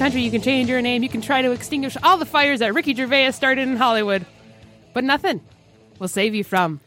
[0.00, 2.72] Country, you can change your name, you can try to extinguish all the fires that
[2.72, 4.24] Ricky Gervais started in Hollywood.
[4.94, 5.42] But nothing
[5.98, 6.80] will save you from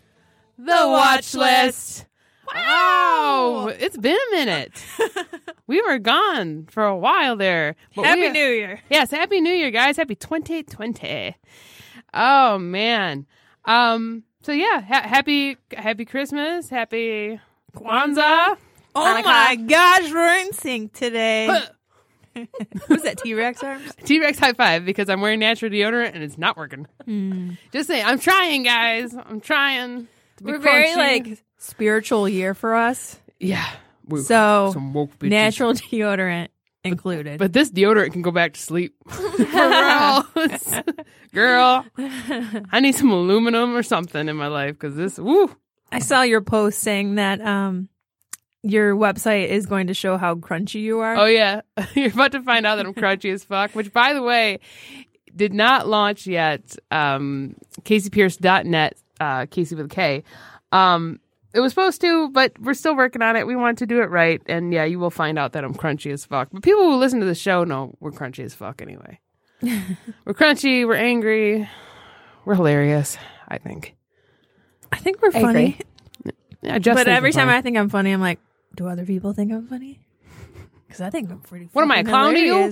[0.57, 2.07] the watch list.
[2.55, 3.69] Wow!
[3.79, 4.83] It's been a minute.
[5.67, 7.75] we were gone for a while there.
[7.91, 8.79] Happy we- New Year.
[8.89, 9.97] Yes, Happy New Year, guys.
[9.97, 11.35] Happy 2020.
[12.15, 13.27] Oh, man.
[13.65, 17.39] Um, so yeah, ha- happy happy Christmas, happy
[17.75, 18.57] Kwanzaa.
[18.95, 21.61] Oh my gosh, we're in sync today.
[22.89, 23.91] Was that T Rex arms?
[24.03, 26.87] T Rex high five because I'm wearing natural deodorant and it's not working.
[27.71, 29.13] Just saying, I'm trying, guys.
[29.13, 30.07] I'm trying.
[30.37, 33.19] To be We're very like spiritual year for us.
[33.39, 33.69] yeah.
[34.15, 36.49] So some woke natural deodorant
[36.83, 37.39] included.
[37.39, 38.95] But this deodorant can go back to sleep.
[41.33, 41.85] Girl,
[42.71, 45.55] I need some aluminum or something in my life because this, woo.
[45.91, 47.89] I saw your post saying that um
[48.63, 51.15] your website is going to show how crunchy you are.
[51.15, 51.61] Oh, yeah.
[51.93, 54.59] You're about to find out that I'm crunchy as fuck, which, by the way,
[55.35, 56.75] did not launch yet.
[56.89, 60.23] Um, KaseyPierce.net, uh, Casey with a K.
[60.71, 61.19] Um,
[61.53, 63.45] it was supposed to, but we're still working on it.
[63.45, 64.41] We want to do it right.
[64.47, 66.49] And yeah, you will find out that I'm crunchy as fuck.
[66.51, 69.19] But people who listen to the show know we're crunchy as fuck anyway.
[69.61, 71.69] we're crunchy, we're angry,
[72.43, 73.95] we're hilarious, I think.
[74.91, 75.77] I think we're I funny.
[76.23, 76.33] agree.
[76.61, 77.57] Yeah, just But every time funny.
[77.57, 78.39] I think I'm funny, I'm like,
[78.75, 79.99] do other people think I'm funny?
[80.87, 81.65] Because I think I'm pretty.
[81.65, 81.71] Funny.
[81.73, 82.71] What am I, clown to you?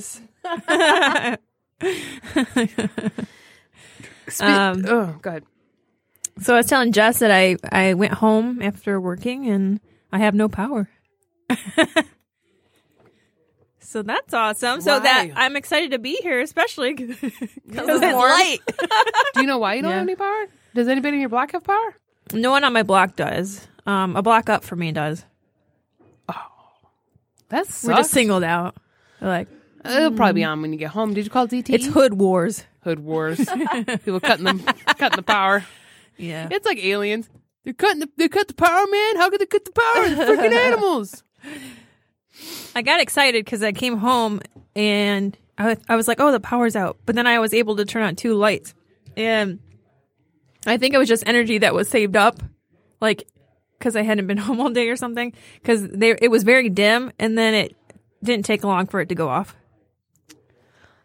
[4.40, 5.44] Um, oh, God.
[6.40, 9.80] So I was telling Jess that I I went home after working and
[10.12, 10.88] I have no power.
[13.80, 14.80] so that's awesome.
[14.82, 17.34] So that I'm excited to be here, especially because it's
[17.68, 18.60] it's light.
[19.34, 19.98] Do you know why you don't Yeah.
[19.98, 20.46] have any power?
[20.74, 21.96] Does anybody in your block have power?
[22.34, 23.68] no one on my block does.
[23.86, 25.26] Um, a block up for me does.
[27.52, 28.76] That's We're just singled out.
[29.20, 29.48] They're like
[29.84, 30.52] It'll probably be mm.
[30.52, 31.14] on when you get home.
[31.14, 31.74] Did you call DT?
[31.74, 32.66] it's hood wars.
[32.84, 33.38] Hood Wars.
[34.04, 35.64] People cutting them, cutting the power.
[36.18, 36.48] Yeah.
[36.50, 37.30] It's like aliens.
[37.64, 39.18] They're cutting the, they cut the power, man.
[39.18, 40.04] How could they cut the power?
[40.06, 41.24] It's freaking animals.
[42.74, 44.42] I got excited because I came home
[44.76, 46.98] and I, I was like, oh, the power's out.
[47.06, 48.74] But then I was able to turn on two lights.
[49.16, 49.60] And
[50.66, 52.42] I think it was just energy that was saved up,
[53.00, 53.28] like,
[53.82, 55.34] because I hadn't been home all day or something.
[55.62, 57.76] Because it was very dim and then it
[58.24, 59.56] didn't take long for it to go off.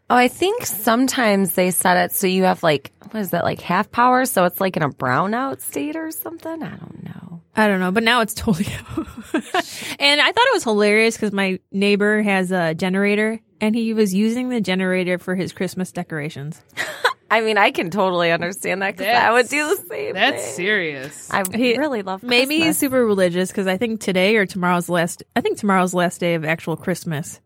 [0.09, 3.60] Oh, I think sometimes they set it so you have like what is that like
[3.60, 6.62] half power, so it's like in a brownout state or something.
[6.62, 7.42] I don't know.
[7.56, 11.58] I don't know, but now it's totally and I thought it was hilarious because my
[11.72, 16.61] neighbor has a generator and he was using the generator for his Christmas decorations.
[17.31, 20.15] I mean, I can totally understand that because I would do the same.
[20.15, 20.55] That's thing.
[20.55, 21.28] serious.
[21.33, 22.22] I He- really love.
[22.22, 25.25] Maybe he's super religious because I think today or tomorrow's last.
[25.34, 27.41] I think tomorrow's last day of actual Christmas.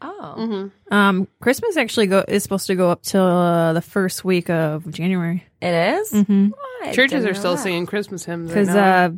[0.00, 4.48] Oh, Um, Christmas actually go is supposed to go up till uh, the first week
[4.48, 6.12] of January it is?
[6.12, 6.92] Mm-hmm.
[6.92, 7.62] Churches are still that.
[7.62, 8.48] singing Christmas hymns.
[8.48, 9.06] Because now.
[9.06, 9.10] uh,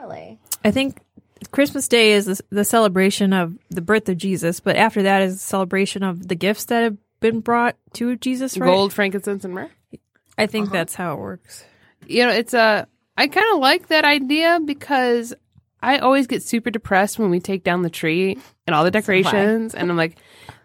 [0.00, 0.38] Really?
[0.64, 0.98] I think
[1.50, 5.34] Christmas Day is the, the celebration of the birth of Jesus, but after that is
[5.34, 8.58] a celebration of the gifts that have been brought to Jesus.
[8.58, 8.66] Right?
[8.66, 9.70] gold, frankincense, and myrrh.
[10.36, 10.72] I think uh-huh.
[10.74, 11.64] that's how it works.
[12.06, 12.86] You know, it's a.
[13.16, 15.34] I kind of like that idea because
[15.82, 19.74] I always get super depressed when we take down the tree and all the decorations,
[19.74, 20.18] and I'm like,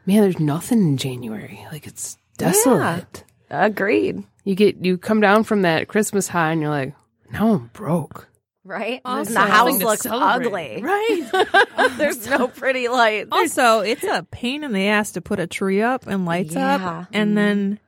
[0.05, 1.65] man, there's nothing in January.
[1.71, 3.23] Like it's desolate.
[3.49, 4.23] Agreed.
[4.43, 6.93] You get you come down from that Christmas high, and you're like,
[7.31, 8.27] now I'm broke.
[8.65, 8.99] Right?
[9.05, 10.47] Also- the house looks celebrate.
[10.47, 10.81] ugly.
[10.83, 11.57] Right.
[11.97, 13.29] There's no pretty lights.
[13.31, 16.75] Also, it's a pain in the ass to put a tree up and lights Yeah.
[17.01, 17.79] up, and then,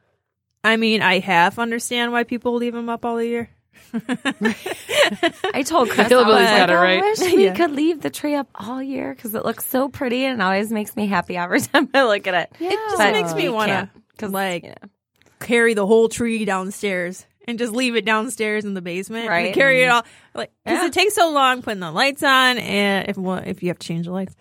[0.63, 3.49] I mean, I half understand why people leave them up all the year.
[3.93, 7.53] I told Chris, Hillbilly's I, was like, it I wish we Yeah.
[7.55, 10.95] could leave the tree up all year because it looks so pretty and always makes
[10.95, 12.51] me happy every time I look at it.
[12.59, 14.75] It just But makes me want to can't, 'cause, like you know.
[15.39, 19.21] carry the whole tree downstairs and just leave it downstairs in the basement.
[19.23, 19.53] and Right.
[19.53, 20.03] carry it all
[20.35, 20.87] like because Yeah.
[20.87, 23.87] it takes so long putting the lights on and if well, if you have to
[23.87, 24.35] change the lights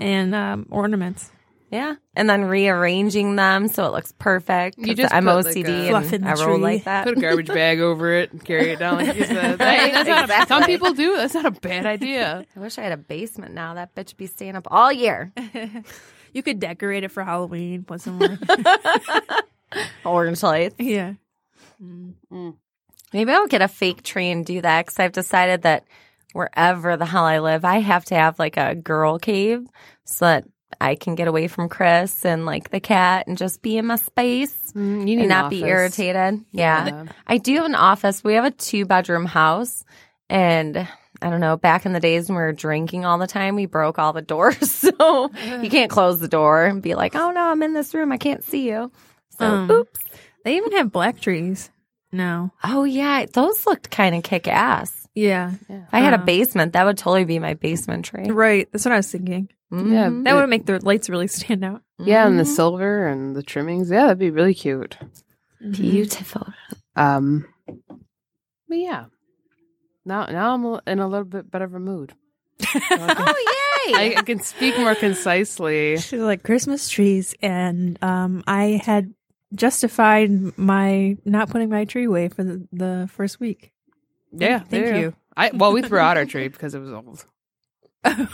[0.00, 1.30] and um, ornaments.
[1.72, 4.76] Yeah, and then rearranging them so it looks perfect.
[4.76, 6.62] You just I'm put, like, OCD a- Fluff in and the I roll tree.
[6.64, 7.04] like that.
[7.06, 9.56] Put a garbage bag over it and carry it down like you said.
[9.58, 11.14] That- that's not a- some people do.
[11.14, 12.44] That's not a bad idea.
[12.56, 13.74] I wish I had a basement now.
[13.74, 15.32] That bitch would be staying up all year.
[16.32, 17.82] You could decorate it for Halloween.
[17.82, 18.38] Put some like,
[20.04, 20.76] Orange lights.
[20.78, 21.14] yeah.
[23.12, 25.84] Maybe I'll get a fake tree and do that because I've decided that
[26.32, 29.66] wherever the hell I live, I have to have like a girl cave
[30.04, 30.44] so that
[30.80, 33.96] I can get away from Chris and like the cat and just be in my
[33.96, 36.44] space Mm, you need and an not be irritated.
[36.52, 36.86] Yeah.
[36.86, 37.04] Yeah.
[37.26, 38.22] I do have an office.
[38.22, 39.84] We have a two bedroom house
[40.28, 40.86] and
[41.22, 43.66] I don't know, back in the days when we were drinking all the time, we
[43.66, 44.70] broke all the doors.
[44.70, 45.30] So
[45.62, 48.12] you can't close the door and be like, oh no, I'm in this room.
[48.12, 48.92] I can't see you.
[49.38, 50.00] So, Um, oops.
[50.44, 51.70] They even have black trees
[52.12, 52.52] now.
[52.64, 55.08] Oh yeah, those looked kind of kick ass.
[55.14, 55.52] Yeah.
[55.68, 56.24] If I had a Uh.
[56.24, 58.30] basement, that would totally be my basement tree.
[58.30, 58.68] Right.
[58.72, 59.48] That's what I was thinking.
[59.72, 59.78] Yeah,
[60.08, 60.24] Mhm.
[60.24, 61.82] That would make the lights really stand out.
[61.98, 63.90] Yeah, and the silver and the trimmings.
[63.90, 64.96] Yeah, that'd be really cute.
[65.70, 66.46] beautiful.
[66.96, 67.46] Um,
[68.68, 69.04] but yeah,
[70.04, 72.14] now now I'm in a little bit better of a mood.
[72.90, 73.94] Oh yay!
[73.94, 75.96] I, I can speak more concisely.
[75.98, 79.12] She's like Christmas trees, and um, I had
[79.54, 83.72] justified my not putting my tree away for the, the first week.
[84.32, 85.14] Yeah, Thank there you.
[85.36, 87.24] I well, we threw out our tree because it was old.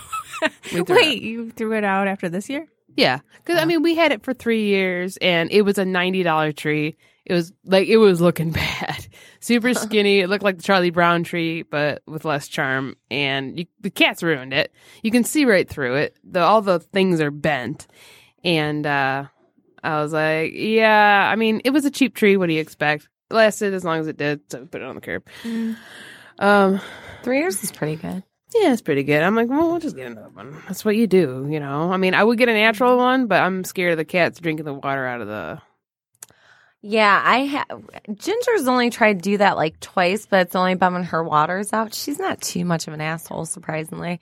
[0.72, 2.68] We Wait, you threw it out after this year?
[2.96, 6.22] Yeah, because I mean, we had it for three years, and it was a ninety
[6.22, 6.96] dollar tree.
[7.24, 9.06] It was like it was looking bad,
[9.40, 10.20] super skinny.
[10.20, 12.96] It looked like the Charlie Brown tree, but with less charm.
[13.10, 14.72] And you, the cats ruined it.
[15.02, 16.16] You can see right through it.
[16.24, 17.86] The all the things are bent,
[18.44, 19.24] and uh,
[19.86, 21.28] I was like, yeah.
[21.32, 22.36] I mean, it was a cheap tree.
[22.36, 23.08] What do you expect?
[23.30, 25.26] It lasted as long as it did, so put it on the curb.
[26.38, 26.80] Um,
[27.22, 28.22] Three years is pretty good.
[28.54, 29.22] yeah, it's pretty good.
[29.22, 30.62] I'm like, well, we'll just get another one.
[30.68, 31.90] That's what you do, you know.
[31.90, 34.64] I mean, I would get a natural one, but I'm scared of the cats drinking
[34.64, 35.60] the water out of the.
[36.82, 37.66] Yeah, I have.
[38.14, 41.94] Ginger's only tried to do that like twice, but it's only bumming her water's out.
[41.94, 44.20] She's not too much of an asshole, surprisingly.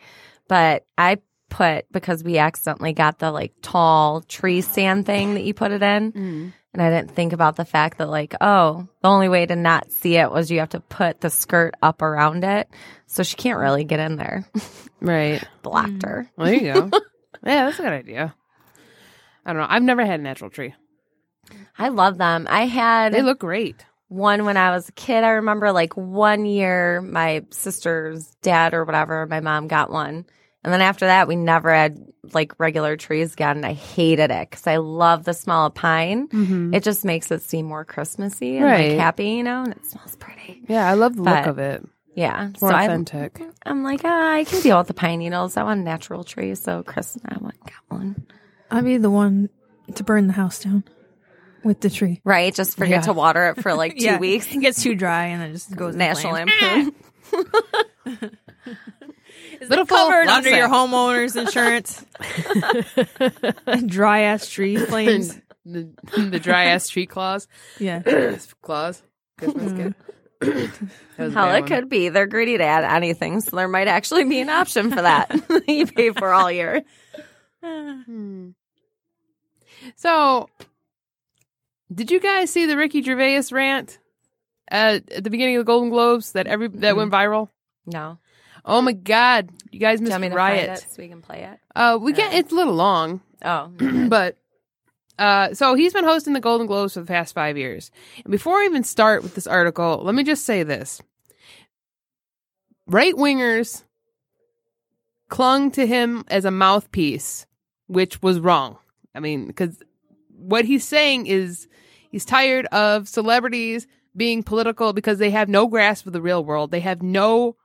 [0.48, 1.18] But I
[1.54, 5.82] put because we accidentally got the like tall tree stand thing that you put it
[5.82, 6.52] in, mm.
[6.72, 9.92] and I didn't think about the fact that like, oh, the only way to not
[9.92, 12.68] see it was you have to put the skirt up around it,
[13.06, 14.44] so she can't really get in there.
[15.00, 15.46] Right.
[15.60, 16.06] Blocked mm.
[16.06, 16.30] her.
[16.34, 16.90] Well, there you go.
[17.44, 18.34] yeah, that's a good idea.
[19.44, 19.66] I don't know.
[19.68, 20.74] I've never had a natural tree.
[21.78, 22.46] I love them.
[22.48, 23.84] I had They look great.
[24.08, 25.24] one when I was a kid.
[25.24, 30.24] I remember like one year my sister's dad or whatever, my mom got one.
[30.64, 31.98] And then after that, we never had
[32.32, 33.64] like regular trees again.
[33.64, 36.28] I hated it because I love the smell of pine.
[36.72, 38.90] It just makes it seem more Christmassy and Right.
[38.92, 40.62] like happy, you know, and it smells pretty.
[40.66, 41.86] Yeah, I love the look of it.
[42.14, 42.48] Yeah.
[42.48, 43.42] It's So more I, authentic.
[43.66, 45.56] I'm like, ah, I can deal with the pine needles.
[45.58, 46.54] I want a natural tree.
[46.54, 48.26] So Chris and I went got one.
[48.70, 49.50] I'd be the one
[49.94, 50.84] to burn the house down
[51.62, 52.20] with the tree.
[52.24, 52.54] Right.
[52.54, 53.06] Just forget Yeah.
[53.08, 54.50] to water it for like two Yeah, weeks.
[54.54, 56.32] It gets too dry and then it just goes National.
[56.32, 56.94] Lampoon.
[59.68, 62.04] Little full, Covered under your homeowner's insurance.
[63.86, 65.34] Dry ass tree flames.
[65.64, 67.48] the, the dry ass tree claws.
[67.78, 68.02] Yeah.
[68.62, 69.02] claws.
[69.38, 69.94] Christmas kid.
[70.40, 70.86] Mm-hmm.
[71.16, 71.68] That was a Hell, it one.
[71.68, 72.08] could be.
[72.08, 75.30] They're greedy to add anything, so there might actually be an option for that.
[75.68, 76.82] you pay for all year.
[79.96, 80.48] So,
[81.92, 83.98] did you guys see the Ricky Gervais rant
[84.68, 87.32] at, at the beginning of the Golden Globes that every that went mm-hmm.
[87.32, 87.48] viral?
[87.86, 88.18] No.
[88.64, 90.66] Oh my God, you guys missed me riot.
[90.66, 91.58] find it so we can play it?
[91.76, 92.32] Uh, we can.
[92.32, 93.66] It's a little long, Oh.
[94.08, 94.36] but
[95.18, 97.90] uh, so he's been hosting the Golden Globes for the past five years.
[98.24, 101.02] And before I even start with this article, let me just say this:
[102.86, 103.84] right wingers
[105.28, 107.46] clung to him as a mouthpiece,
[107.86, 108.78] which was wrong.
[109.14, 109.82] I mean, because
[110.36, 111.68] what he's saying is
[112.10, 116.70] he's tired of celebrities being political because they have no grasp of the real world.
[116.70, 117.56] They have no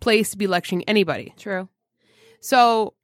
[0.00, 1.34] place to be lecturing anybody.
[1.36, 1.68] True.
[2.40, 2.94] So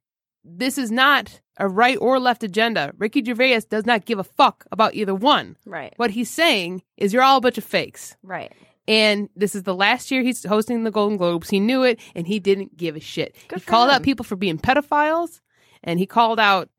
[0.43, 2.93] this is not a right or left agenda.
[2.97, 5.57] Ricky Gervais does not give a fuck about either one.
[5.65, 5.93] Right.
[5.97, 8.15] What he's saying is you're all a bunch of fakes.
[8.23, 8.51] Right.
[8.87, 11.49] And this is the last year he's hosting the Golden Globes.
[11.49, 13.35] He knew it and he didn't give a shit.
[13.47, 15.41] Good he called out people for being pedophiles
[15.83, 16.69] and he called out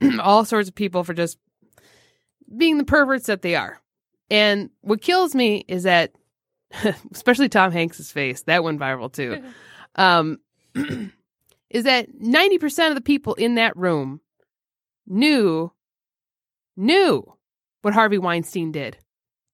[0.20, 1.38] all sorts of people for just
[2.56, 3.80] being the perverts that they are.
[4.30, 6.12] And what kills me is that,
[7.12, 9.42] especially Tom Hanks's face, that went viral too.
[9.96, 10.38] um,
[11.70, 14.20] is that 90% of the people in that room
[15.06, 15.72] knew,
[16.76, 17.24] knew
[17.82, 18.98] what Harvey Weinstein did.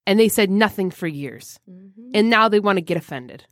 [0.07, 1.61] And they said nothing for years.
[1.71, 2.11] Mm-hmm.
[2.15, 3.45] And now they want to get offended.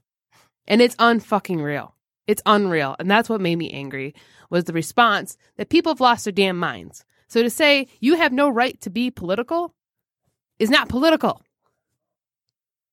[0.66, 1.94] And it's unfucking real.
[2.26, 2.96] It's unreal.
[2.98, 4.14] And that's what made me angry
[4.50, 7.04] was the response that people have lost their damn minds.
[7.28, 9.74] So to say you have no right to be political
[10.58, 11.42] is not political.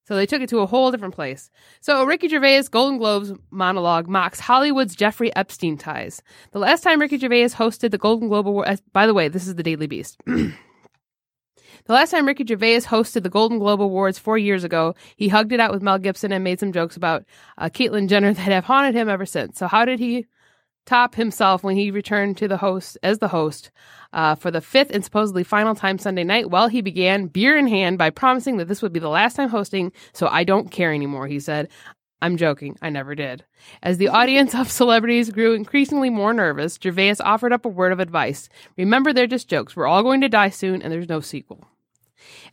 [0.06, 1.50] So they took it to a whole different place.
[1.80, 6.22] So Ricky Gervais' Golden Globes monologue mocks Hollywood's Jeffrey Epstein ties.
[6.52, 9.56] The last time Ricky Gervais hosted the Golden Globe Award, by the way, this is
[9.56, 10.18] the Daily Beast.
[10.26, 10.54] the
[11.88, 15.62] last time Ricky Gervais hosted the Golden Globe Awards four years ago, he hugged it
[15.62, 17.24] out with Mel Gibson and made some jokes about
[17.58, 19.58] uh, Caitlyn Jenner that have haunted him ever since.
[19.58, 20.26] So how did he
[20.86, 23.72] top himself when he returned to the host as the host
[24.12, 26.50] uh, for the fifth and supposedly final time Sunday night.
[26.50, 29.50] Well, he began beer in hand by promising that this would be the last time
[29.50, 31.28] hosting, so I don't care anymore.
[31.28, 31.70] He said.
[32.22, 32.78] I'm joking.
[32.82, 33.44] I never did.
[33.82, 38.00] As the audience of celebrities grew increasingly more nervous, Gervais offered up a word of
[38.00, 38.48] advice.
[38.78, 39.76] Remember, they're just jokes.
[39.76, 41.68] We're all going to die soon, and there's no sequel.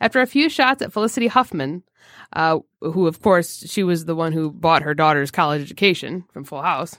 [0.01, 1.85] After a few shots at Felicity Huffman,
[2.33, 6.43] uh, who, of course, she was the one who bought her daughter's college education from
[6.43, 6.99] Full House,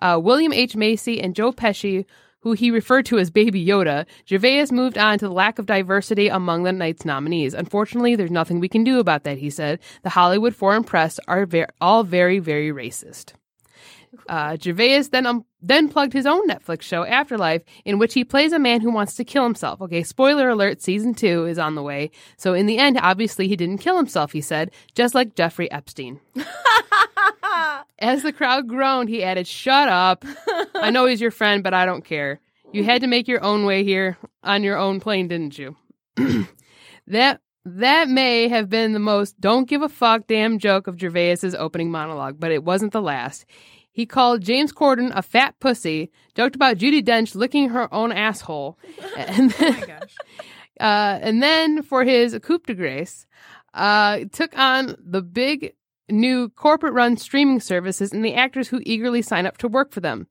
[0.00, 0.76] uh, William H.
[0.76, 2.04] Macy and Joe Pesci,
[2.40, 6.28] who he referred to as Baby Yoda, Gervais moved on to the lack of diversity
[6.28, 7.54] among the night's nominees.
[7.54, 9.80] Unfortunately, there's nothing we can do about that, he said.
[10.02, 13.32] The Hollywood foreign press are ver- all very, very racist.
[14.28, 18.52] Uh, Gervais then um, then plugged his own Netflix show, Afterlife, in which he plays
[18.52, 19.80] a man who wants to kill himself.
[19.80, 22.10] Okay, spoiler alert: season two is on the way.
[22.36, 24.32] So in the end, obviously, he didn't kill himself.
[24.32, 26.20] He said, just like Jeffrey Epstein.
[27.98, 30.24] As the crowd groaned, he added, "Shut up!
[30.74, 32.40] I know he's your friend, but I don't care.
[32.72, 35.76] You had to make your own way here on your own plane, didn't you?"
[37.06, 41.54] that that may have been the most don't give a fuck damn joke of Gervais's
[41.54, 43.44] opening monologue, but it wasn't the last.
[43.90, 48.78] He called James Corden a fat pussy, joked about Judi Dench licking her own asshole,
[49.16, 49.84] and then,
[50.80, 53.26] uh, and then for his coup de grace,
[53.72, 55.72] uh, took on the big
[56.10, 60.00] new corporate run streaming services and the actors who eagerly sign up to work for
[60.00, 60.26] them.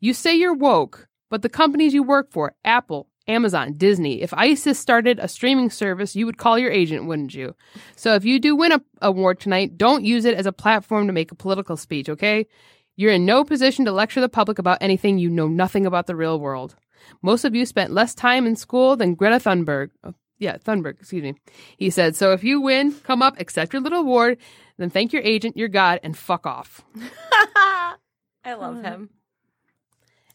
[0.00, 4.78] You say you're woke, but the companies you work for, Apple, Amazon, Disney, if ISIS
[4.78, 7.54] started a streaming service, you would call your agent, wouldn't you?
[7.94, 11.12] So if you do win a award tonight, don't use it as a platform to
[11.12, 12.46] make a political speech, okay?
[12.96, 16.16] You're in no position to lecture the public about anything you know nothing about the
[16.16, 16.74] real world.
[17.22, 19.90] Most of you spent less time in school than Greta Thunberg.
[20.04, 21.34] Oh, yeah, Thunberg, excuse me.
[21.78, 24.38] He said, So if you win, come up, accept your little award,
[24.78, 26.82] then thank your agent, your God, and fuck off.
[28.44, 29.10] I love him.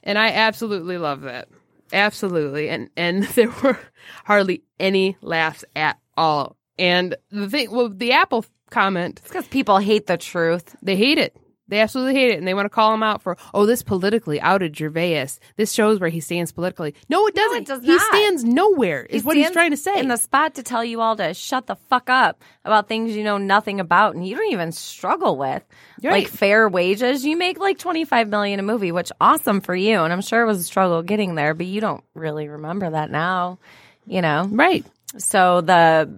[0.04, 1.50] And I absolutely love that.
[1.92, 2.70] Absolutely.
[2.70, 3.80] And and there were
[4.26, 6.56] hardly any laughs at all.
[6.80, 10.76] And the thing well, the Apple comment, It's because people hate the truth.
[10.82, 11.36] they hate it.
[11.70, 14.40] They absolutely hate it, and they want to call him out for, oh, this politically
[14.40, 15.28] outed Gervais.
[15.58, 16.96] This shows where he stands politically.
[17.10, 17.64] No, it doesn't.
[17.64, 18.16] it does he not.
[18.16, 19.04] stands nowhere.
[19.04, 20.00] Is what he's trying to say.
[20.00, 23.24] In the spot to tell you all to shut the fuck up about things you
[23.24, 25.64] know nothing about and you don't even struggle with.
[26.02, 26.24] Right.
[26.24, 27.26] Like fair wages.
[27.26, 30.00] You make like 25 million a movie, which awesome for you.
[30.00, 33.12] And I'm sure it was a struggle getting there, but you don't really remember that
[33.12, 33.60] now,
[34.06, 34.48] you know?
[34.50, 34.86] right.
[35.18, 36.10] So the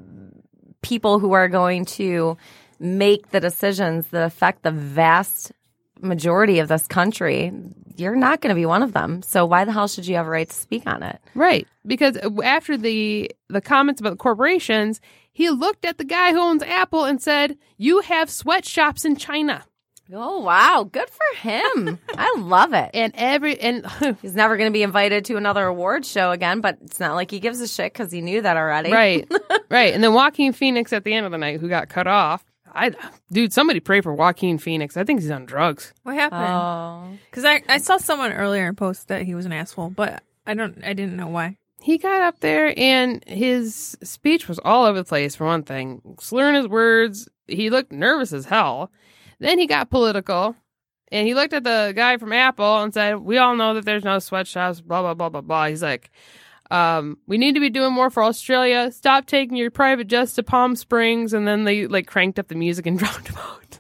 [0.81, 2.37] people who are going to
[2.79, 5.51] make the decisions that affect the vast
[6.01, 7.51] majority of this country,
[7.97, 9.21] you're not going to be one of them.
[9.21, 11.19] So why the hell should you have a right to speak on it?
[11.35, 11.67] Right.
[11.85, 16.39] Because uh, after the the comments about the corporations, he looked at the guy who
[16.39, 19.65] owns Apple and said, "You have sweatshops in China."
[20.11, 21.99] Oh wow, good for him.
[22.17, 22.89] I love it.
[22.93, 23.85] And every and
[24.21, 27.29] He's never going to be invited to another award show again, but it's not like
[27.29, 28.91] he gives a shit because he knew that already.
[28.91, 29.31] right.
[29.69, 29.93] right.
[29.93, 32.43] And then Joaquin Phoenix at the end of the night who got cut off.
[32.73, 32.91] I
[33.31, 34.97] dude, somebody pray for Joaquin Phoenix.
[34.97, 35.93] I think he's on drugs.
[36.03, 36.43] What happened?
[36.43, 40.53] Oh, Because I, I saw someone earlier post that he was an asshole, but I
[40.53, 41.57] don't I didn't know why.
[41.81, 46.01] he got up there and his speech was all over the place for one thing
[46.19, 48.91] slurring his words he looked nervous as hell
[49.39, 50.55] then he got political
[51.11, 54.03] and he looked at the guy from apple and said we all know that there's
[54.03, 56.11] no sweatshops blah blah blah blah blah he's like
[56.71, 58.91] um, we need to be doing more for Australia.
[58.91, 62.55] Stop taking your private jets to Palm Springs, and then they like cranked up the
[62.55, 63.79] music and drowned him out.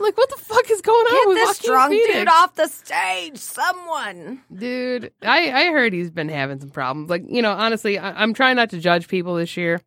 [0.00, 2.12] Like, what the fuck is going on get with this drunk Phoenix?
[2.18, 4.40] dude off the stage, someone.
[4.52, 7.08] Dude, I, I heard he's been having some problems.
[7.08, 9.80] Like, you know, honestly, I, I'm trying not to judge people this year,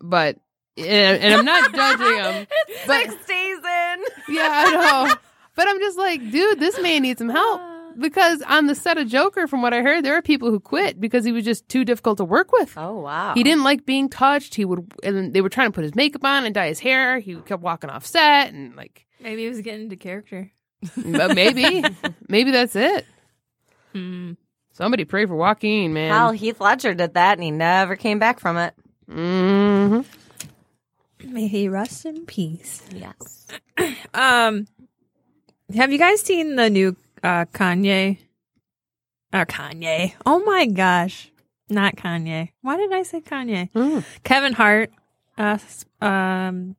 [0.00, 0.36] but,
[0.76, 0.86] and,
[1.22, 2.46] and I'm not judging him.
[2.68, 3.58] It's But- days.
[4.28, 4.70] Yeah, I
[5.06, 5.14] know.
[5.56, 7.60] But I'm just like, dude, this man needs some help.
[8.00, 10.98] Because on the set of Joker, from what I heard, there are people who quit
[11.00, 12.72] because he was just too difficult to work with.
[12.76, 13.34] Oh wow.
[13.34, 14.54] He didn't like being touched.
[14.54, 17.18] He would, and they were trying to put his makeup on and dye his hair.
[17.18, 20.50] He kept walking off set and like, Maybe he was getting into character.
[20.96, 21.84] but maybe,
[22.28, 23.04] maybe that's it.
[23.92, 24.32] Hmm.
[24.72, 26.10] Somebody pray for Joaquin, man.
[26.12, 28.72] Hell, Heath Ledger did that, and he never came back from it.
[29.06, 30.00] hmm
[31.22, 32.82] May he rest in peace.
[32.94, 33.46] Yes.
[34.14, 34.66] Um,
[35.74, 38.18] have you guys seen the new uh, Kanye
[39.32, 40.14] or Kanye.
[40.26, 41.30] Oh my gosh,
[41.68, 42.50] not Kanye.
[42.62, 43.70] Why did I say Kanye?
[43.72, 44.04] Mm.
[44.24, 44.90] Kevin Hart,
[45.38, 45.58] uh,
[46.00, 46.76] um,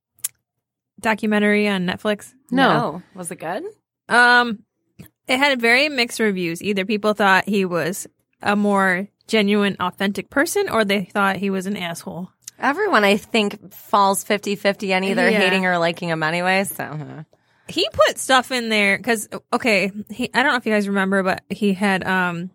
[1.00, 2.34] documentary on Netflix.
[2.52, 3.02] No.
[3.16, 3.64] Was it good?
[4.10, 4.64] Um,
[5.28, 6.62] it had very mixed reviews.
[6.62, 8.08] Either people thought he was
[8.42, 12.30] a more genuine, authentic person, or they thought he was an asshole.
[12.60, 15.40] Everyone, I think, falls 50 50 on either Yeah.
[15.40, 16.64] hating or liking him anyway.
[16.66, 17.24] So, uh,
[17.72, 21.24] He put stuff in there because okay, he I don't know if you guys remember,
[21.24, 22.52] but he had um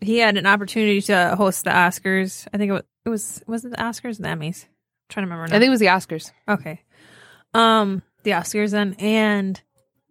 [0.00, 2.46] he had an opportunity to host the Oscars.
[2.52, 4.64] I think it was it was was it the Oscars, or the Emmys?
[4.64, 4.70] I'm
[5.08, 5.48] trying to remember.
[5.48, 5.56] Now.
[5.56, 6.32] I think it was the Oscars.
[6.48, 6.82] Okay.
[7.54, 9.60] Um, the Oscars then, and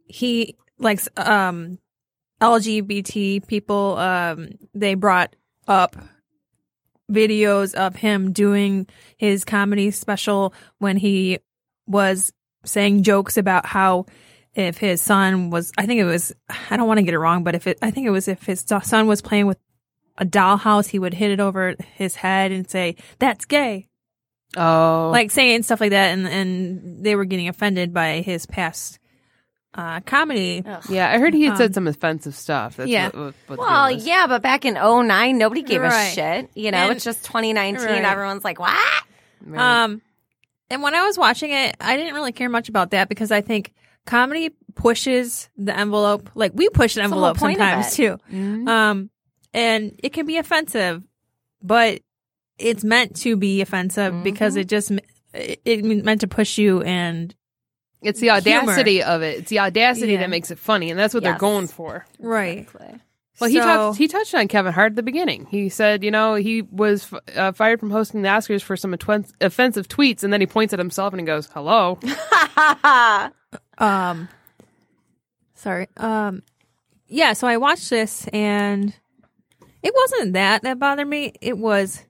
[0.06, 1.80] he likes um
[2.42, 3.98] LGBT people.
[3.98, 5.36] Um, they brought
[5.68, 5.96] up
[7.12, 8.88] videos of him doing
[9.18, 11.40] his comedy special when he
[11.88, 12.32] was
[12.66, 14.06] saying jokes about how
[14.56, 16.34] if his son was, I think it was,
[16.70, 18.44] I don't want to get it wrong, but if it, I think it was if
[18.44, 19.58] his son was playing with
[20.18, 23.88] a dollhouse, he would hit it over his head and say, "That's gay."
[24.58, 28.98] Oh, like saying stuff like that and and they were getting offended by his past
[29.76, 31.12] uh comedy yeah.
[31.12, 32.78] I heard he had um, said some offensive stuff.
[32.78, 33.06] That's yeah.
[33.06, 36.50] What, what, what well, yeah, but back in 09, nobody gave a shit.
[36.56, 37.86] You know, And- it's just 2019.
[37.86, 38.04] Right.
[38.04, 39.04] Everyone's like, what?
[39.46, 39.84] Right.
[39.84, 40.02] um
[40.70, 43.40] and when i was watching it i didn't really care much about that because i
[43.40, 43.74] think
[44.10, 48.68] comedy pushes the envelope like we push the the envelope of sometimes too Mhm.
[48.68, 49.10] um
[49.54, 51.04] and it can be offensive
[51.62, 52.02] but
[52.58, 54.62] it's meant to be offensive because Mm-hmm.
[54.62, 54.92] it just
[55.34, 57.36] it, it meant to push you and
[58.02, 59.40] it's the audacity of it.
[59.40, 60.20] It's the audacity Yeah.
[60.22, 62.06] that makes it funny, and that's what they're going for.
[62.18, 62.66] right
[63.42, 65.48] Well, he So- touched he touched on Kevin Hart at the beginning.
[65.52, 68.94] He said, you know, he was f- uh, fired from hosting the Oscars for some
[68.94, 72.00] atwen- offensive tweets, and then he points at himself and he goes, "Hello."
[73.80, 74.28] Um,
[75.56, 75.88] sorry.
[75.98, 76.44] Um,
[77.08, 77.34] yeah.
[77.34, 78.94] So I watched this, and
[79.82, 81.34] it wasn't that that bothered me.
[81.42, 82.04] It was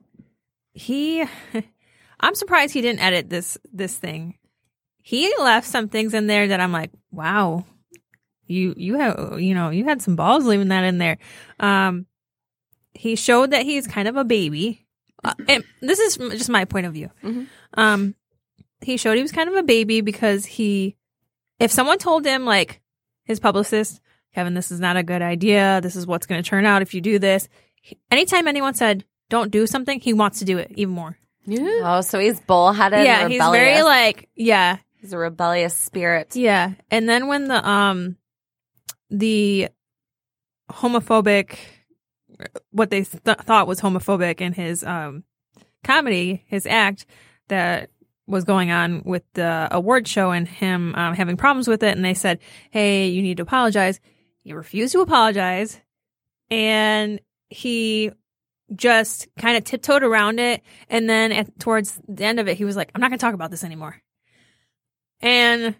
[0.74, 1.24] he.
[2.20, 4.34] I'm surprised he didn't edit this this thing.
[5.02, 7.64] He left some things in there that I'm like, wow,
[8.46, 11.18] you you have you know you had some balls leaving that in there.
[11.58, 12.06] Um,
[12.92, 14.86] he showed that he's kind of a baby.
[15.22, 17.10] Uh, and this is just my point of view.
[17.22, 17.46] Mhm.
[17.74, 18.14] Um,
[18.80, 20.96] he showed he was kind of a baby because he,
[21.60, 22.80] if someone told him like
[23.24, 24.00] his publicist,
[24.34, 25.80] Kevin, this is not a good idea.
[25.82, 27.48] This is what's going to turn out if you do this.
[27.80, 31.16] he- anytime anyone said don't do something, he wants to do it even more.
[31.46, 31.80] Yeah.
[31.84, 33.04] Oh, so he's bullheaded.
[33.04, 36.34] yeah, and he's very like yeah, he's a rebellious spirit.
[36.36, 38.16] Yeah, and then when the um
[39.10, 39.68] the
[40.70, 41.56] homophobic
[42.70, 45.24] what they th- thought was homophobic in his um
[45.84, 47.06] comedy, his act
[47.48, 47.90] that
[48.30, 52.04] was going on with the award show and him um, having problems with it and
[52.04, 52.38] they said,
[52.70, 54.00] "Hey, you need to apologize."
[54.42, 55.80] He refused to apologize
[56.50, 58.10] and he
[58.74, 62.64] just kind of tiptoed around it and then at, towards the end of it he
[62.64, 64.00] was like, "I'm not going to talk about this anymore."
[65.20, 65.74] And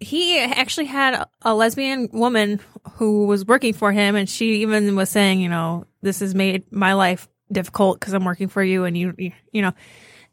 [0.00, 2.60] he actually had a, lesbian woman
[2.92, 6.72] who was working for him, and she even was saying, you know, this has made
[6.72, 9.72] my life difficult because I'm working for you, and you, you, you know.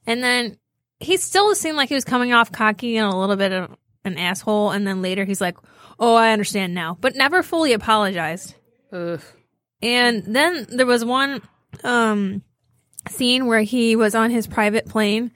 [0.06, 0.58] And then
[1.00, 4.18] he still seemed like he was coming off cocky and a little bit of an
[4.18, 4.72] asshole.
[4.72, 5.58] And then later he's like,
[6.00, 8.56] "Oh, I understand now," but never fully apologized.
[8.92, 9.22] Ugh.
[9.82, 11.42] And then there was one
[11.84, 12.42] um
[13.10, 15.32] scene where he was on his private plane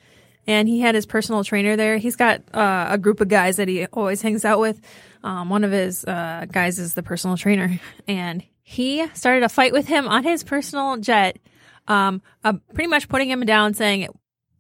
[0.48, 1.98] and he had his personal trainer there.
[1.98, 4.82] He's got uh, a group of guys that he always hangs out with.
[5.24, 9.72] Um, one of his uh, guys is the personal trainer, and he started a fight
[9.72, 11.38] with him on his personal jet,
[11.88, 14.08] um, uh, pretty much putting him down, saying,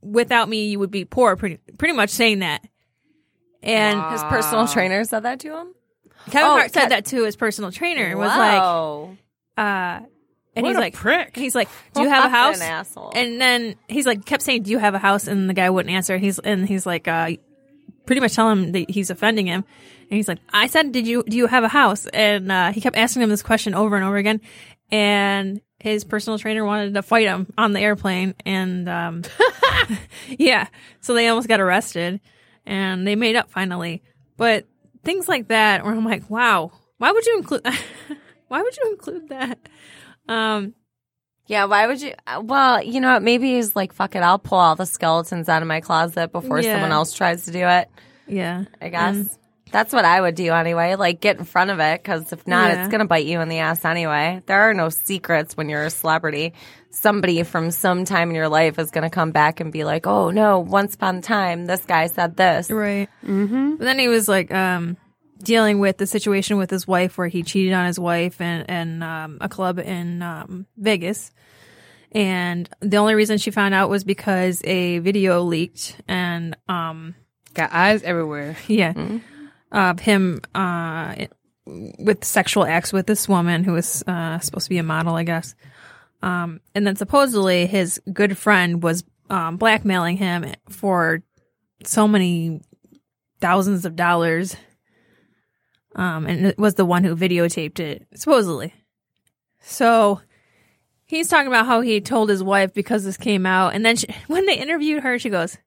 [0.01, 2.61] "Without me, you would be poor." Pretty, pretty much saying that.
[3.63, 5.73] And His personal trainer said that to him.
[6.31, 8.09] Kevin Oh, Hart said Ke- that to his personal trainer.
[8.09, 9.17] It was like, Whoa.
[9.57, 11.35] uh, and What he's a like, prick.
[11.37, 13.11] he's like, "Do you have a house?" An asshole.
[13.15, 15.93] And then he's like, kept saying, "Do you have a house?" And the guy wouldn't
[15.93, 16.17] answer.
[16.17, 17.31] He's and he's like, uh,
[18.05, 19.63] pretty much telling him that he's offending him.
[20.09, 22.81] And he's like, "I said, did you do you have a house?" And uh, he
[22.81, 24.41] kept asking him this question over and over again.
[24.91, 29.23] And his personal trainer wanted to fight him on the airplane, and um,
[30.27, 30.67] yeah,
[31.01, 32.19] so they almost got arrested,
[32.65, 34.01] and they made up finally.
[34.37, 34.65] But
[35.03, 37.65] things like that, where I'm like, "Wow, why would you include?
[38.47, 39.59] why would you include that?"
[40.29, 40.73] Um,
[41.47, 42.13] yeah, why would you?
[42.27, 43.23] uh, Well, you know what?
[43.23, 44.19] Maybe he's like, fuck it.
[44.23, 46.73] I'll pull all the skeletons out of my closet before Yeah.
[46.75, 47.89] someone else tries to do it.
[48.27, 49.37] yeah, I guess.
[49.71, 50.95] That's what I would do anyway.
[50.95, 52.81] Like, get in front of it because if not, Yeah.
[52.81, 54.41] it's going to bite you in the ass anyway.
[54.45, 56.53] There are no secrets when you're a celebrity.
[56.89, 60.05] Somebody from some time in your life is going to come back and be like,
[60.07, 62.69] oh no, once upon a time, this guy said this.
[62.69, 63.07] Right.
[63.25, 63.75] Mm-hmm.
[63.77, 64.97] But then he was like, um,
[65.41, 69.03] dealing with the situation with his wife where he cheated on his wife and, and
[69.03, 71.31] um, a club in um, Vegas.
[72.11, 77.15] And the only reason she found out was because a video leaked and, um,
[77.53, 78.55] Got eyes everywhere.
[78.67, 78.93] yeah,
[79.71, 81.15] of him uh,
[81.65, 85.23] with sexual acts with this woman who was uh, supposed to be a model, I
[85.23, 85.55] guess.
[86.21, 91.23] Um, and then supposedly his good friend was um, blackmailing him for
[91.83, 92.61] so many
[93.39, 94.55] thousands of dollars.
[95.95, 98.73] Um, and it was the one who videotaped it, supposedly.
[99.59, 100.21] So
[101.05, 103.73] he's talking about how he told his wife because this came out.
[103.73, 105.57] And then she, when they interviewed her, she goes,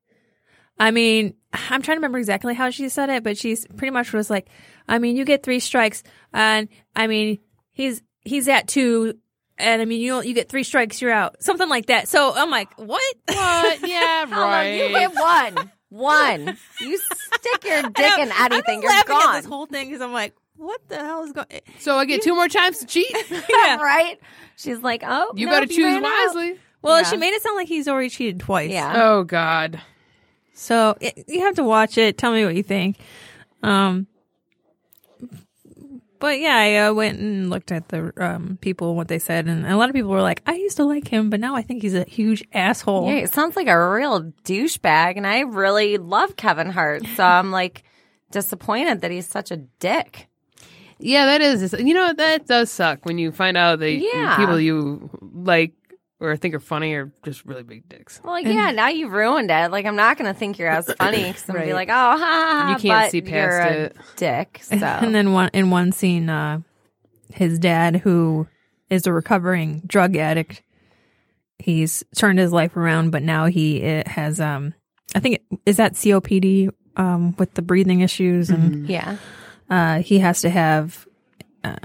[0.79, 4.13] I mean, I'm trying to remember exactly how she said it, but she's pretty much
[4.13, 4.49] was like,
[4.89, 7.39] I mean, you get three strikes, and I mean,
[7.73, 9.15] he's he's at two,
[9.57, 12.09] and I mean, you you get three strikes, you're out, something like that.
[12.09, 13.03] So I'm like, what?
[13.27, 13.89] What?
[13.89, 14.67] Yeah, How long?
[14.67, 15.71] You get one.
[15.91, 16.59] One.
[16.81, 19.35] You stick your dick in I'm anything, you're laughing gone.
[19.37, 21.47] at this whole thing because I'm like, what the hell is going?
[21.79, 23.15] So I get two more chances to cheat.
[23.49, 23.77] Yeah.
[23.77, 24.19] right?
[24.57, 26.27] She's like, oh, You nope, got to choose ran out.
[26.35, 26.59] wisely.
[26.83, 27.03] Well, Yeah.
[27.11, 28.71] she made it sound like he's already cheated twice.
[28.73, 28.93] Yeah.
[29.05, 29.81] Oh God.
[30.55, 32.17] So it, you have to watch it.
[32.17, 32.97] Tell me what you think.
[33.63, 34.07] Um,
[36.21, 39.67] but yeah, I uh, went and looked at the um, people what they said, and
[39.67, 41.83] a lot of people were like, "I used to like him, but now I think
[41.83, 46.37] he's a huge asshole." Yeah, it sounds like a real douchebag, and I really love
[46.37, 47.83] Kevin Hart, so I'm like
[48.31, 50.29] disappointed that he's such a dick.
[50.99, 51.75] Yeah, that is.
[51.79, 54.37] You know, that does suck when you find out that Yeah.
[54.39, 55.73] people you like
[56.25, 58.21] or I think are funny are just really big dicks.
[58.25, 59.71] Well, yeah, now you've ruined it.
[59.71, 61.89] Like, I'm not going to think you're as funny because I'm going to be like,
[61.89, 63.97] oh, ha, ha, ha, You can't but see past you're a it.
[64.17, 64.61] dick.
[64.65, 66.61] So, And then one in one scene, uh,
[67.33, 68.47] his dad, who
[68.91, 70.63] is a recovering drug addict,
[71.59, 74.75] he's turned his life around, but now he uh, has, um,
[75.15, 79.17] I think, it, is that COPD um, with the breathing issues, and yeah.
[79.71, 81.07] uh, he has to have
[81.65, 81.79] um,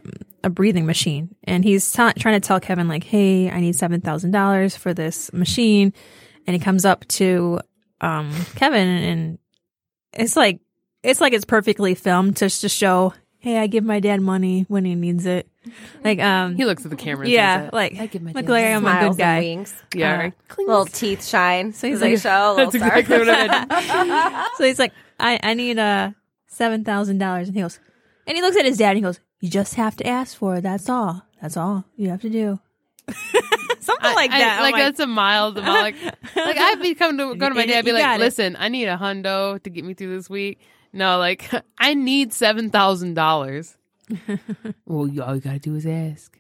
[0.44, 4.02] a breathing machine, and he's ta trying to tell Kevin like, "Hey, I need seven
[4.02, 5.94] thousand dollars for this machine,"
[6.48, 7.60] and he comes up to
[8.02, 9.38] um, Kevin, and
[10.14, 10.60] it's like
[11.04, 14.86] it's like it's perfectly filmed just to show, "Hey, I give my dad money when
[14.86, 15.48] he needs it."
[16.04, 17.26] Like, um, He looks at the camera.
[17.26, 17.74] And yeah, says that.
[17.74, 19.38] like I give my look dad like I'm a good guy.
[19.40, 20.34] and yeah, uh, right.
[20.58, 21.74] Little teeth shine.
[21.74, 22.30] So he's they like- show.
[22.30, 24.46] a Little That's exactly what I did.
[24.58, 26.12] So he's like, I, I need uh
[26.48, 27.80] seven thousand dollars, and he goes,
[28.26, 30.56] and he looks at his dad, and he goes, "You just have to ask for
[30.58, 30.62] it.
[30.62, 31.24] That's all.
[31.42, 32.60] That's all you have to do."
[33.80, 34.58] Something like I- that.
[34.62, 35.96] I'm like, that's a mild, like,
[36.36, 38.24] like I'd be coming to go to my dad, and be like, got it.
[38.24, 40.60] "Listen, I need a hundo to get me through this week."
[40.94, 43.76] No, like I need seven thousand dollars.
[44.86, 46.36] Well, you, all you gotta do is ask.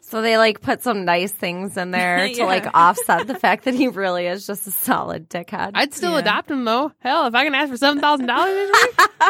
[0.00, 3.74] So they like put some nice things in there to like offset the fact that
[3.74, 5.72] he really is just a solid dickhead.
[5.74, 6.18] I'd still Yeah.
[6.18, 6.92] adopt him though.
[6.98, 9.20] Hell, if I can ask for seven thousand dollars this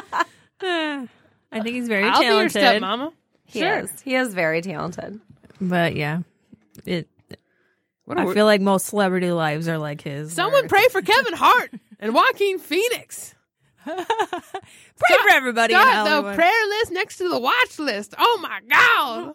[0.62, 1.08] week,
[1.52, 2.82] I think he's very I'll be your talented.
[2.82, 3.12] stepmama.
[3.44, 3.78] he sure.
[3.80, 4.00] is.
[4.00, 5.20] He is very talented.
[5.60, 6.20] But yeah,
[6.84, 7.08] it.
[8.04, 10.32] What a I wor- feel like most celebrity lives are like his.
[10.32, 13.34] Someone where- pray for Kevin Hart and Joaquin Phoenix.
[13.84, 18.14] pray for everybody in Start the prayer list next to the watch list.
[18.18, 19.34] Oh my god!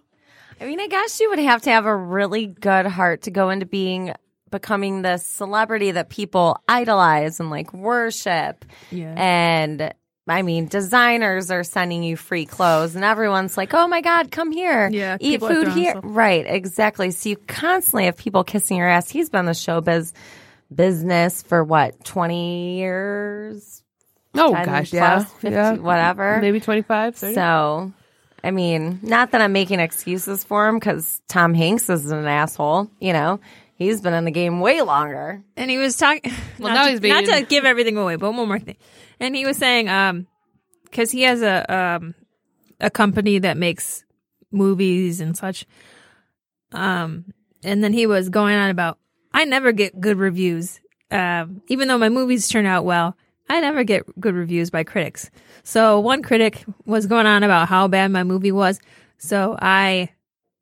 [0.60, 3.50] I mean, I guess you would have to have a really good heart to go
[3.50, 4.14] into being
[4.50, 8.64] becoming this celebrity that people idolize and like worship.
[8.92, 9.14] Yeah.
[9.18, 9.94] And
[10.28, 14.52] I mean, designers are sending you free clothes, and everyone's like, "Oh my God, come
[14.52, 16.04] here, Yeah, eat food here." stuff.
[16.06, 17.12] Right, exactly.
[17.12, 19.10] So you constantly have people kissing your ass.
[19.10, 20.12] He's been the showbiz
[20.74, 23.84] business for what twenty years?
[24.36, 26.40] Oh 10 gosh, plus, yeah, 50, yeah, whatever.
[26.42, 27.92] maybe 25, So,
[28.44, 32.92] I mean, not that I'm making excuses for him because Tom Hanks is an asshole.
[33.00, 33.40] You know,
[33.78, 35.42] he's been in the game way longer.
[35.56, 36.32] and he was talking.
[36.60, 38.78] Well, not now to, he's being- not to give everything away, but one more thing.
[39.20, 40.28] And he was saying, um,
[40.84, 42.16] because he has a um
[42.80, 44.04] a company that makes
[44.52, 45.66] movies and such.
[46.72, 49.00] Um, and then he was going on about,
[49.34, 50.80] I never get good reviews.
[51.10, 53.16] Um, even though my movies turn out well,
[53.50, 55.30] I never get good reviews by critics.
[55.64, 58.80] So one critic was going on about how bad my movie was.
[59.18, 60.10] So I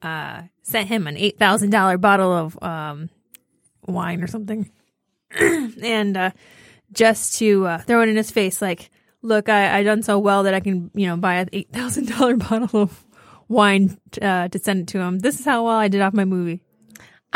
[0.02, 3.10] uh sent him an eight thousand dollar bottle of um
[3.88, 4.70] wine or something.
[5.40, 6.32] and uh
[6.96, 8.90] just to uh, throw it in his face like
[9.22, 12.10] look I, I done so well that i can you know buy an eight thousand
[12.10, 13.06] dollar bottle of
[13.48, 16.26] wine uh, to send it to him this is how well i did off my
[16.26, 16.62] movie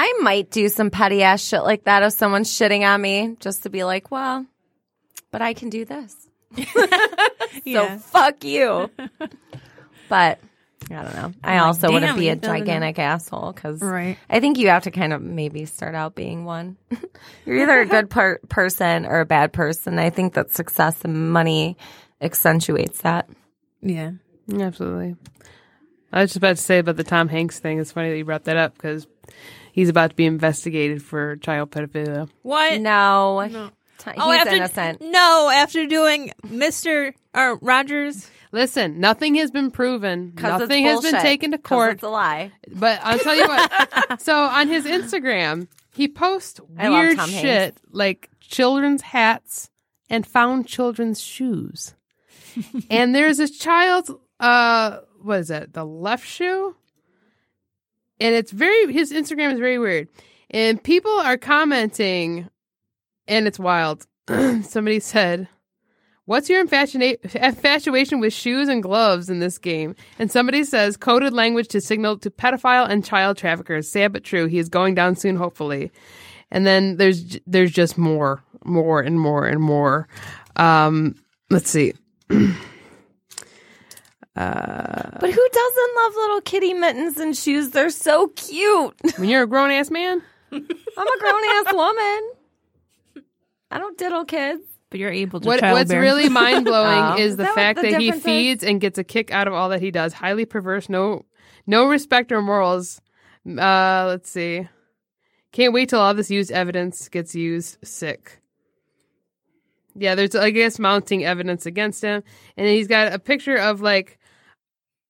[0.02, 3.64] I might do some petty ass shit like that if someone's shitting on me just
[3.64, 4.46] to be like, well,
[5.30, 6.16] but I can do this.
[7.66, 8.90] So fuck you.
[10.10, 10.40] but
[10.92, 11.32] I don't know.
[11.44, 12.60] I like, also want to be a you don't know.
[12.60, 14.18] gigantic asshole because Right.
[14.30, 16.78] I think you have to kind of maybe start out being one.
[17.46, 20.00] You're either a good per- person or a bad person.
[20.00, 21.78] I think that success and money
[22.22, 23.30] accentuates that.
[23.82, 24.12] Yeah.
[24.52, 25.16] Absolutely.
[26.12, 27.80] I was just about to say about the Tom Hanks thing.
[27.80, 29.06] It's funny that you brought that up because
[29.72, 32.28] he's about to be investigated for child pedophilia.
[32.42, 32.82] What?
[32.82, 33.46] No.
[33.46, 33.70] No.
[34.00, 35.02] T- He's Oh, after, innocent.
[35.02, 37.14] No, after doing Mr.
[37.36, 38.30] or Rogers.
[38.52, 40.34] Listen, nothing has been proven.
[40.42, 41.94] Nothing has been taken to court.
[41.94, 42.52] It's a lie.
[42.74, 44.22] But I'll tell you what.
[44.22, 47.42] so on his Instagram, he posts weird Tom Hanks.
[47.42, 49.70] shit like children's hats
[50.10, 51.94] and found children's shoes.
[52.90, 54.10] and there's a child's
[54.40, 55.74] uh what is it?
[55.74, 56.76] The left shoe?
[58.20, 60.08] And it's very his Instagram is very weird.
[60.50, 62.50] And people are commenting
[63.30, 64.06] and it's wild.
[64.28, 65.48] Somebody said
[66.30, 69.96] What's your infatuate- infatuation with shoes and gloves in this game?
[70.20, 73.90] And somebody says coded language to signal to pedophile and child traffickers.
[73.90, 74.46] Sad but true.
[74.46, 75.92] He is going down soon, hopefully.
[76.52, 80.08] And then there's there's just more, more and more and more.
[80.56, 81.16] Um,
[81.50, 81.94] let's see.
[84.36, 87.72] But who doesn't love little kitty mittens and shoes?
[87.72, 88.94] They're so cute.
[89.18, 92.32] When you're a grown ass man, I'm a grown ass woman.
[93.72, 94.64] I don't diddle kids.
[94.90, 95.74] But you're able to what, childbear.
[95.74, 97.16] what's really mind blowing Oh.
[97.18, 98.26] is Is the that fact the that he difference is?
[98.26, 100.14] feeds and gets a kick out of all that he does.
[100.14, 101.26] Highly perverse, no,
[101.68, 103.00] no respect or morals.
[103.48, 104.68] Uh, let's see.
[105.52, 107.78] Can't wait till all this used evidence gets used.
[107.86, 108.40] Sick.
[109.96, 112.24] Yeah, there's I guess mounting evidence against him,
[112.58, 114.18] and he's got a picture of like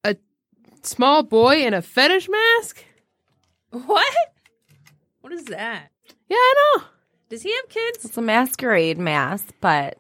[0.04, 0.16] a
[0.84, 2.84] small boy in a fetish mask.
[3.72, 4.14] What?
[5.22, 5.92] What is that?
[6.28, 6.84] Yeah, I know.
[7.30, 8.06] Does he have kids?
[8.06, 9.98] It's a masquerade mask, but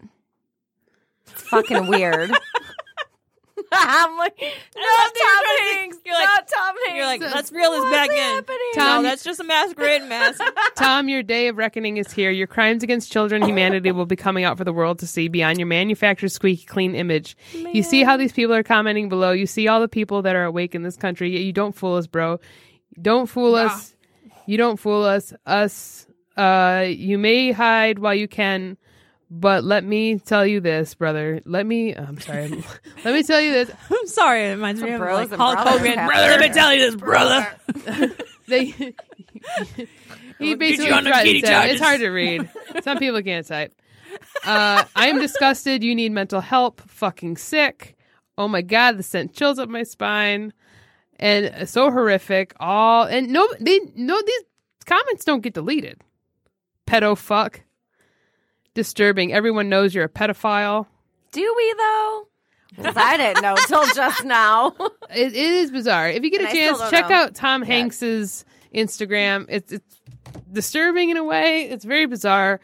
[1.27, 2.31] it's fucking weird.
[3.71, 5.97] I'm like, not thought they were Tom trying to- Hanks.
[6.05, 6.95] you're like- not Tom Hanks.
[6.95, 8.43] You're like, So- let's reel this What's back in.
[8.73, 10.41] Tom- no, that's just a masquerade mask.
[10.75, 12.31] Tom, your day of reckoning is here.
[12.31, 15.59] Your crimes against children, humanity will be coming out for the world to see beyond
[15.59, 17.35] your manufactured squeaky clean image.
[17.53, 19.31] You see how these people are commenting below.
[19.33, 21.37] You see all the people that are awake in this country.
[21.39, 22.39] You don't fool us, bro.
[22.99, 23.93] Don't fool us.
[24.47, 25.31] You don't fool us.
[25.45, 26.07] Us.
[26.39, 28.77] Uh, you may hide while you can,
[29.29, 31.41] but let me tell you this, brother.
[31.45, 31.93] Let me.
[31.93, 32.47] I'm sorry.
[33.03, 33.71] let me tell you this.
[33.91, 36.07] I'm sorry, it reminds me of bros like and Hulk brothers Hogan.
[36.07, 37.55] Brother, let me tell you this, brother.
[38.49, 38.65] They.
[40.39, 41.69] he basically you on the kitty him.
[41.69, 42.49] It's hard to read.
[42.81, 43.75] Some people can't type.
[44.43, 45.83] Uh, I am disgusted.
[45.83, 46.81] You need mental help.
[46.89, 47.95] Fucking sick.
[48.39, 50.51] Oh my god, this sent chills up my spine,
[51.19, 52.55] and so horrific.
[52.59, 54.43] All and no, they no these
[54.87, 56.01] comments don't get deleted.
[56.89, 57.61] Pedo fuck.
[58.73, 59.33] Disturbing.
[59.33, 60.85] Everyone knows you're a pedophile.
[61.31, 62.25] Do we though?
[62.81, 64.75] 'Cause I didn't know till just now.
[65.11, 66.07] It, it is bizarre.
[66.09, 67.15] If you get a And I still chance, don't check know.
[67.15, 69.47] out Tom Hanks's Instagram.
[69.49, 70.01] It's it's
[70.51, 71.63] disturbing in a way.
[71.63, 72.59] It's very bizarre,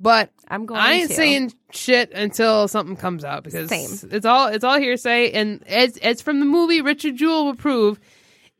[0.00, 0.80] but I'm going.
[0.80, 1.14] I ain't to.
[1.14, 4.10] saying shit until something comes out because Same.
[4.12, 5.30] it's all it's all hearsay.
[5.30, 8.00] And as as from the movie, Richard Jewell will prove,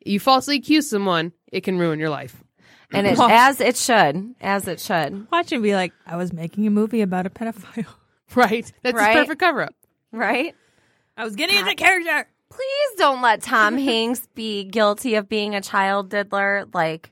[0.05, 2.41] you falsely accuse someone, it can ruin your life.
[2.91, 6.67] And it, as it should, as it should, Watch him be like, I was making
[6.67, 7.85] a movie about a pedophile.
[8.33, 8.69] Right?
[8.81, 9.15] That's Right.
[9.15, 9.75] his perfect cover up.
[10.11, 10.53] right?
[11.15, 12.27] I was getting into character.
[12.49, 16.65] Please don't let Tom Hanks be guilty of being a child diddler.
[16.73, 17.11] Like,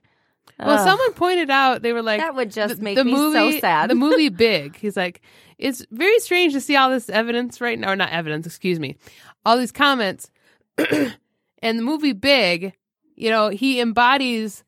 [0.59, 0.85] Well, ugh.
[0.85, 3.89] someone pointed out they were like That would just make the me so movie, sad.
[3.91, 4.75] The movie Big.
[4.75, 5.21] He's like,
[5.59, 8.97] it's very strange to see all this evidence right now, or not evidence, excuse me,
[9.45, 10.31] all these comments,
[10.77, 12.73] and the movie Big.
[13.15, 14.63] You know, he embodies.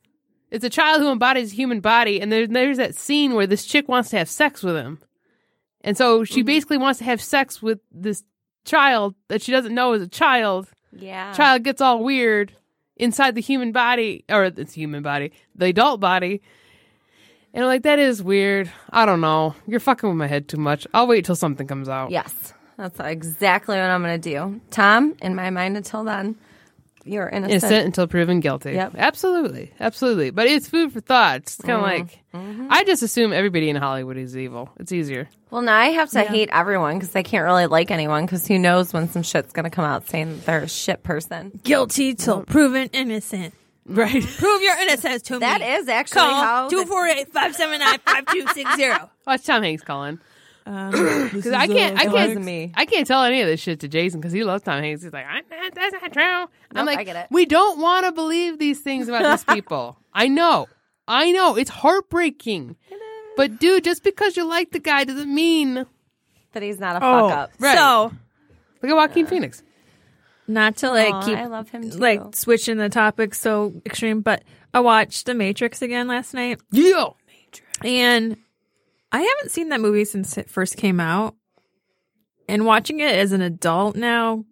[0.51, 3.65] It's a child who embodies a human body, and there's there's that scene where this
[3.65, 4.99] chick wants to have sex with him,
[5.81, 6.45] and so she Mm-hmm.
[6.47, 8.23] basically wants to have sex with this
[8.63, 10.67] child that she doesn't know is a child.
[10.91, 12.53] Yeah, child gets all weird
[12.95, 16.41] inside the human body or it's human body the adult body.
[17.53, 18.71] And I'm like that is weird.
[18.89, 19.55] I don't know.
[19.67, 20.87] You're fucking with my head too much.
[20.93, 22.11] I'll wait till something comes out.
[22.11, 24.61] Yes, that's exactly what I'm going to do.
[24.71, 26.35] Tom, in my mind, until then,
[27.05, 27.63] you're innocent.
[27.63, 28.95] innocent until proven guilty Yep.
[28.97, 32.61] absolutely absolutely but it's food for thought it's kind of Mm-hmm.
[32.63, 36.09] like i just assume everybody in hollywood is evil it's easier Well, now I have
[36.11, 39.53] to hate everyone because I can't really like anyone because who knows when some shit's
[39.53, 41.57] going to come out saying that they're a shit person.
[41.63, 43.53] Guilty till proven innocent.
[43.85, 45.67] right Prove your innocence to That me.
[45.75, 46.69] is actually Call how.
[46.69, 49.11] 248 579 5260.
[49.27, 50.19] watch tom hanks calling
[50.67, 50.91] Um,
[51.33, 52.71] because i can't i can't me.
[52.73, 55.03] i can't tell any of this shit to jason because he loves tom hanks.
[55.03, 56.47] He's like I'm not, that's not true.
[56.73, 57.27] I'm like I get it.
[57.29, 59.97] we don't want to believe these things about these people.
[60.11, 60.67] I know.
[61.07, 61.55] I know.
[61.55, 62.77] It's heartbreaking.
[63.37, 65.85] But dude just because you like the guy doesn't mean
[66.53, 67.51] that he's not a oh, fuck up.
[67.59, 67.77] Right.
[67.77, 68.11] so
[68.81, 69.61] look at joaquin phoenix.
[70.47, 71.97] Not to like Aw, keep I love him too.
[71.97, 77.09] like switching the topic so extreme, but I watched The Matrix again last night, yeah.
[77.83, 78.37] And
[79.15, 81.35] I haven't seen that movie since it first came out.
[82.47, 84.45] And watching it as an adult now,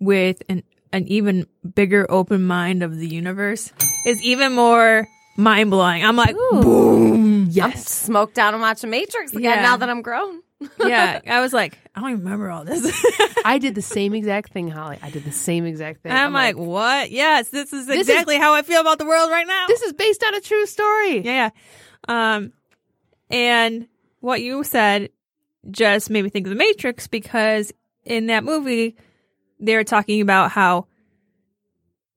[0.00, 3.72] with an an even bigger open mind of the universe
[4.06, 5.06] is even more
[5.36, 6.04] mind blowing.
[6.04, 7.50] I'm like, boom.
[7.60, 9.62] I'm smoked out and watching Matrix again Yeah.
[9.62, 10.40] now that I'm grown.
[10.78, 11.20] Yeah.
[11.28, 12.80] I was like, I don't even remember all this.
[13.44, 14.98] I did the same exact thing, Holly.
[15.02, 16.12] I did the same exact thing.
[16.12, 17.10] And I'm, like, what?
[17.10, 19.66] Yes, this is This is- exactly how I feel about the world right now.
[19.68, 21.20] this is based on a true story.
[21.22, 21.50] yeah,
[22.08, 22.34] yeah.
[22.36, 22.52] Um,
[23.30, 23.86] and
[24.20, 25.10] what you said
[25.70, 27.72] just made me think of the Matrix because
[28.04, 28.96] in that movie,
[29.58, 30.86] they're talking about how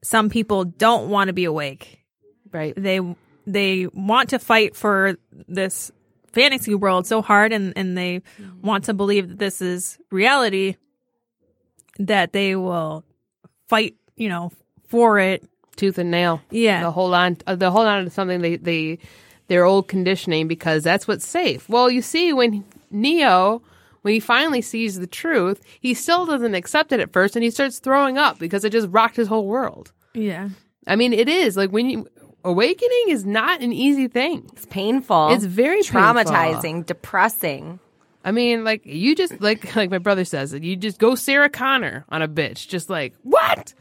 [0.03, 2.03] some people don't want to be awake.
[2.51, 2.73] Right.
[2.75, 2.99] They
[3.45, 5.17] they want to fight for
[5.47, 5.91] this
[6.33, 8.21] fantasy world so hard, and and they
[8.61, 10.75] want to believe that this is reality.
[11.99, 13.03] That they will
[13.67, 14.51] fight, you know,
[14.87, 15.43] for it.
[15.75, 16.41] Tooth and nail.
[16.49, 16.81] Yeah.
[16.81, 17.37] They'll hold on.
[17.45, 18.99] They'll hold on to something they they
[19.47, 21.67] their old conditioning because that's what's safe.
[21.69, 23.61] Well, you see, when Neo,
[24.01, 27.51] when he finally sees the truth, he still doesn't accept it at first, and he
[27.51, 29.91] starts throwing up because it just rocked his whole world.
[30.13, 30.49] Yeah.
[30.85, 32.07] I mean, it is like when you
[32.43, 34.49] awakening is not an easy thing.
[34.53, 35.29] It's painful.
[35.29, 36.01] It's very painful.
[36.01, 37.79] traumatizing, depressing.
[38.23, 40.63] I mean, like you just like like my brother says it.
[40.63, 43.73] You just go Sarah Connor on a bitch, just like what?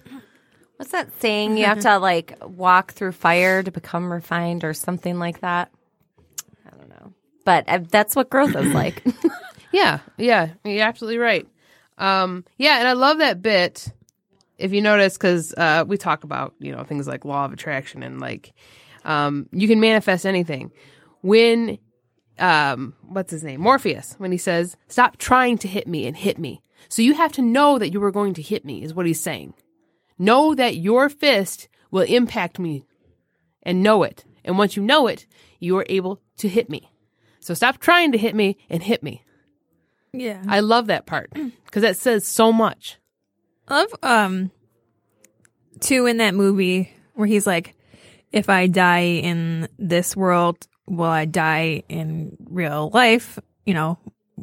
[0.76, 1.56] What's that saying?
[1.56, 5.70] You have to like walk through fire to become refined or something like that.
[6.66, 7.12] I don't know.
[7.44, 9.02] But uh, that's what growth is like.
[9.72, 11.46] Yeah, yeah, you're absolutely right.
[11.98, 13.92] Um, yeah, and I love that bit.
[14.56, 18.02] If you notice, because uh, we talk about you know things like law of attraction
[18.02, 18.54] and like
[19.04, 20.72] um, you can manifest anything.
[21.20, 21.78] When
[22.38, 26.38] um, what's his name, Morpheus, when he says, "Stop trying to hit me and hit
[26.38, 29.04] me," so you have to know that you were going to hit me, is what
[29.04, 29.52] he's saying.
[30.18, 32.84] Know that your fist will impact me,
[33.62, 34.24] and know it.
[34.44, 35.26] And once you know it,
[35.58, 36.90] you are able to hit me.
[37.40, 39.22] So stop trying to hit me and hit me.
[40.12, 40.42] Yeah.
[40.48, 41.30] I love that part
[41.64, 42.98] because that says so much.
[43.68, 44.50] I love um
[45.80, 47.74] two in that movie where he's like,
[48.32, 53.38] if I die in this world, will I die in real life?
[53.64, 53.98] You know,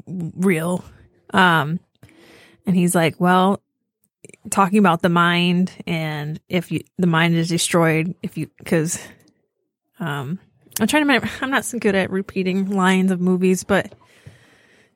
[0.08, 0.84] real.
[1.34, 1.80] Um
[2.66, 3.62] and he's like, well,
[4.50, 9.00] talking about the mind and if you the mind is destroyed if you because
[10.00, 10.40] um
[10.80, 13.94] I'm trying to remember I'm not so good at repeating lines of movies, but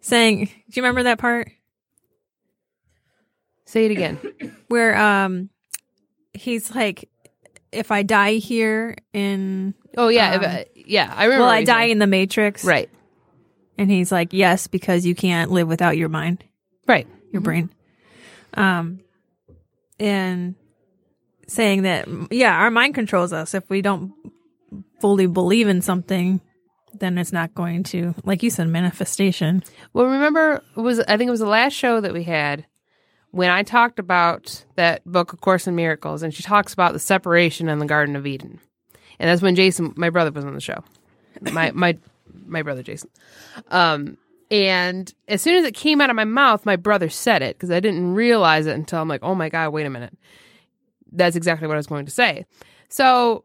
[0.02, 1.50] saying do you remember that part?
[3.66, 4.20] Say it again.
[4.68, 5.50] where um
[6.34, 7.10] he's like
[7.72, 11.14] if i die here in Oh yeah, if Um, I- yeah.
[11.16, 11.44] I remember.
[11.44, 12.90] will what i die in the matrix right,
[13.78, 16.44] and he's like yes because you can't live without your mind
[16.88, 17.08] right.
[17.32, 17.70] your brain
[18.54, 19.00] um
[20.00, 20.56] and
[21.48, 24.14] saying that yeah our mind controls us if we don't
[25.00, 26.42] fully believe in something
[27.00, 31.32] then it's not going to like you said manifestation Well, remember was I think it
[31.32, 32.66] was the last show that we had
[33.32, 37.00] when I talked about that book, A Course in Miracles, and she talks about the
[37.00, 38.60] separation in the Garden of Eden,
[39.20, 40.84] and that's when Jason, my brother, was on the show.
[41.42, 41.98] My my
[42.46, 43.10] my brother Jason.
[43.68, 44.18] Um,
[44.50, 47.72] and as soon as it came out of my mouth, my brother said it because
[47.72, 50.18] I didn't realize it until I'm like, oh my god, wait a minute.
[51.12, 52.46] That's exactly what I was going to say.
[52.90, 53.44] So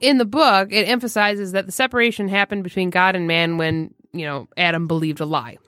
[0.00, 4.26] in the book, it emphasizes that the separation happened between God and man when, you
[4.26, 5.58] know, Adam believed a lie.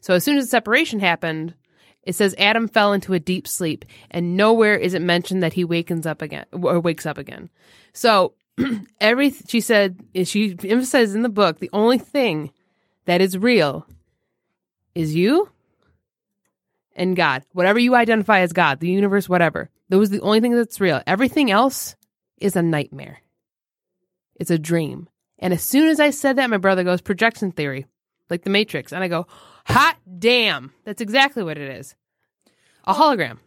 [0.00, 1.54] So as soon as the separation happened,
[2.02, 5.64] it says Adam fell into a deep sleep, and nowhere is it mentioned that he
[5.64, 7.48] wakens up again or wakes up again.
[7.92, 8.34] So
[9.00, 12.52] every she said she emphasizes in the book the only thing
[13.06, 13.86] that is real
[14.94, 15.50] is you
[16.96, 17.44] and God.
[17.52, 19.70] Whatever you identify as God, the universe, whatever.
[19.88, 21.02] Those are the only thing that's real.
[21.06, 21.96] Everything else
[22.38, 23.20] is a nightmare.
[24.36, 25.08] It's a dream.
[25.38, 27.86] And as soon as I said that, my brother goes, projection theory,
[28.30, 28.92] like the Matrix.
[28.92, 29.26] And I go,
[29.66, 30.72] hot damn.
[30.84, 31.94] That's exactly what it is.
[32.86, 33.38] A hologram.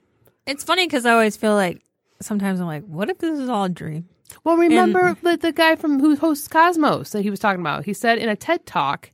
[0.48, 1.84] it's funny because i always feel like
[2.20, 4.10] sometimes i'm like what if this is all a dream
[4.44, 7.86] Well, remember the, the guy from who hosts Cosmos that he was talking about?
[7.86, 9.12] He said in a TED talk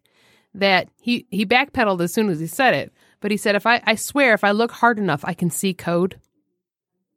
[0.56, 2.94] that he, he backpedaled as soon as he said it.
[3.22, 5.74] But he said, if I, I swear, if I look hard enough, I can see
[5.74, 6.20] code.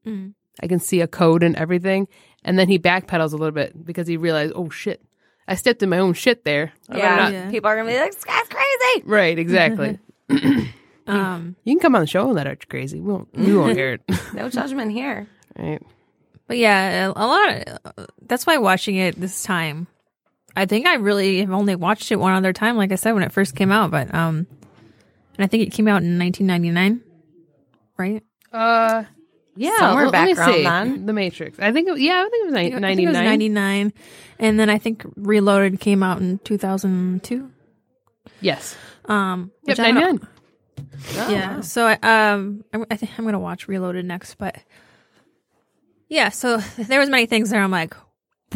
[0.06, 0.34] Mhm.
[0.62, 2.08] I can see a code and everything.
[2.44, 5.02] And then he backpedals a little bit because he realized, oh shit,
[5.48, 6.72] I stepped in my own shit there.
[6.94, 7.16] Yeah.
[7.16, 7.50] not- Yeah.
[7.50, 9.02] People are going to be like, this guy's crazy.
[9.04, 9.98] Right, exactly.
[11.06, 13.00] um You can come on the show and let out you're crazy.
[13.00, 14.02] We won't, we won't hear it.
[14.34, 15.26] No judgment here.
[15.58, 15.82] right.
[16.48, 17.48] But yeah, a, a lot.
[17.96, 19.88] Of, that's why watching it this time,
[20.56, 22.76] I think I really have only watched it one other time.
[22.76, 24.46] Like I said, when it first came out, but um,
[25.36, 27.02] and I think it came out in 1999,
[27.98, 28.22] right?
[28.52, 29.04] Uh,
[29.54, 29.76] yeah.
[29.78, 31.06] Somewhere me back around then.
[31.06, 31.58] The Matrix.
[31.58, 33.24] I think, it, yeah, I think it was ni- I think it was 99.
[33.24, 33.92] 99,
[34.38, 37.50] and then I think Reloaded came out in 2002.
[38.40, 38.76] Yes.
[39.04, 40.22] Um, Yep, which I don't-
[41.14, 41.30] 99.
[41.30, 41.60] yeah.
[41.60, 41.94] So I
[42.32, 44.56] um I, I think I'm gonna watch Reloaded next, but
[46.08, 46.28] yeah.
[46.30, 47.62] So there was many things there.
[47.62, 47.94] I'm like,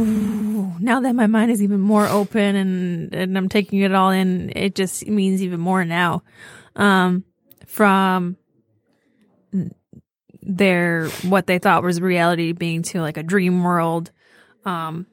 [0.04, 4.52] now that my mind is even more open and and I'm taking it all in,
[4.56, 6.22] it just means even more now.
[6.76, 7.24] Um,
[7.66, 8.36] from
[10.42, 14.10] their what they thought was reality being to like a dream world.
[14.64, 15.06] Um,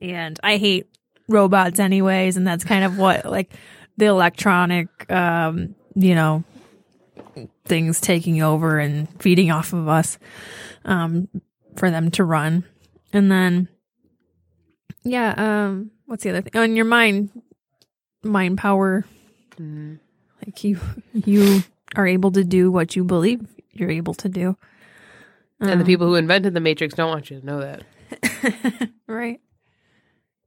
[0.00, 0.86] and I hate
[1.28, 3.52] robots anyways, and that's kind of what like
[3.96, 6.44] the electronic um, you know,
[7.64, 10.18] things taking over and feeding off of us
[10.84, 11.28] um
[11.76, 12.64] for them to run.
[13.12, 13.68] And then
[15.06, 16.60] yeah, um what's the other thing?
[16.60, 17.30] On your mind
[18.22, 19.04] mind power
[19.58, 19.98] Mhm.
[20.44, 20.78] like you
[21.12, 21.60] you
[21.94, 24.56] are able to do what you believe you're able to do.
[25.60, 27.82] And the Um, people who invented the Matrix don't want you to know that.
[29.06, 29.40] right.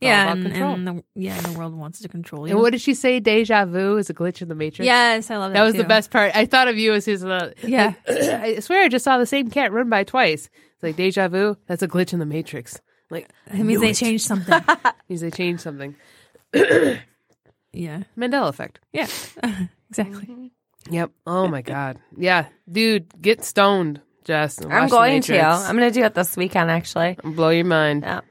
[0.01, 2.53] all Yeah, and, and the yeah, the world wants to control you.
[2.53, 3.19] And what did she say?
[3.19, 4.85] Deja vu is a glitch in the Matrix.
[4.85, 5.59] yes, I love that.
[5.59, 6.35] that was the best part.
[6.35, 7.23] I thought of you as his.
[7.25, 7.93] Uh, Yeah.
[8.07, 10.49] I swear I just saw the same cat run by twice.
[10.75, 11.55] It's like deja vu.
[11.67, 12.79] That's a glitch in the Matrix.
[13.09, 13.95] Like It means they it.
[13.95, 14.61] changed something.
[15.09, 15.95] means they changed something.
[17.73, 18.03] yeah.
[18.17, 18.79] Mandela effect.
[18.93, 19.07] Yeah.
[19.89, 20.25] exactly.
[20.25, 20.47] Mm-hmm.
[20.93, 21.11] Yep.
[21.27, 21.99] Oh my god.
[22.17, 24.57] Yeah, dude, get stoned, Jess.
[24.59, 25.31] and I'm watch The going to.
[25.33, 25.69] Matrix.
[25.69, 27.17] I'm going to do it this weekend, actually.
[27.23, 28.03] blow your mind.
[28.03, 28.21] Yeah.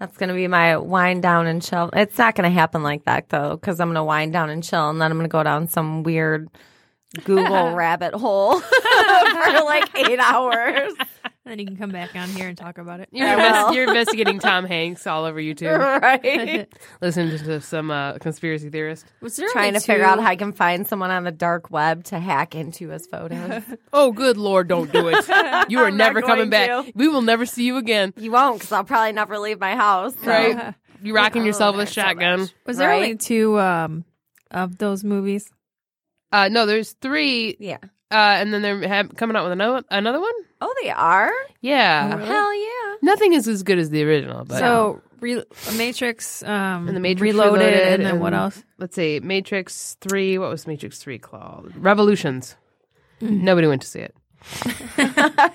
[0.00, 1.88] That's going to be my wind down and chill.
[1.92, 4.62] It's not going to happen like that, though, because I'm going to wind down and
[4.62, 6.48] chill, and then I'm going to go down some weird
[7.22, 10.92] Google rabbit hole for like eight hours.
[11.44, 13.08] Then you can come back on here and talk about it.
[13.12, 15.78] You're, I invest- you're investigating Tom Hanks all over YouTube.
[16.02, 16.66] right.
[17.02, 19.04] Listen to some uh, conspiracy theorists.
[19.20, 21.70] Was there Trying only to figure out how I can find someone on the dark
[21.70, 23.62] web to hack into his photos.
[23.92, 25.24] Oh, good lord, don't do it.
[25.68, 26.86] You are I'm never coming going back.
[26.86, 26.92] to.
[26.96, 28.12] We will never see you again.
[28.16, 30.14] you won't, because I'll probably never leave my house.
[30.22, 30.74] so- Right?
[31.02, 32.48] You rocking Oh, yourself with a there's so shotgun.
[32.66, 33.02] Was there Right?
[33.02, 34.04] only two um
[34.50, 35.50] of those movies?
[36.32, 37.76] Uh, no, there's three, Yeah.
[38.14, 40.32] Uh, and then they're have, coming out with another another one.
[40.60, 41.32] Oh, they are?
[41.60, 42.26] Yeah, really?
[42.26, 42.94] Hell yeah.
[43.02, 44.44] nothing is as good as the original.
[44.44, 45.42] But so re-
[45.76, 48.62] Matrix, um, And the Matrix Reloaded, Reloaded, and then what else?
[48.78, 50.38] let's see, Matrix Three.
[50.38, 51.72] What was Matrix Three called?
[51.76, 52.56] Revolutions.
[53.20, 54.14] Nobody went to see it,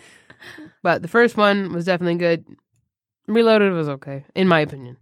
[0.84, 2.45] but the first one was definitely good.
[3.28, 4.97] Reloaded was okay, in my opinion.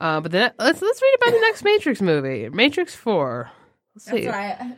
[0.00, 3.50] Uh, but then let's let's read about the next Matrix movie, Matrix Four.
[3.94, 4.28] Let's see.
[4.28, 4.76] I,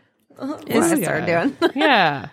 [0.66, 1.26] Is- I started
[1.58, 1.72] doing.
[1.76, 2.28] yeah.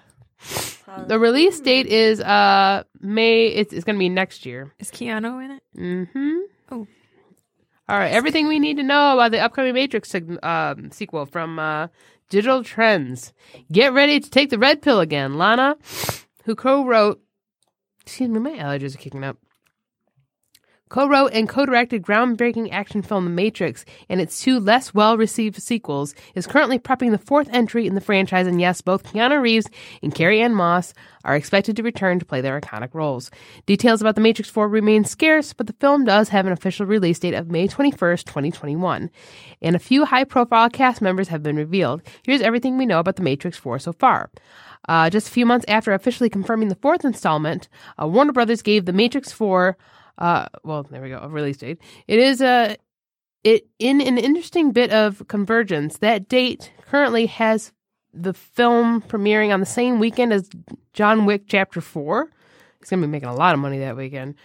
[1.08, 3.48] The release date is uh May.
[3.48, 4.72] It's, it's going to be next year.
[4.80, 5.64] Is Keanu in it?
[5.78, 6.38] Mm-hmm.
[6.72, 6.88] Oh.
[7.90, 8.12] All right.
[8.12, 11.88] Everything we need to know about the upcoming Matrix sig- um, sequel from uh,
[12.30, 13.34] Digital Trends.
[13.72, 15.38] Get ready to take the red pill again.
[15.38, 15.78] Lana,
[16.46, 17.22] who co-wrote,
[18.02, 19.38] excuse me, my allergies are kicking up.
[20.94, 26.46] Co-wrote and co-directed groundbreaking action film The Matrix and its two less well-received sequels, is
[26.46, 28.46] currently prepping the fourth entry in the franchise.
[28.46, 29.66] And yes, both Keanu Reeves
[30.04, 30.94] and Carrie-Anne Moss
[31.26, 33.32] are expected to return to play their iconic roles.
[33.66, 37.18] Details about The Matrix 4 remain scarce, but the film does have an official release
[37.18, 39.10] date of May 21st, 2021.
[39.64, 42.04] And a few high-profile cast members have been revealed.
[42.22, 44.30] Here's everything we know about The Matrix 4 so far.
[44.88, 47.68] Uh, just a few months after officially confirming the fourth installment,
[48.00, 49.76] uh, Warner Brothers gave The Matrix 4
[50.18, 51.80] uh, well, there we go, a release date.
[52.08, 52.78] It is a
[53.44, 55.98] it in an interesting bit of convergence.
[55.98, 57.74] That date currently has
[58.14, 60.50] the film premiering on the same weekend as
[60.94, 62.30] John Wick Chapter Four.
[62.80, 64.36] He's going to be making a lot of money that weekend.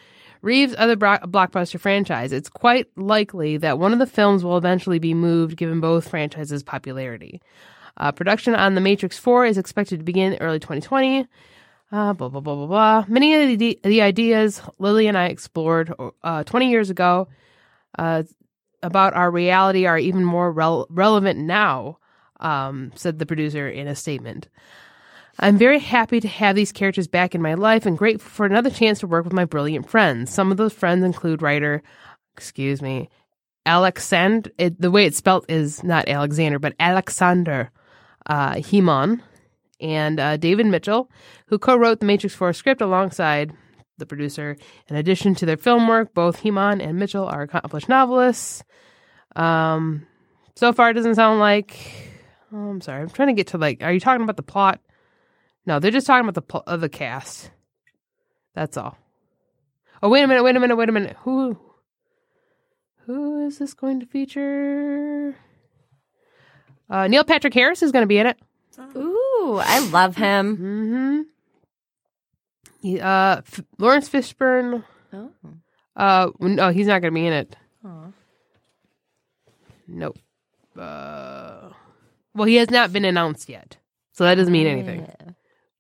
[0.42, 2.32] Reeves' other bro- blockbuster franchise.
[2.32, 6.62] It's quite likely that one of the films will eventually be moved, given both franchises'
[6.62, 7.42] popularity.
[7.96, 11.26] Uh, production on The Matrix 4 is expected to begin early 2020.
[11.90, 13.04] Uh, blah, blah, blah, blah, blah.
[13.08, 17.28] Many of the, the ideas Lily and I explored uh, 20 years ago
[17.98, 18.24] uh,
[18.82, 21.98] about our reality are even more rel- relevant now,
[22.40, 24.48] um, said the producer in a statement.
[25.40, 28.70] I'm very happy to have these characters back in my life and grateful for another
[28.70, 30.32] chance to work with my brilliant friends.
[30.32, 31.82] Some of those friends include writer,
[32.36, 33.08] excuse me,
[33.64, 34.50] Alexander.
[34.58, 37.70] It, the way it's spelled is not Alexander, but Aleksandar
[38.26, 39.22] uh, Hemon
[39.80, 41.10] and uh, David Mitchell,
[41.46, 43.52] who co-wrote the Matrix 4 script alongside
[43.98, 44.56] the producer.
[44.88, 48.62] In addition to their film work, both Hemon and Mitchell are accomplished novelists.
[49.36, 50.06] Um,
[50.56, 51.76] so far, it doesn't sound like.
[52.52, 53.02] Oh, I'm sorry.
[53.02, 53.82] I'm trying to get to like.
[53.82, 54.80] Are you talking about the plot?
[55.66, 57.50] No, they're just talking about the pl- of the cast.
[58.54, 58.96] That's all.
[60.02, 60.42] Oh wait a minute!
[60.42, 60.76] Wait a minute!
[60.76, 61.16] Wait a minute!
[61.20, 61.58] Who?
[63.06, 65.36] Who is this going to feature?
[66.90, 68.38] Uh, Neil Patrick Harris is going to be in it.
[68.96, 69.17] Ooh,
[69.56, 70.56] I love him.
[70.56, 71.20] Mm-hmm.
[72.82, 74.84] He, uh, F- Laurence Fishburne.
[75.12, 75.30] Oh.
[75.96, 77.56] Uh, no, he's not going to be in it.
[77.84, 78.06] Aw.
[79.88, 80.18] Nope.
[80.78, 81.70] Uh,
[82.34, 83.78] well, he has not been announced yet.
[84.12, 85.08] so that doesn't mean anything.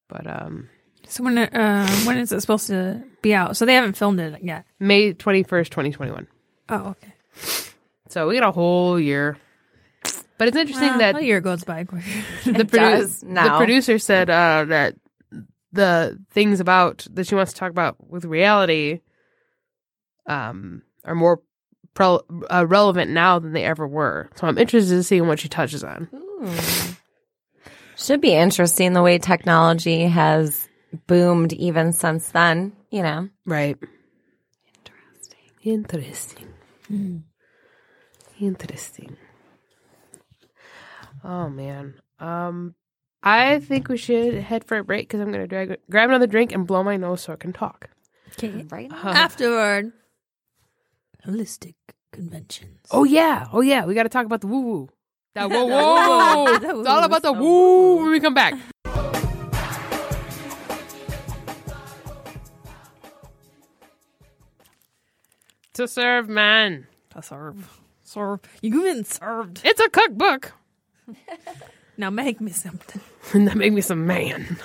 [0.08, 0.68] But um,
[1.06, 3.56] So when uh, when is it supposed to be out?
[3.56, 4.64] So they haven't filmed it yet.
[4.80, 6.26] May twenty first, twenty twenty one.
[6.68, 7.12] Oh, okay.
[8.08, 9.36] So we got a whole year.
[10.38, 12.04] But it's interesting Well, that a year goes by quick.
[12.44, 14.94] the, It produ- does the producer said uh, that
[15.72, 19.00] the things about that she wants to talk about with reality
[20.26, 21.42] um, are more
[21.94, 24.30] pro- uh, relevant now than they ever were.
[24.36, 26.08] So I'm interested to see what she touches on.
[26.14, 26.50] Ooh.
[27.96, 30.68] Should be interesting the way technology has
[31.08, 33.28] boomed even since then, you know.
[33.44, 33.76] Right.
[35.64, 36.46] Interesting.
[36.88, 37.24] Interesting.
[38.40, 39.16] Interesting.
[41.24, 41.94] Oh man.
[42.20, 42.74] Um,
[43.22, 46.52] I think we should head for a break because I'm gonna drag, grab another drink
[46.52, 47.90] and blow my nose so I can talk.
[48.32, 48.64] Okay.
[48.70, 48.90] Right?
[48.92, 49.92] Uh, Afterward,
[51.26, 51.74] holistic
[52.12, 52.78] conventions.
[52.90, 53.46] oh yeah.
[53.52, 53.84] Oh yeah.
[53.84, 54.88] We got to talk about the woo woo.
[55.34, 56.44] That whoa The whoa.
[56.44, 56.80] woo-woo.
[56.80, 58.02] It's all about the woo-woo.
[58.02, 58.54] when we come back.
[65.74, 66.86] to serve man.
[67.10, 67.80] To serve.
[68.02, 68.40] Serve.
[68.62, 69.60] You been served.
[69.64, 70.52] It's a cookbook.
[71.96, 73.00] Now make me something.
[73.34, 74.56] And that make me some man.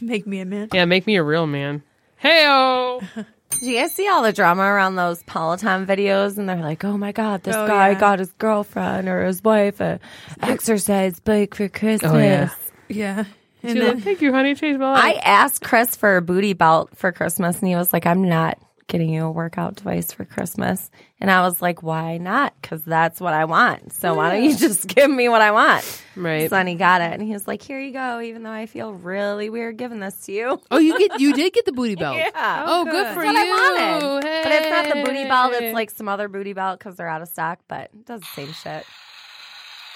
[0.00, 0.68] make me a man.
[0.72, 1.82] Yeah, make me a real man.
[2.22, 3.00] Heyo.
[3.60, 6.36] Do you guys see all the drama around those Peloton videos?
[6.36, 7.98] And they're like, oh my God, this Oh, guy yeah.
[8.00, 10.00] got his girlfriend or his wife a
[10.42, 12.10] exercise bike for Christmas.
[12.12, 12.50] Oh, yeah.
[12.88, 13.24] Yeah.
[13.62, 14.54] And She's like, then, Thank you, honey.
[14.54, 18.04] Changed my I asked Chris for a booty belt for Christmas, and he was like,
[18.06, 18.58] I'm not
[18.88, 20.90] getting you a workout device for Christmas.
[21.20, 22.54] And I was like, why not?
[22.60, 23.92] Because that's what I want.
[23.92, 26.02] So why don't you just give me what I want?
[26.16, 26.50] right.
[26.50, 29.50] Sonny got it, and he was like, here you go, even though I feel really
[29.50, 30.60] weird giving this to you.
[30.70, 32.16] Oh, you get you did get the booty belt.
[32.16, 32.64] Yeah.
[32.66, 32.92] Oh, good.
[32.92, 33.30] good, for you.
[33.30, 34.22] I wanted.
[34.42, 35.52] But it's not the booty belt.
[35.54, 38.26] It's like some other booty belt because they're out of stock, but it does the
[38.34, 38.84] same shit.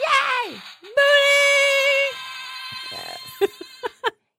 [0.01, 0.55] Yay!
[0.82, 1.22] Booty!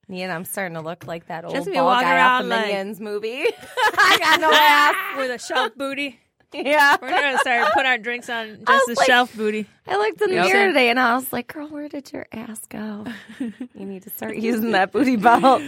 [0.09, 2.65] Me and I'm starting to look like that old Just walking guy off the like-
[2.67, 3.43] Minions movie.
[3.97, 4.95] I got no ass.
[5.17, 6.19] with a shelf booty.
[6.53, 6.97] Yeah.
[7.01, 9.65] We're gonna start put our drinks on just the like- shelf booty.
[9.87, 10.45] I looked in the Yep.
[10.45, 13.05] mirror today and I was like, girl, where did your ass go?
[13.39, 13.53] You
[13.85, 15.61] need to start using that booty belt.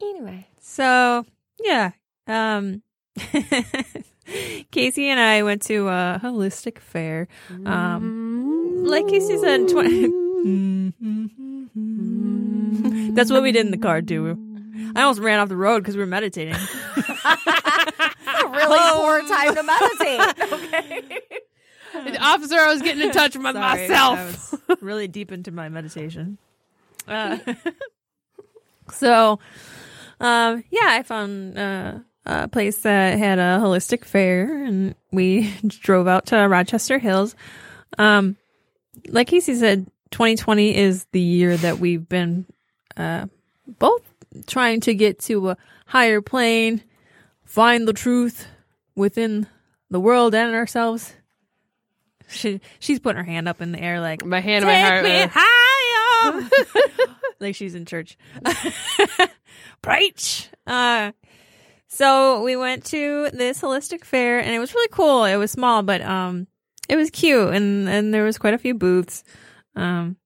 [0.00, 0.46] anyway.
[0.60, 1.24] So
[1.62, 1.90] yeah,
[2.28, 2.82] um,
[3.18, 7.26] Kasey and I went to a holistic fair.
[7.66, 10.06] Um, like Kasey said, twenty.
[13.14, 14.38] That's what we did in the car too.
[14.94, 16.54] I almost ran off the road because we were meditating.
[18.44, 20.36] A really poor time to meditate.
[21.92, 22.12] Okay.
[22.12, 24.54] The officer, I was getting in touch with Sorry, myself.
[24.54, 26.38] I was really deep into my meditation.
[27.08, 27.38] Uh,
[28.92, 29.40] so,
[30.20, 31.94] um, yeah, I found uh,
[32.26, 37.34] a place that had a holistic fair, and we drove out to Rochester Hills.
[37.98, 38.36] Um,
[39.08, 42.46] like Kasey said, 2020 is the year that we've been
[43.00, 43.26] uh,
[43.78, 44.02] both
[44.46, 46.82] trying to get to a higher plane,
[47.44, 48.46] find the truth
[48.94, 49.46] within
[49.90, 51.14] the world and ourselves.
[52.28, 55.02] She she's putting her hand up in the air like My hand in my heart.
[55.02, 56.48] Me uh, higher.
[57.40, 58.16] like she's in church.
[59.82, 60.48] Preach.
[60.66, 61.10] Uh,
[61.88, 65.24] so we went to this holistic fair and it was really cool.
[65.24, 66.46] It was small, but um,
[66.88, 69.24] it was cute and and there was quite a few booths.
[69.74, 70.16] Um,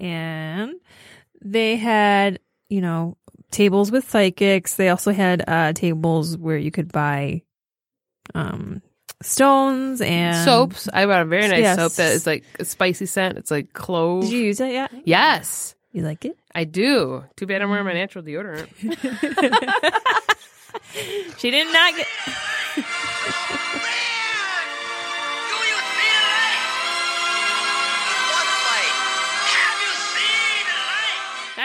[0.00, 0.74] and
[1.42, 3.16] they had you know
[3.50, 4.76] tables with psychics.
[4.76, 7.42] They also had uh tables where you could buy
[8.34, 8.82] um
[9.22, 10.88] stones and soaps.
[10.92, 11.76] I bought a very nice Yes.
[11.78, 13.38] soap that is like a spicy scent.
[13.38, 14.22] It's like clove.
[14.22, 14.92] Did you use it yet?
[15.04, 16.38] yes, You like it?
[16.54, 17.24] I do.
[17.36, 18.68] Too bad I'm wearing my natural deodorant.
[21.38, 22.06] She did not get.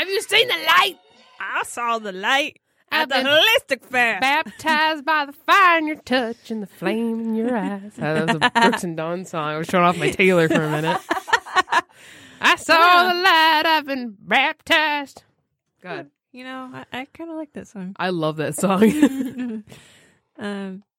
[0.04, 0.98] Have you seen the light?
[1.40, 2.60] I saw the light
[2.92, 4.20] I've at the been holistic fair.
[4.20, 7.94] Baptized by the fire in your touch and the flame in your eyes.
[7.98, 9.48] Oh, that was a Brooks and Dunn song.
[9.48, 11.00] I was showing off my Taylor for a minute.
[12.42, 13.64] I saw the light.
[13.66, 15.24] I've been baptized.
[15.82, 17.96] God, You know, I, I kind of like that song.
[17.98, 19.64] I love that song.
[20.36, 20.93] Um, but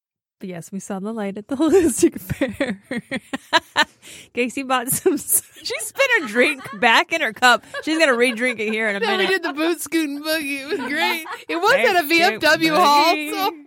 [0.45, 2.81] yes, we saw the light at the holistic fair.
[4.33, 5.17] Kasey bought some.
[5.65, 7.63] She spit her drink back in her cup.
[7.83, 10.61] She's gonna re-drink it here in a then we did the boot scooting boogie.
[10.61, 11.25] It was great.
[11.49, 13.15] It was at a Boot scoot VFW hall.
[13.15, 13.57] So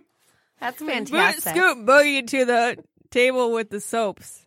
[0.61, 1.11] That's fantastic.
[1.11, 1.55] Boot fantastic.
[1.55, 2.77] scoot boogie to the
[3.11, 4.38] table with the soaps.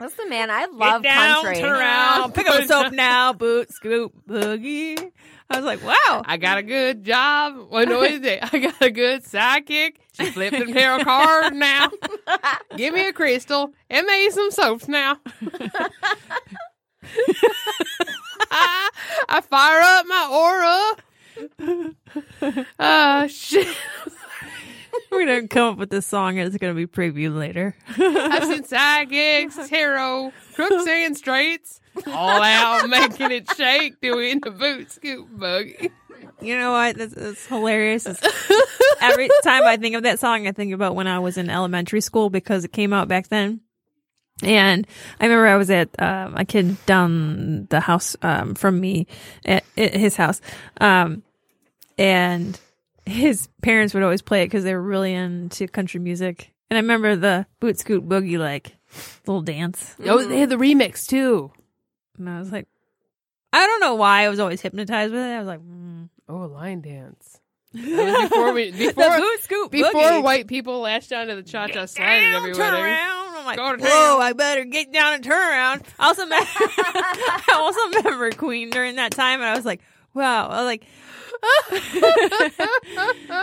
[0.00, 1.60] Listen, man, I love Get down, country.
[1.60, 3.32] turn around, pick up the soap now.
[3.32, 5.10] Boot scoot boogie.
[5.50, 6.22] I was like, wow.
[6.26, 7.56] I got a good job.
[7.70, 8.38] What noise day?
[8.42, 9.96] I got a good sidekick.
[10.12, 11.90] She flipped them tarot cards now.
[12.76, 15.16] Give me a crystal and made some soaps now.
[18.50, 20.94] I fire up my aura.
[22.78, 23.66] Ah, shit.
[25.10, 27.74] We're gonna come up with this song and it's gonna be previewed later.
[27.98, 34.90] I've seen psychics, tarot, crooks and straights, all out making it shake, doing the boot
[34.92, 35.90] scoop buggy.
[36.40, 36.96] You know what?
[36.96, 38.06] That's, that's hilarious.
[38.06, 38.52] It's-
[39.00, 42.00] every time I think of that song, I think about when I was in elementary
[42.00, 43.60] school because it came out back then.
[44.44, 44.86] And
[45.20, 49.08] I remember I was at um, a kid down the house um, from me
[49.44, 50.40] at, at his house,
[50.80, 51.24] um,
[51.98, 52.58] and
[53.08, 56.52] his parents would always play it because they were really into country music.
[56.70, 58.76] And I remember the boot scoot boogie like
[59.26, 61.50] little dance, Oh, they had the remix too.
[62.18, 62.66] and I was like,
[63.52, 65.24] I don't know why I was always hypnotized with it.
[65.34, 66.08] I was like, mm.
[66.28, 67.40] Oh, a line dance.
[67.72, 67.82] That
[68.20, 70.22] was before we before boot scoot before boogie.
[70.22, 72.84] white people lashed onto the cha cha slide at every turn wedding.
[72.84, 73.36] around.
[73.36, 74.18] I'm like, whoa.
[74.20, 75.82] I better get down and turn around.
[75.98, 79.80] I also, me- I also remember Queen during that time, and I was like,
[80.14, 80.86] wow, I was like,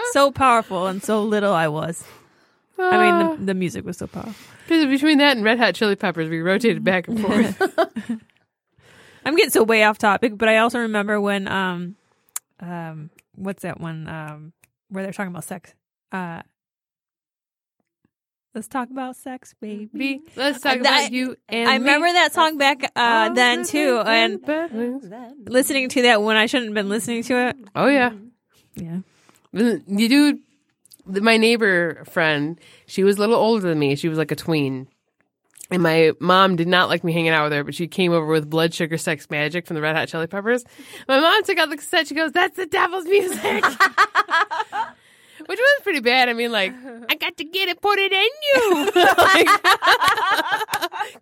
[0.12, 2.04] so powerful and so little I was.
[2.78, 4.34] I mean, the, the music was so powerful.
[4.64, 7.62] Because between that and Red Hot Chili Peppers, we rotated back and forth.
[9.26, 11.96] I'm getting so way off topic, but I also remember when, um,
[12.60, 14.54] um, what's that one, um,
[14.90, 15.74] where they're talking about sex?
[16.12, 16.42] Uh,
[18.56, 20.22] let's talk about sex, baby.
[20.36, 21.86] Let's talk That- about you and I me.
[21.86, 24.42] remember that song back uh, then too, and
[25.48, 27.58] listening to that when I shouldn't have been listening to it.
[27.76, 28.12] Oh yeah,
[28.76, 29.00] Yeah.
[29.54, 30.40] you do.
[31.08, 33.96] My neighbor friend, she was a little older than me.
[33.96, 34.88] She was like a tween,
[35.70, 37.64] and my mom did not like me hanging out with her.
[37.64, 40.64] But she came over with Blood Sugar Sex Magik from the Red Hot Chili Peppers.
[41.08, 42.08] My mom took out the cassette.
[42.08, 43.64] She goes, "That's the devil's music."
[45.48, 46.28] Which was pretty bad.
[46.30, 46.74] I mean, like,
[47.10, 48.92] I got to get it, put it in you.
[49.18, 49.48] Like,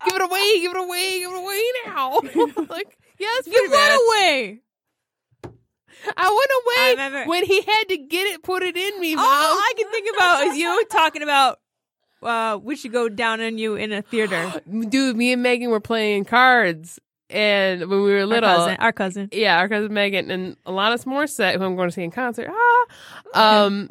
[0.04, 2.20] give it away, give it away, give it away now.
[2.68, 3.90] like, yeah, it's pretty You bad.
[3.90, 4.60] run away.
[6.16, 9.14] I went I away remember- when he had to get it, put it in me,
[9.14, 9.24] mom.
[9.24, 11.60] All I can think about is you talking about
[12.22, 14.60] uh, we should go down on you in a theater.
[14.88, 16.98] Dude, me and Megan were playing cards,
[17.30, 19.28] and when we were Our little, cousin, our cousin.
[19.32, 22.50] yeah, our cousin Megan and Alanis Morissette, who I'm going to see in concert.
[23.34, 23.90] Ah, um,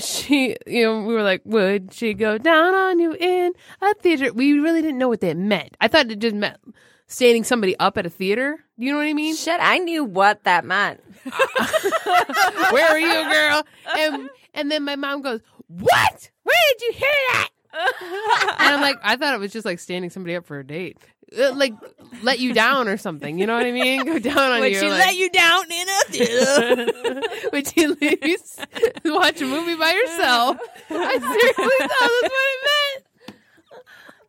[0.00, 4.32] she, you know, we were like, would she go down on you in a theater?
[4.32, 5.76] We really didn't know what that meant.
[5.80, 6.58] I thought it just meant
[7.06, 8.58] standing somebody up at a theater.
[8.76, 9.36] You know what I mean?
[9.36, 11.00] Shit, I knew what that meant.
[12.70, 13.62] Where are you, girl?
[13.96, 16.30] And and then my mom goes, "What?
[16.42, 17.48] Where did you hear that?"
[18.58, 20.98] and I'm like, I thought it was just like standing somebody up for a date,
[21.32, 21.74] like
[22.22, 23.38] let you down or something.
[23.38, 24.04] You know what I mean?
[24.04, 24.80] Go down on Would you.
[24.80, 27.22] she like- let you down in a theater?
[27.52, 28.58] Would you leave you s-
[29.04, 30.58] watch a movie by yourself?
[30.90, 33.04] I seriously thought that's what it meant.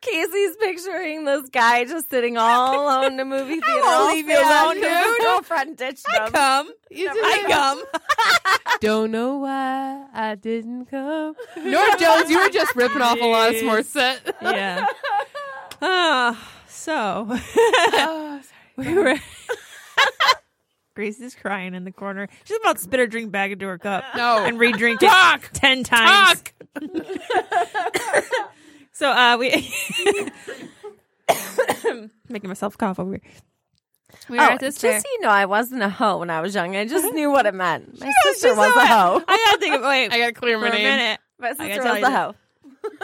[0.01, 3.65] Kasey's picturing this guy just sitting all alone in a movie theater.
[3.81, 5.21] won't all leave you sad alone, 'cause his dude.
[5.25, 6.31] girlfriend ditched I him.
[6.31, 6.69] come.
[6.91, 7.83] You just I come.
[8.81, 11.35] don't know why I didn't come.
[11.57, 14.19] Norah Jones, you were just ripping off a lot of Morissette.
[14.41, 14.85] Yeah.
[15.81, 16.39] Ah,
[16.85, 18.41] so oh,
[18.77, 19.15] we were.
[20.95, 22.27] Grace is crying in the corner.
[22.45, 24.03] She's about to spit her drink back into her cup.
[24.15, 24.45] No.
[24.45, 25.49] and re-drink it Talk!
[25.51, 26.43] ten times.
[28.93, 29.49] So uh we
[32.29, 33.21] making myself cough over here.
[34.29, 34.99] We were Oh, at this just fair.
[35.01, 36.75] so you know, I wasn't a hoe when I was young.
[36.75, 37.99] I just knew what it meant.
[37.99, 39.21] My sister was a hoe.
[39.27, 40.83] I gotta think of wait I gotta clear my name.
[40.83, 41.19] minute.
[41.39, 42.35] My sister was a hoe.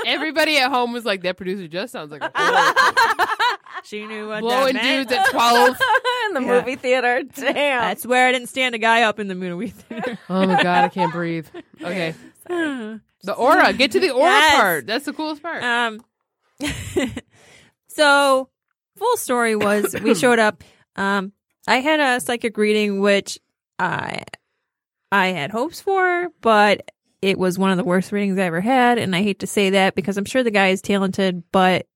[0.06, 3.28] Everybody at home was like, "That producer just sounds like a whore."
[3.84, 5.10] She knew what blowing that meant.
[5.10, 5.70] dudes at twelve.
[6.28, 6.48] in the Yeah.
[6.60, 7.24] movie theater.
[7.24, 7.82] Damn.
[7.82, 10.18] That's where I didn't stand a guy up in the movie theater.
[10.30, 11.48] Oh my god, I can't breathe.
[11.82, 12.14] Okay,
[12.48, 13.74] the aura.
[13.74, 14.56] Get to the aura Yes.
[14.56, 14.88] part.
[14.88, 15.64] That's the coolest part.
[15.64, 16.02] Um,
[17.88, 18.50] so
[18.98, 20.64] full story was we showed up.
[20.96, 21.32] Um,
[21.68, 23.40] I had a psychic reading, which
[23.80, 24.24] I
[25.12, 28.98] I had hopes for, but it was one of the worst readings I ever had,
[28.98, 31.88] and I hate to say that because I'm sure the guy is talented, but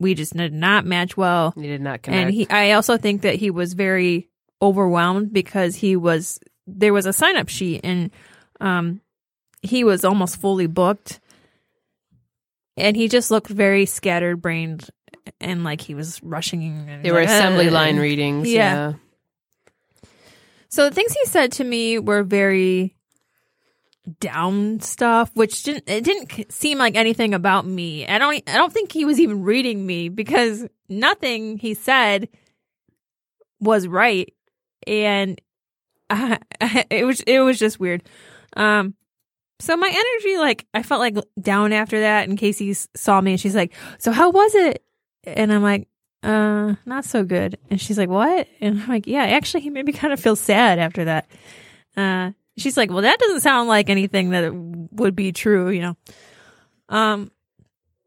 [0.00, 1.52] we just did not match well.
[1.56, 2.26] you did not connect.
[2.26, 4.28] And he, I also think that he was very
[4.62, 8.10] overwhelmed because he was there was a sign up sheet and
[8.60, 9.00] um
[9.62, 11.18] he was almost fully booked,
[12.76, 14.88] and he just looked very scattered brained
[15.40, 16.86] and like he was rushing.
[16.88, 18.48] And they were like, assembly "Ugh." line readings.
[18.48, 18.74] Yeah.
[18.74, 18.92] Yeah.
[20.68, 22.94] So the things he said to me were very
[24.20, 28.06] down stuff, which didn't it didn't seem like anything about me.
[28.06, 32.28] I don't I don't think he was even reading me because nothing he said
[33.60, 34.32] was right,
[34.86, 35.40] and
[36.10, 36.38] I,
[36.90, 38.02] it was it was just weird.
[38.56, 38.94] Um,
[39.60, 42.28] so my energy, like I felt like down after that.
[42.28, 44.82] And Kasey saw me, and she's like, "So how was it?"
[45.24, 45.88] And I'm like,
[46.22, 47.58] uh, not so good.
[47.70, 48.48] And she's like, what?
[48.60, 51.30] And I'm like, yeah, actually, he made me kind of feel sad after that.
[51.96, 54.52] Uh, she's like, well, that doesn't sound like anything that
[54.92, 55.96] would be true, you know.
[56.88, 57.30] Um,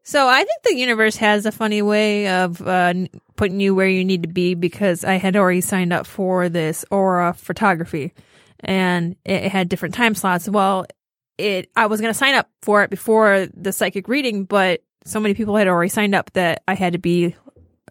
[0.04, 2.94] so I think the universe has a funny way of uh,
[3.36, 6.84] putting you where you need to be because I had already signed up for this
[6.90, 8.14] aura photography,
[8.60, 10.50] and it had different time slots.
[10.50, 10.86] Well,
[11.38, 15.20] it I was going to sign up for it before the psychic reading, but so
[15.20, 17.36] many people had already signed up that I had to be,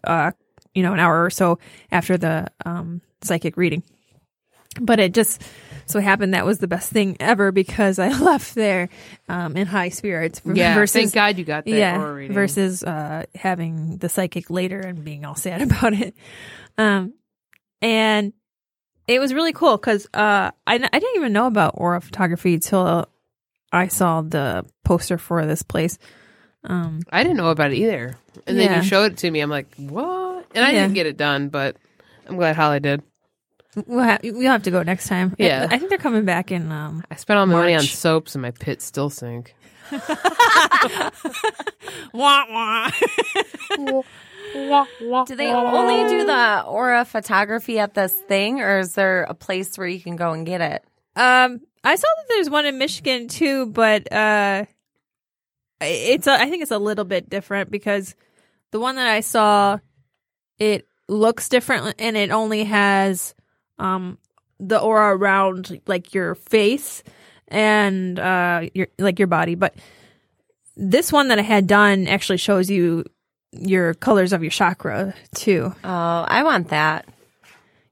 [0.03, 0.31] uh,
[0.73, 1.59] you know, an hour or so
[1.91, 3.83] after the um, psychic reading.
[4.79, 5.41] But it just
[5.85, 8.89] so it happened that was the best thing ever because I left there
[9.29, 10.41] um, in high spirits.
[10.45, 12.33] Yeah, versus, thank God you got that yeah, reading.
[12.33, 16.15] versus uh, having the psychic later and being all sad about it.
[16.77, 17.13] Um,
[17.81, 18.33] and
[19.07, 23.07] it was really cool because uh, I, I didn't even know about aura photography till
[23.71, 25.97] I saw the poster for this place.
[26.63, 28.15] Um, I didn't know about it either.
[28.45, 29.39] And then you showed it to me.
[29.41, 30.45] I'm like, what?
[30.53, 30.81] And I Yeah.
[30.83, 31.75] didn't get it done, but
[32.27, 33.01] I'm glad Holly did.
[33.85, 35.35] We'll, ha- we'll have to go next time.
[35.37, 35.67] Yeah.
[35.69, 36.71] I, I think they're coming back in.
[36.71, 39.55] Um, I spent all my money on soaps and my pits still sink.
[42.13, 42.89] wah, wah.
[44.53, 49.77] Do they only do the aura photography at this thing, or is there a place
[49.77, 50.83] where you can go and get it?
[51.15, 54.65] Um, I saw that there's one in Michigan too, but uh,
[55.81, 58.15] it's a, I think it's a little bit different because
[58.71, 59.79] the one that I saw,
[60.57, 63.35] it looks different and it only has
[63.81, 64.17] um
[64.59, 67.03] the aura around like your face
[67.47, 69.75] and uh your like your body, but
[70.77, 73.03] this one that I had done actually shows you
[73.51, 75.73] your colors of your chakra too.
[75.83, 77.05] Oh, I want that.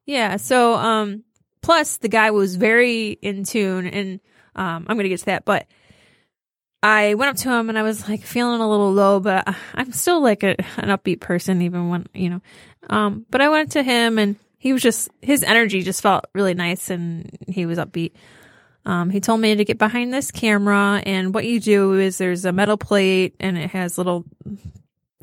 [0.05, 0.37] Yeah.
[0.37, 1.23] So, um,
[1.61, 4.19] plus the guy was very in tune, and
[4.55, 5.67] um, I'm gonna get to that, but
[6.81, 9.91] I went up to him and I was like feeling a little low, but I'm
[9.91, 12.41] still like a, an upbeat person, even when you know.
[12.89, 16.53] Um, but I went to him and he was just his energy just felt really
[16.53, 18.11] nice, and he was upbeat.
[18.85, 22.45] Um, he told me to get behind this camera, and what you do is there's
[22.45, 24.25] a metal plate, and it has little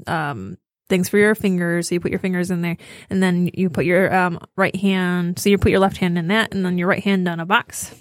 [0.06, 0.58] um
[0.88, 1.88] things for your fingers.
[1.88, 2.76] So you put your fingers in there,
[3.10, 5.38] and then you put your um, right hand.
[5.38, 7.46] So you put your left hand in that, and then your right hand on a
[7.46, 7.94] box.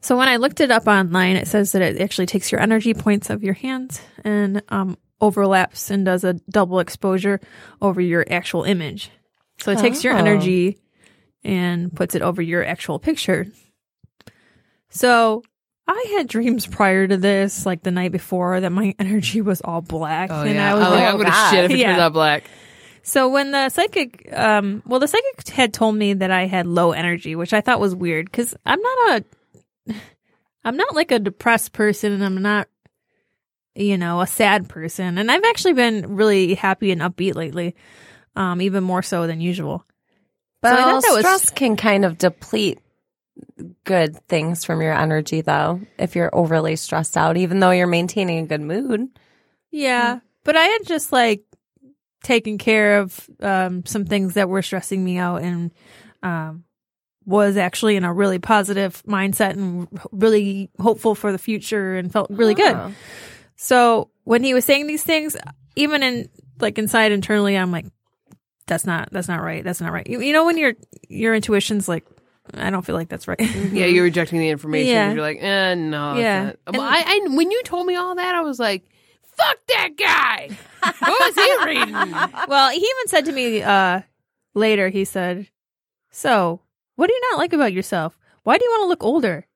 [0.00, 2.92] So when I looked it up online, it says that it actually takes your energy
[2.92, 7.40] points of your hands and um, overlaps and does a double exposure
[7.80, 9.10] over your actual image.
[9.64, 10.18] So it takes your Oh.
[10.18, 10.78] energy
[11.42, 13.46] and puts it over your actual picture.
[14.90, 15.42] So
[15.88, 19.80] I had dreams prior to this, like the night before, that my energy was all
[19.80, 20.70] black, Oh, and yeah.
[20.70, 21.88] I was oh, like, I'm going to shit if it Yeah.
[21.92, 22.44] turns out black.
[23.02, 26.92] so when the psychic, um, well, the psychic had told me that I had low
[26.92, 29.08] energy, which I thought was weird because I'm not
[29.88, 29.94] a,
[30.64, 32.68] I'm not like a depressed person, and I'm not,
[33.74, 37.74] you know, a sad person, and I've actually been really happy and upbeat lately,
[38.36, 39.84] um, even more so than usual.
[40.62, 42.78] But So I thought that was- stress can kind of deplete
[43.84, 48.44] good things from your energy, though, if you're overly stressed out, even though you're maintaining
[48.44, 49.08] a good mood.
[49.70, 51.42] Yeah, but I had just like
[52.22, 55.72] taken care of um, some things that were stressing me out and
[56.22, 56.64] um,
[57.26, 62.30] was actually in a really positive mindset and really hopeful for the future and felt
[62.30, 62.74] really good.
[62.74, 62.92] Oh.
[63.56, 65.36] So when he was saying these things,
[65.76, 66.28] even in
[66.60, 67.86] like inside internally, I'm like,
[68.66, 69.62] that's not that's not right.
[69.64, 70.06] That's not right.
[70.06, 70.74] You, you know when your
[71.08, 72.06] your intuition's like,
[72.52, 73.40] I don't feel like that's right.
[73.40, 74.92] Yeah, you're rejecting the information.
[74.92, 75.12] Yeah.
[75.12, 76.16] You're like, eh, no.
[76.16, 76.52] Yeah.
[76.66, 78.84] And- I, I, when you told me all that, I was like,
[79.22, 80.50] fuck that guy.
[80.98, 81.92] what was he reading?
[82.48, 84.02] well, he even said to me uh,
[84.54, 85.48] later, he said,
[86.10, 86.60] So,
[86.96, 88.18] what do you not like about yourself?
[88.42, 89.46] Why do you want to look older?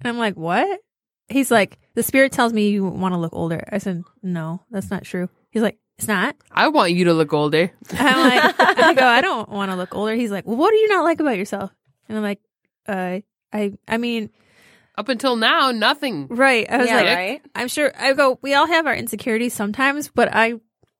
[0.00, 0.80] And I'm like, What?
[1.28, 3.66] He's like, The spirit tells me you want to look older.
[3.72, 5.28] I said, No, that's not true.
[5.50, 6.36] He's like, It's not.
[6.52, 7.72] I want you to look older.
[7.92, 10.14] I'm like, I go, I don't want to look older.
[10.14, 11.70] He's like, Well, what do you not like about yourself?
[12.08, 12.40] And I'm like,
[12.86, 13.18] uh,
[13.52, 14.30] I, I mean,
[14.96, 16.28] Up until now, nothing.
[16.28, 16.66] right.
[16.70, 17.42] I was Yeah, like, right?
[17.54, 20.54] I'm sure I go, we all have our insecurities sometimes, but I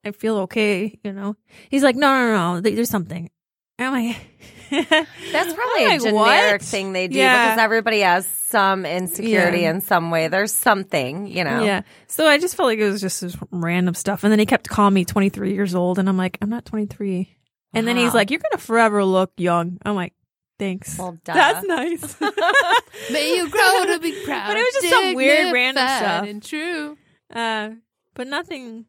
[0.04, 1.36] I feel okay, you know.
[1.70, 3.30] He's like, no, no, no, th- there's something.
[3.78, 4.16] I'm like,
[4.70, 6.62] That's probably I'm a generic what?
[6.62, 7.46] thing they do Yeah.
[7.50, 9.70] because everybody has some insecurity Yeah.
[9.70, 10.28] in some way.
[10.28, 11.62] There's something, you know.
[11.62, 11.82] Yeah.
[12.06, 14.24] So I just felt like it was just this random stuff.
[14.24, 15.98] And then he kept calling me 23 years old.
[15.98, 17.36] And I'm like, I'm not 23.
[17.74, 19.78] And then he's like, you're going to forever look young.
[19.84, 20.14] I'm like,
[20.58, 20.96] thanks.
[20.98, 21.34] Well, duh.
[21.34, 22.16] That's nice.
[23.10, 24.46] May you grow to be proud.
[24.48, 26.26] But it was just some weird random stuff.
[26.26, 26.96] And true.
[27.34, 27.70] uh,
[28.14, 28.86] but nothing,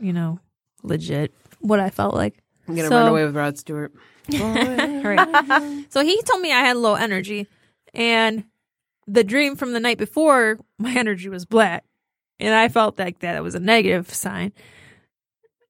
[0.00, 0.40] you know,
[0.82, 1.32] legit.
[1.60, 2.34] What I felt like.
[2.68, 3.92] I'm gonna So- run away with Rod Stewart.
[4.32, 5.84] Right.
[5.88, 7.46] so he told me I had low energy,
[7.94, 8.44] and
[9.06, 11.84] the dream from the night before, my energy was black,
[12.40, 14.52] and I felt like that it was a negative sign.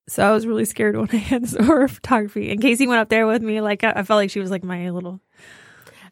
[0.09, 2.51] So I was really scared when I had this aura photography.
[2.51, 3.61] And Kasey went up there with me.
[3.61, 5.21] Like I, I felt like she was like my little.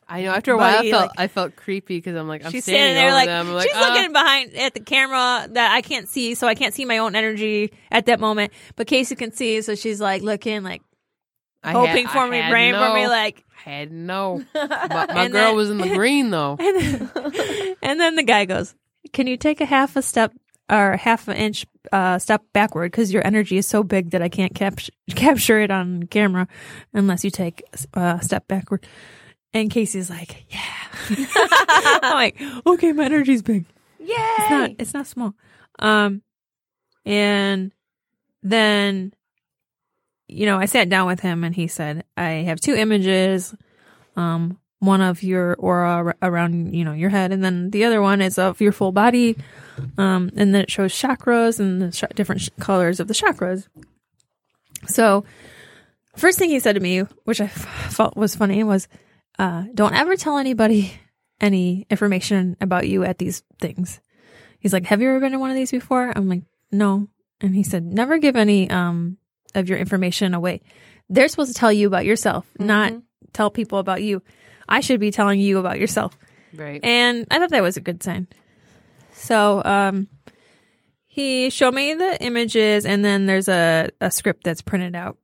[0.08, 0.32] I know.
[0.32, 2.94] After a while, I felt like- I felt creepy because I'm like I'm she's standing,
[2.94, 3.46] there like, them.
[3.48, 6.54] I'm like she's "Ah." looking behind at the camera that I can't see, so I
[6.54, 8.52] can't see my own energy at that moment.
[8.76, 10.82] But Kasey can see, so she's like looking, like
[11.64, 13.44] I hoping had- for I me, praying for me, like.
[13.66, 14.44] I had no.
[14.54, 14.66] My,
[15.14, 16.56] my girl then- was in the green though.
[16.60, 18.74] And then, and then the guy goes,
[19.12, 20.32] "Can you take a half a step
[20.70, 22.90] or half an inch uh, step backward?
[22.92, 24.78] Because your energy is so big that I can't cap-
[25.14, 26.46] capture it on camera
[26.92, 27.62] unless you take
[27.96, 28.86] uh, a step backward."
[29.54, 31.18] And Kasey's like, "Yeah."
[32.02, 33.64] I'm like, "Okay, my energy's big.
[33.98, 34.70] Yeah, It's not.
[34.78, 35.34] It's not small."
[35.78, 36.22] Um,
[37.06, 37.72] and
[38.42, 39.14] then,
[40.28, 43.54] you know, I sat down with him, and he said, "I have two images."
[44.16, 48.20] um one of your aura around you know your head and then the other one
[48.20, 49.36] is of your full body
[49.98, 53.66] um and then it shows chakras and the sh- different sh- colors of the chakras.
[54.86, 55.24] So
[56.16, 58.86] first thing he said to me which i f- felt was funny was
[59.38, 60.92] uh don't ever tell anybody
[61.40, 64.00] any information about you at these things.
[64.60, 66.12] He's like have you ever been to one of these before?
[66.14, 67.08] I'm like no.
[67.40, 69.16] And he said never give any um
[69.54, 70.60] of your information away
[71.08, 72.92] they're supposed to tell you about yourself not
[73.34, 74.22] tell people about you.
[74.66, 76.16] I should be telling you about yourself.
[76.54, 76.82] Right.
[76.82, 78.28] And I thought that was a good sign.
[79.12, 80.08] So, um,
[81.06, 85.18] he showed me the images and then there's a, a script that's printed out,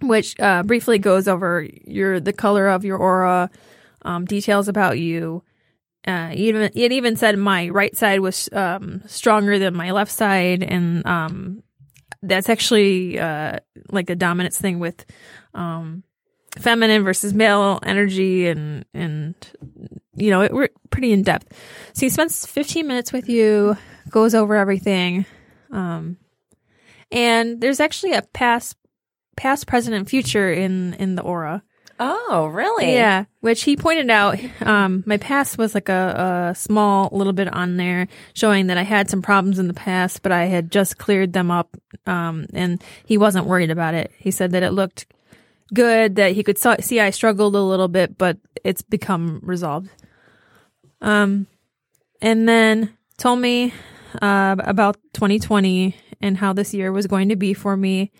[0.00, 3.50] which, uh, briefly goes over your, the color of your aura,
[4.02, 5.42] um, details about you.
[6.06, 10.62] Uh, even, it even said my right side was, um, stronger than my left side.
[10.62, 11.62] And, um,
[12.22, 13.58] that's actually, uh,
[13.90, 15.04] like a dominance thing with,
[15.54, 16.02] um,
[16.58, 19.34] feminine versus male energy and and
[20.16, 21.52] you know it, we're pretty in depth.
[21.92, 23.76] So he spends 15 minutes with you
[24.10, 25.26] goes over everything
[25.70, 26.16] um
[27.10, 28.76] and there's actually a past
[29.36, 31.62] past present and future in in the aura
[32.00, 32.92] Oh, really?
[32.92, 37.52] yeah which he pointed out um my past was like a, a small little bit
[37.52, 40.98] on there showing that i had some problems in the past but i had just
[40.98, 41.76] cleared them up
[42.06, 45.06] um and he wasn't worried about it he said that it looked
[45.72, 49.90] good that he could see I struggled a little bit, but it's become resolved.
[51.00, 51.46] Um,
[52.20, 53.72] and then told me
[54.20, 58.10] uh, about 2020 and how this year was going to be for me.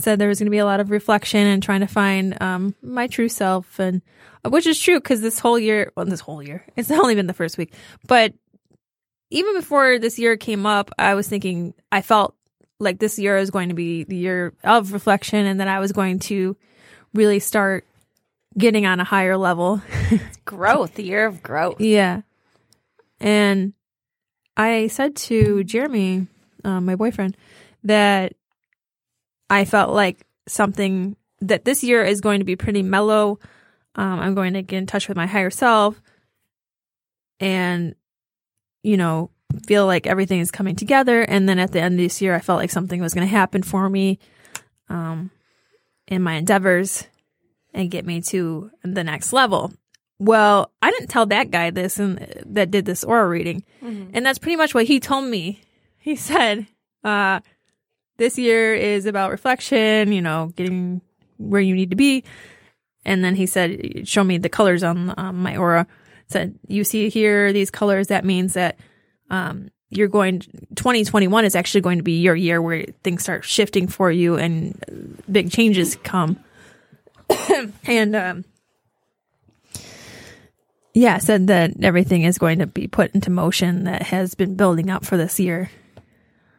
[0.00, 2.74] Said there was going to be a lot of reflection and trying to find um,
[2.82, 4.00] my true self, and
[4.44, 7.34] which is true because this whole year, well, this whole year, it's only been the
[7.34, 7.74] first week,
[8.06, 8.32] but
[9.30, 12.34] even before this year came up, I was thinking I felt
[12.80, 15.92] like this year is going to be the year of reflection, and that I was
[15.92, 16.56] going to
[17.14, 17.84] really start
[18.56, 19.82] getting on a higher level.
[20.44, 21.80] Growth, the year of growth.
[21.80, 22.22] Yeah.
[23.20, 23.74] And
[24.56, 26.26] I said to Jeremy,
[26.64, 27.36] um, my boyfriend,
[27.84, 28.34] that
[29.50, 33.38] I felt like something that this year is going to be pretty mellow.
[33.94, 36.00] Um, I'm going to get in touch with my higher self
[37.40, 37.94] and,
[38.82, 39.30] you know,
[39.66, 41.22] feel like everything is coming together.
[41.22, 43.30] And then at the end of this year, I felt like something was going to
[43.30, 44.18] happen for me
[44.88, 45.30] um,
[46.06, 47.06] in my endeavors
[47.72, 49.72] and get me to the next level.
[50.18, 53.64] Well, I didn't tell that guy this and that did this aura reading.
[54.12, 55.60] And that's pretty much what he told me.
[55.98, 56.66] He said,
[57.04, 57.40] uh,
[58.18, 61.00] this year is about reflection, you know, getting
[61.38, 62.24] where you need to be.
[63.04, 65.86] And then he said, show me the colors on um, my aura.
[66.26, 68.08] Said, you see here these colors.
[68.08, 68.78] That means that,
[69.30, 73.88] um, you're going, 2021 is actually going to be your year where things start shifting
[73.88, 76.38] for you and big changes come.
[77.84, 78.44] and, um,
[80.92, 84.90] yeah, said that everything is going to be put into motion that has been building
[84.90, 85.70] up for this year.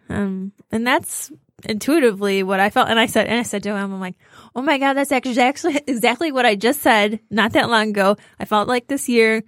[0.07, 1.31] Um, and that's
[1.65, 2.89] intuitively what I felt.
[2.89, 4.15] And I said, and I said to him, I'm like,
[4.55, 8.17] oh my God, that's actually, exactly what I just said not that long ago.
[8.39, 9.43] I felt like this year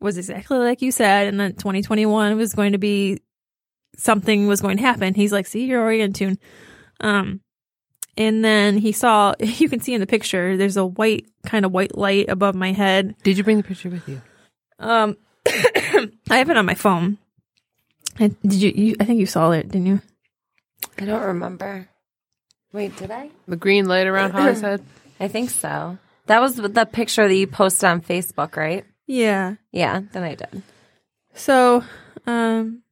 [0.00, 1.28] was exactly like you said.
[1.28, 3.20] And then 2021 was going to be
[3.96, 5.14] something was going to happen.
[5.14, 6.38] He's like, see, you're already in tune.
[7.00, 7.40] Um,
[8.16, 11.72] and then he saw, you can see in the picture, there's a white, kind of
[11.72, 13.14] white light above my head.
[13.22, 14.20] Did you bring the picture with you?
[14.78, 15.16] Um,
[15.46, 17.18] I have it on my phone.
[18.18, 18.96] I, did you, you?
[18.98, 20.00] I think you saw it, didn't you?
[20.98, 21.88] I don't remember.
[22.72, 23.30] Wait, did I?
[23.48, 24.82] The green light around Holly's head.
[25.20, 25.98] I think so.
[26.26, 28.84] That was the picture that you posted on Facebook, right?
[29.06, 29.54] Yeah.
[29.72, 30.62] Yeah, then I did.
[31.34, 31.84] So,
[32.26, 32.82] um,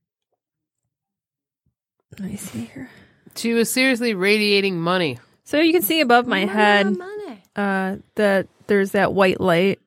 [2.18, 2.91] let me see here.
[3.35, 5.18] She was seriously radiating money.
[5.45, 7.43] So you can see above my head, Money.
[7.57, 9.80] uh, that there's that white light.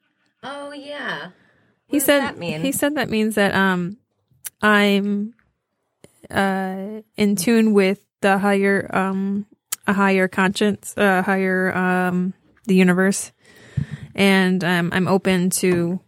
[0.44, 1.30] Oh yeah.
[1.88, 2.62] He does said that mean?
[2.62, 3.98] he said that means that um
[4.62, 5.34] I'm
[6.32, 9.46] uh in tune with the higher um
[9.86, 12.34] a higher conscience, a higher um
[12.66, 13.32] the universe,
[14.16, 16.00] and um, I'm open to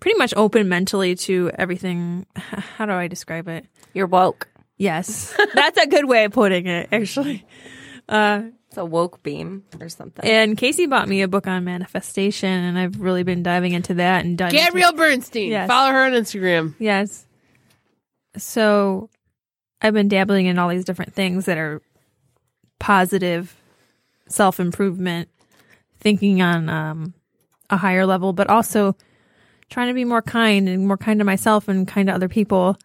[0.00, 2.24] pretty much open mentally to everything.
[2.34, 3.66] How do I describe it?
[3.92, 4.48] You're woke.
[4.78, 6.88] Yes, that's a good way of putting it.
[6.90, 7.44] Actually,
[8.08, 10.24] uh, It's a woke beam or something.
[10.24, 14.24] and Kasey bought me a book on manifestation, and I've really been diving into that
[14.24, 15.50] and diving into- Gabrielle Bernstein.
[15.50, 15.68] Yes.
[15.68, 16.74] Follow her on Instagram.
[16.78, 17.26] Yes.
[18.38, 19.10] So
[19.82, 21.82] I've been dabbling in all these different things that are
[22.78, 23.54] positive
[24.28, 25.28] self improvement,
[26.00, 27.14] thinking on um,
[27.68, 28.96] a higher level, but also
[29.68, 32.76] trying to be more kind and more kind to myself and kind to other people.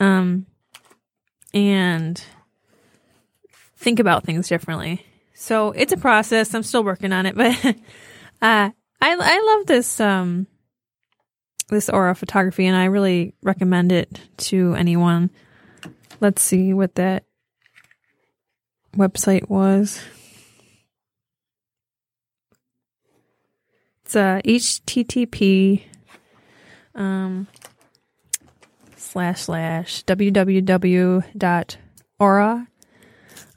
[0.00, 0.46] Um,
[1.54, 2.22] and
[3.76, 5.06] think about things differently.
[5.34, 6.54] So it's a process.
[6.54, 7.72] I'm still working on it, but uh,
[8.42, 10.46] I I love this um
[11.68, 15.30] this aura photography and I really recommend it to anyone.
[16.20, 17.24] Let's see what that
[18.96, 20.02] website was.
[24.04, 25.82] It's uh, http
[26.94, 27.48] um,
[28.96, 31.26] slash slash www.aura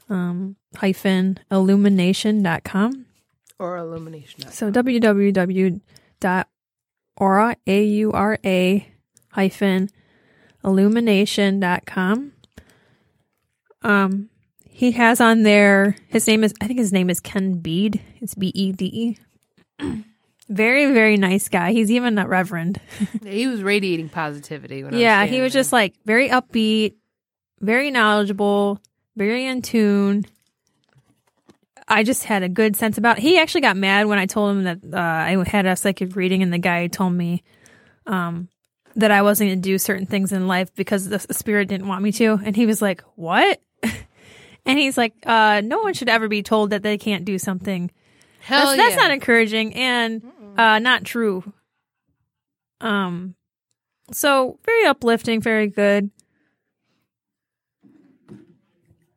[0.08, 3.06] um, hyphen illumination dot com
[3.60, 4.50] Aura Illumination.
[4.50, 5.80] So www.aura,
[7.20, 8.88] A-U-R-A a u r a
[9.32, 9.90] hyphen
[10.64, 12.32] illumination.com.
[13.82, 14.28] Um,
[14.68, 18.00] he has on there, his name is, I think his name is Ken Bede.
[18.20, 19.18] It's B-E-D-E.
[20.48, 21.72] very, very nice guy.
[21.72, 22.80] He's even a reverend.
[23.24, 24.82] He was radiating positivity.
[24.82, 25.60] When I yeah, was he was there.
[25.60, 26.94] just like very upbeat,
[27.60, 28.80] very knowledgeable,
[29.16, 30.24] very in tune.
[31.86, 33.18] I just had a good sense about.
[33.18, 36.42] He actually got mad when I told him that uh, I had a psychic reading,
[36.42, 37.42] and the guy told me
[38.06, 38.48] um,
[38.96, 42.02] that I wasn't going to do certain things in life because the spirit didn't want
[42.02, 42.40] me to.
[42.44, 43.60] And he was like, "What?"
[44.66, 47.90] And he's like, uh, "No one should ever be told that they can't do something."
[48.40, 50.22] Hell that's, that's not encouraging and
[50.56, 51.52] uh, not true.
[52.80, 53.34] Um,
[54.12, 56.10] so very uplifting, very good.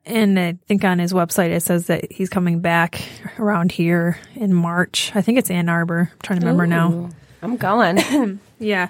[0.06, 3.02] And I think on his website it says that he's coming back
[3.40, 5.12] around here in March.
[5.16, 6.10] I think it's Ann Arbor.
[6.12, 7.10] I'm trying to remember now.
[7.42, 8.40] I'm going.
[8.60, 8.90] Yeah.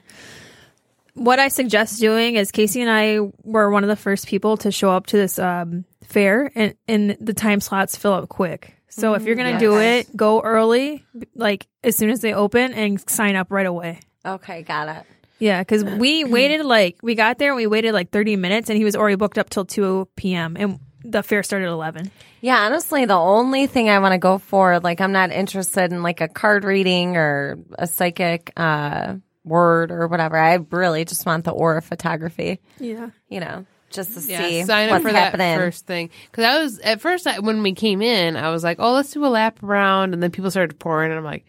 [1.16, 4.72] What I suggest doing is Kasey and I were one of the first people to
[4.72, 5.84] show up to this um,
[6.14, 8.76] fair, and, and the time slots fill up quick.
[8.90, 11.04] So if you're gonna do it, go early,
[11.34, 14.00] like as soon as they open, and sign up right away.
[14.26, 15.04] okay, got it.
[15.40, 18.78] Yeah, because we waited like we got there and we waited like 30 minutes, and
[18.78, 20.56] he was already booked up till 2 p.m.
[20.60, 22.12] and the fair started at 11.
[22.42, 26.02] Yeah, honestly, the only thing I want to go for, like, I'm not interested in
[26.04, 30.38] like a card reading or a psychic uh, word or whatever.
[30.38, 32.60] I really just want the aura photography.
[32.80, 33.10] Yeah.
[33.28, 35.56] You know, just to Yeah, see sign up what's for happening.
[35.56, 36.10] that first thing.
[36.32, 39.12] Because I was at first I, when we came in, I was like, "Oh, let's
[39.12, 41.46] do a lap around," and then people started pouring, and I'm like,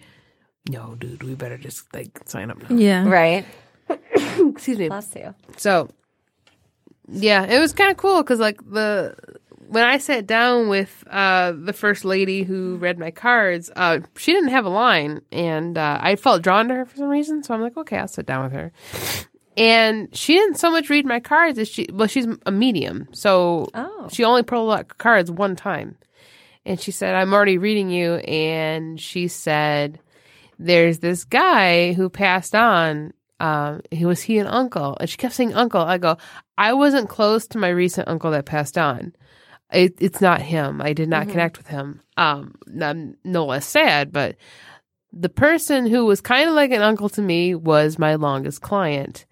[0.69, 3.09] "No, dude, we better just like sign up now." Yeah.
[3.09, 3.45] Right.
[4.15, 4.89] Excuse me.
[4.89, 5.35] Bless you.
[5.57, 5.89] So,
[7.09, 9.15] yeah, it was kind of cool because like the
[9.67, 14.33] when I sat down with uh, the first lady who read my cards, uh, she
[14.33, 17.43] didn't have a line, and uh, I felt drawn to her for some reason.
[17.43, 18.73] So I'm like, okay, I'll sit down with her.
[19.57, 23.69] And she didn't so much read my cards as she well, she's a medium, so
[23.75, 24.09] Oh.
[24.13, 25.97] she only pulled out cards one time.
[26.67, 30.01] And she said, "I'm already reading you," and she said,
[30.59, 35.35] "There's this guy who passed on." Um, he was he an uncle, and she kept
[35.35, 35.81] saying uncle.
[35.83, 36.17] I go,
[36.57, 39.13] I wasn't close to my recent uncle that passed on.
[39.73, 40.81] It, it's not him.
[40.81, 42.01] I did not connect with him.
[42.17, 44.37] Um, I'm no less sad, but
[45.13, 49.27] the person who was kind of like an uncle to me was my longest client.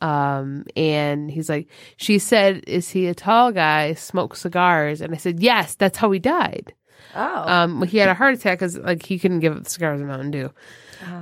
[0.00, 3.94] Um, and he's like, she said, "Is he a tall guy?
[3.94, 6.74] Smoke cigars?" And I said, "Yes, that's how he died."
[7.14, 7.48] Oh.
[7.48, 10.08] Um, he had a heart attack because like he couldn't give up the cigars and
[10.08, 10.50] Mountain Dew.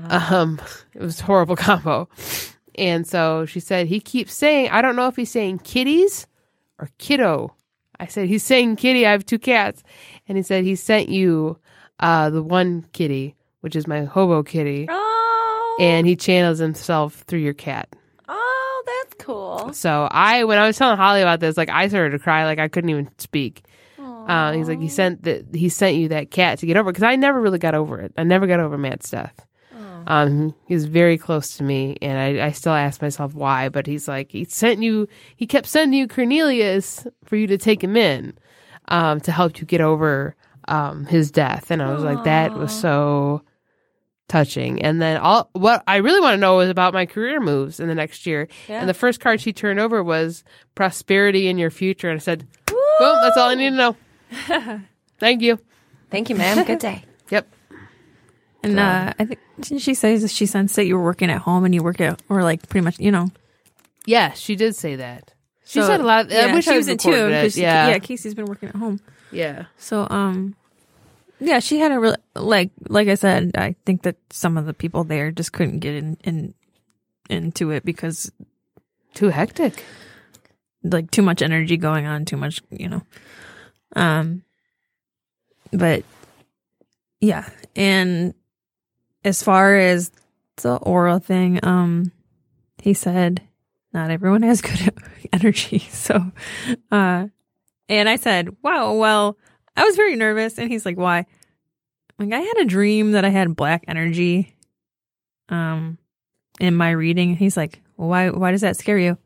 [0.09, 0.61] Um,
[0.95, 2.09] it was a horrible combo.
[2.77, 6.27] And so she said he keeps saying, I don't know if he's saying kitties
[6.79, 7.55] or kiddo.
[8.01, 9.07] I said he's saying kitty.
[9.07, 9.85] I have two cats,
[10.27, 11.59] and he said he sent you
[12.01, 15.77] uh, the one kitty, which is my hobo kitty, oh.
[15.79, 17.89] and he channels himself through your cat.
[18.87, 19.73] That's cool.
[19.73, 22.59] So I, when I was telling Holly about this, like I started to cry, like
[22.59, 23.65] I couldn't even speak.
[24.27, 27.03] Uh, he's like, he sent that he sent you that cat to get over because
[27.03, 28.13] I never really got over it.
[28.17, 29.47] I never got over Matt's death.
[30.07, 33.69] Um, was very close to me, and I, I still ask myself why.
[33.69, 37.83] But he's like, he sent you, he kept sending you Cornelius for you to take
[37.83, 38.37] him in,
[38.89, 40.37] um, to help you get over
[40.69, 41.71] um his death.
[41.71, 43.43] And I was like, that was so
[44.29, 44.83] touching.
[44.83, 47.89] And then all what I really want to know is about my career moves in
[47.89, 48.49] the next year.
[48.69, 48.81] Yeah.
[48.81, 50.45] And the first card she turned over was
[50.75, 52.77] prosperity in your future, and I said, Woo!
[52.99, 53.19] Boom.
[53.23, 53.97] That's all I need to know.
[55.19, 55.59] Thank you.
[56.11, 56.65] Thank you, ma'am.
[56.65, 57.05] Good day.
[57.31, 57.49] Yep.
[58.63, 61.41] And uh, I think didn't she say that she sensed that you were working at
[61.41, 63.31] home and you work at or like pretty much you know.
[64.07, 65.33] Yeah, she did say that.
[65.65, 66.27] She So, said a lot.
[66.27, 67.13] Of, yeah, I wish she I was in tune.
[67.13, 67.89] recorded Yeah.
[67.89, 67.99] yeah.
[67.99, 69.01] Kasey's been working at home,
[69.33, 69.65] Yeah.
[69.79, 70.55] so um,
[71.41, 73.53] yeah, she had a real like like I said.
[73.57, 76.55] I think that some of the people there just couldn't get in, in
[77.29, 78.31] into it because
[79.15, 79.85] Too hectic.
[80.83, 83.03] like too much energy going on, too much, you know.
[83.97, 84.43] Um
[85.73, 86.05] but
[87.21, 88.35] yeah, and
[89.25, 90.11] as far as
[90.57, 92.13] the aura thing, um
[92.83, 93.43] he said
[93.93, 94.93] not everyone has good
[95.33, 95.79] energy.
[95.91, 96.33] So
[96.91, 97.29] uh
[97.89, 99.37] and I said, "Wow, well,
[99.77, 101.27] I was very nervous." And he's like, "Why?"
[102.19, 104.55] Like I had a dream that I had black energy
[105.49, 105.99] um
[106.61, 107.37] in my reading.
[107.37, 109.19] He's like, well, "Why why does that scare you?"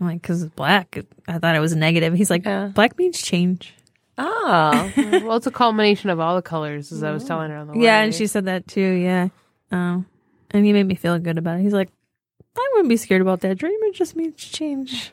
[0.00, 0.98] I'm like, because it's black.
[1.28, 2.14] I thought it was negative.
[2.14, 2.68] He's like, Yeah.
[2.74, 3.74] black means change.
[4.16, 7.66] Oh, well, it's a culmination of all the colors, as I was telling her on
[7.66, 7.84] the way.
[7.84, 8.80] Yeah, and she said that too.
[8.80, 9.28] Yeah.
[9.70, 10.06] Um,
[10.52, 11.62] and he made me feel good about it.
[11.62, 11.90] He's like,
[12.56, 13.76] I wouldn't be scared about that dream.
[13.82, 15.12] It just means change.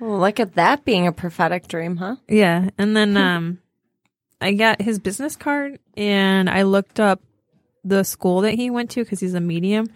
[0.00, 2.16] well, look at that being a prophetic dream, huh?
[2.28, 2.68] Yeah.
[2.76, 3.58] And then um,
[4.40, 7.22] I got his business card and I looked up
[7.84, 9.86] the school that he went to because he's a medium.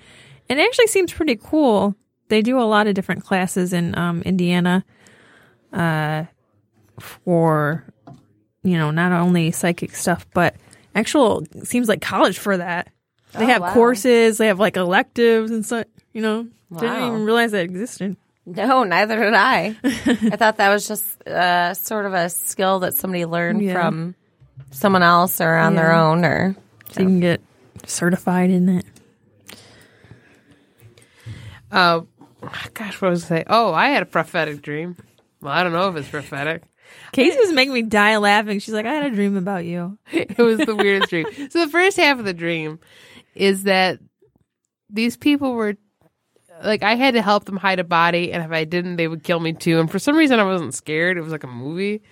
[0.48, 1.94] And it actually seems pretty cool.
[2.28, 4.84] They do a lot of different classes in um, Indiana
[5.72, 6.24] uh,
[6.98, 7.84] for,
[8.62, 10.54] you know, not only psychic stuff, but
[10.94, 12.88] actual, seems like college for that.
[13.32, 13.74] They Oh, have wow.
[13.74, 16.48] courses, they have like electives and such, you know.
[16.76, 18.16] Didn't even realize that existed.
[18.46, 19.76] No, neither did I.
[19.84, 23.72] I thought that was just uh, sort of a skill that somebody learned Yeah.
[23.74, 24.14] from
[24.70, 26.02] someone else or on their Yeah.
[26.04, 26.56] own, or
[26.90, 27.40] So you can get
[27.86, 28.84] certified in it.
[31.70, 32.00] Uh,
[32.74, 33.44] gosh, what was I say?
[33.46, 34.96] Oh, I had a prophetic dream.
[35.40, 36.64] Well, I don't know if it's prophetic.
[37.12, 38.58] Kasey was making me die laughing.
[38.58, 39.96] She's like, I had a dream about you.
[40.12, 41.26] it was the weirdest dream.
[41.50, 42.80] So the first half of the dream
[43.34, 44.00] is that
[44.88, 45.76] these people were
[46.62, 49.22] like I had to help them hide a body, and if I didn't, they would
[49.22, 49.78] kill me too.
[49.80, 51.16] And for some reason, I wasn't scared.
[51.16, 52.02] It was like a movie.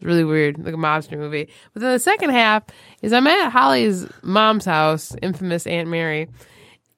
[0.00, 1.48] It was really weird, like a mobster movie.
[1.72, 2.64] But then the second half
[3.02, 6.28] is I'm at Holly's mom's house, infamous Aunt Mary,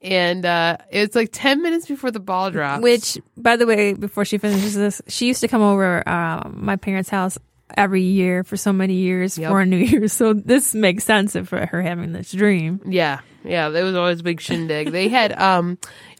[0.03, 2.83] and uh, it's like ten minutes before the ball drops.
[2.83, 6.77] Which, by the way, before she finishes this, she used to come over uh, my
[6.77, 7.39] parents' house
[7.77, 9.51] every year for so many years Yep.
[9.51, 10.13] for New Year's.
[10.13, 12.81] So this makes sense for her having this dream.
[12.87, 14.91] Yeah, yeah, there was always a big shindig.
[14.93, 15.77] they had um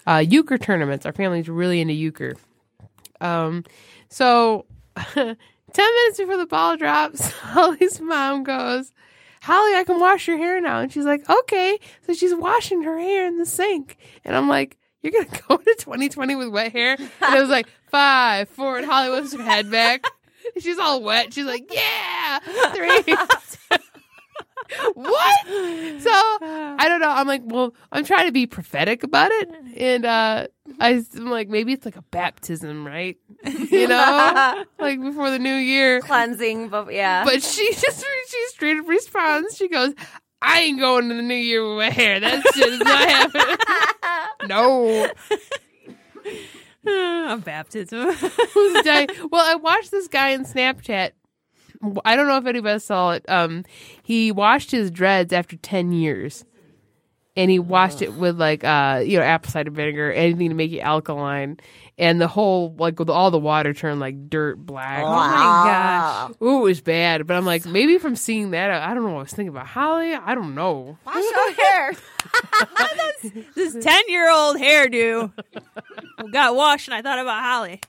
[0.07, 1.07] uh euchre tournaments.
[1.07, 2.35] Our family's really into euchre.
[3.21, 3.65] Um
[4.09, 4.67] so
[5.77, 8.93] ten minutes before the ball drops, Holly's mom goes,
[9.43, 10.81] Holly, I can wash your hair now.
[10.81, 11.79] And she's like, Okay.
[12.07, 13.97] So she's washing her hair in the sink.
[14.25, 16.97] And I'm like, You're gonna go to 2020 with wet hair?
[16.99, 20.05] And I was like five, four, and Holly lifts her head back.
[20.59, 21.35] She's all wet.
[21.35, 22.39] She's like, Yeah,
[22.73, 23.17] three.
[24.95, 25.47] What?
[25.47, 27.11] So I don't know.
[27.11, 30.47] I'm like, well, I'm trying to be prophetic about it, and uh,
[30.81, 33.17] I, I'm like, maybe it's like a baptism, right?
[33.45, 36.01] You know, like before the new year.
[36.01, 36.69] cleansing.
[36.69, 39.57] But yeah, But she just she straight up responds.
[39.57, 39.95] She goes,
[40.43, 42.21] "I ain't going to the new year with my hair.
[42.21, 45.09] That shit is not happening." no.
[46.89, 48.07] a baptism.
[48.07, 51.13] Well, I watched this guy in Snapchat.
[52.05, 53.25] I don't know if anybody saw it.
[53.29, 53.65] Um,
[54.03, 56.45] he washed his dreads after ten years,
[57.37, 60.73] and he washed it with like uh, you know, apple cider vinegar, anything to make
[60.73, 61.59] it alkaline,
[61.99, 65.03] and the whole like with all the water turned like dirt black.
[65.05, 66.31] oh my gosh.
[66.43, 67.27] Ooh, it was bad.
[67.27, 69.11] But I'm like, maybe from seeing that, I I don't know.
[69.13, 70.15] what I was thinking about Holly.
[70.15, 70.99] I don't know.
[71.07, 71.93] wash your hair.
[73.55, 75.33] This 10 year old hairdo
[76.31, 77.81] got washed, and I thought about Holly.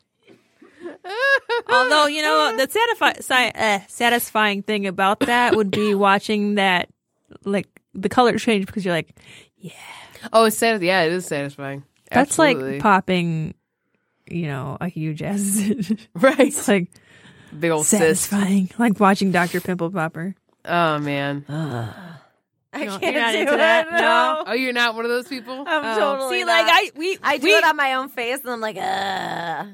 [1.69, 6.89] Although, you know, the satisfi- si- uh, satisfying thing about that would be watching that,
[7.43, 9.15] like, the color change because you're like,
[9.57, 9.71] yeah.
[10.33, 10.81] Oh, it's sad.
[10.81, 11.83] Yeah, it is satisfying.
[12.11, 12.73] that's Absolutely.
[12.73, 13.53] like popping,
[14.29, 16.07] you know, a huge acid.
[16.15, 16.39] right.
[16.39, 16.89] it's like
[17.57, 18.01] Big old cyst.
[18.01, 18.69] satisfying.
[18.77, 19.61] Like watching Dr.
[19.61, 20.35] Pimple Popper.
[20.65, 21.45] Oh man.
[22.73, 23.57] I No, can't you're not do into it.
[23.57, 23.91] that?
[23.91, 24.43] No.
[24.47, 25.63] Oh, you're not one of those people.
[25.65, 25.99] I'm Oh.
[25.99, 26.51] totally See, not.
[26.51, 29.67] like, I, we, I do we, it on my own face, and I'm like, ugh.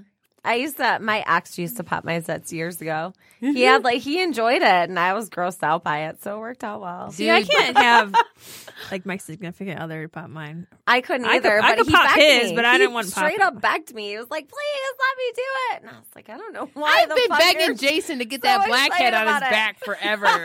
[0.46, 1.00] I used to.
[1.00, 3.14] My ex used to pop my zits years ago.
[3.40, 3.58] He mm-hmm.
[3.60, 6.64] had like he enjoyed it, and I was grossed out by it, so it worked
[6.64, 7.12] out well.
[7.12, 8.14] See, I can't have
[8.92, 10.68] like my significant other pop mine.
[10.86, 11.62] I couldn't I could- either.
[11.62, 12.56] I but could he pop begged his, me.
[12.58, 14.10] but I He didn't want pop straight up begged me.
[14.10, 15.42] He was like, "Please let me do
[15.72, 17.76] it," and I was like, "I don't know why." I've the been fuck begging you're-
[17.76, 19.52] Jason to get so that blackhead excited on his about it.
[19.52, 20.26] back forever.
[20.28, 20.44] oh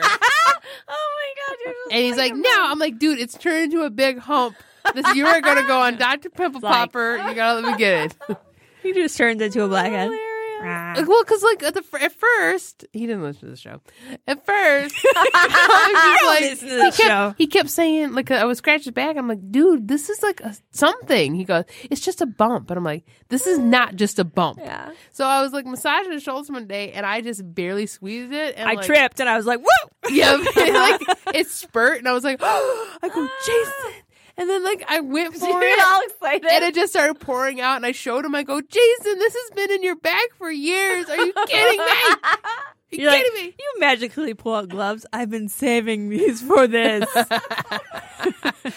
[1.16, 1.56] my god!
[1.64, 2.50] You're just and he's like, no.
[2.56, 4.56] I'm like, dude, it's turned into a big hump.
[4.94, 6.30] This you are gonna go on Dr.
[6.30, 7.16] Pimple like- Popper.
[7.28, 8.36] You gotta let me get it.
[8.82, 10.10] He just turns into a blackhead.
[10.10, 10.28] Hilarious.
[10.60, 10.94] Rah.
[10.96, 13.80] Like, well, because like at the fir- at first he didn't listen to the show.
[14.26, 17.34] At first, I was just like, listen to he kept, show.
[17.38, 19.16] He kept saying like I was scratching his back.
[19.16, 21.34] I'm like, dude, this is like a, something.
[21.34, 24.58] He goes, it's just a bump, and I'm like, this is not just a bump.
[24.60, 24.90] Yeah.
[25.12, 28.54] So I was like massaging his shoulders one day, and I just barely squeezed it.
[28.56, 31.02] And I like, tripped and I was like, "Whoa!" Yeah, like
[31.34, 34.02] it spurt, and I was like, oh, I go, Jason,
[34.38, 35.80] and then like I went for You're it.
[35.84, 36.46] all excited.
[36.50, 38.34] And it just started pouring out, and I showed him.
[38.34, 41.08] I go, Jason, this has been in your bag for years.
[41.10, 41.84] Are you kidding me?
[41.84, 42.38] Are
[42.90, 43.54] you You're like, kidding me?
[43.58, 45.04] you magically pull out gloves.
[45.12, 47.06] I've been saving these for this.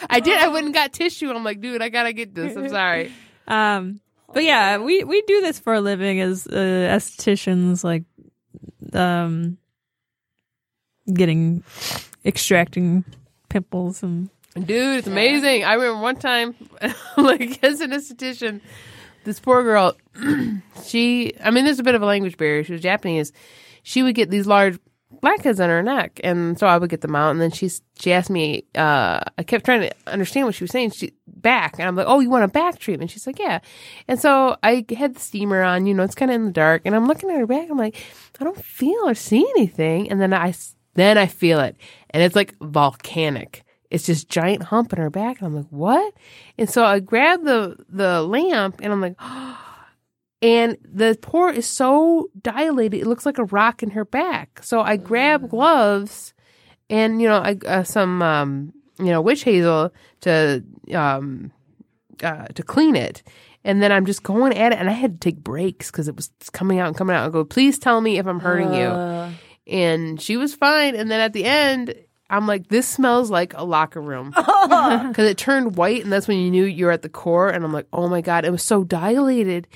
[0.10, 0.38] I did.
[0.40, 1.30] I went and got tissue.
[1.32, 2.58] I'm like, dude, I gotta get this.
[2.58, 3.12] I'm sorry.
[3.48, 4.02] um,
[4.34, 8.04] but yeah, we we do this for a living as uh, estheticians, like
[8.94, 9.58] um,
[11.14, 11.64] getting
[12.26, 13.04] extracting
[13.50, 15.64] pimples and Dude, it's amazing.
[15.64, 16.56] I remember one time,
[17.18, 18.60] like as an esthetician,
[19.24, 19.96] this poor girl,
[20.84, 22.64] she, I mean, there's a bit of a language barrier.
[22.64, 23.32] She was Japanese.
[23.84, 24.78] She would get these large
[25.22, 27.32] blackheads on her neck, and so I would get them out.
[27.32, 30.72] And then she she asked me, uh, I kept trying to understand what she was
[30.72, 30.92] saying.
[30.92, 33.12] She back, and I'm like, oh, you want a back treatment?
[33.12, 33.60] She's like, yeah.
[34.10, 35.86] And so I had the steamer on.
[35.86, 37.70] You know, it's kind of in the dark, and I'm looking at her back.
[37.70, 37.96] I'm like,
[38.40, 40.12] I don't feel or see anything.
[40.12, 40.54] And then I
[40.96, 41.78] then I feel it,
[42.10, 46.14] and it's like volcanic it's just giant hump in her back and i'm like what?
[46.58, 49.16] And so i grab the the lamp and i'm like
[50.42, 54.62] and the port is so dilated it looks like a rock in her back.
[54.64, 56.34] So i grab gloves
[56.90, 60.64] and you know I, uh, some um you know witch hazel to
[60.94, 61.52] um
[62.24, 63.22] uh, to clean it.
[63.64, 66.16] And then i'm just going at it and i had to take breaks because it
[66.16, 67.28] was coming out and coming out.
[67.28, 68.88] I go please tell me if i'm hurting you.
[68.88, 69.32] Uh,
[69.68, 70.96] and she was fine.
[70.96, 71.96] And then at the end,
[72.32, 76.40] I'm like, this smells like a locker room because it turned white, and that's when
[76.40, 77.50] you knew you were at the core.
[77.50, 79.68] And I'm like, oh my god, it was so dilated.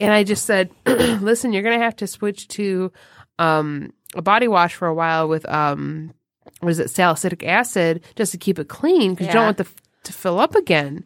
[0.00, 2.92] And I just said, listen, you're gonna have to switch to
[3.38, 6.14] um, a body wash for a while with um,
[6.60, 9.64] what is it, salicylic acid, just to keep it clean because you don't want the
[9.64, 9.74] f-
[10.04, 11.04] to fill up again.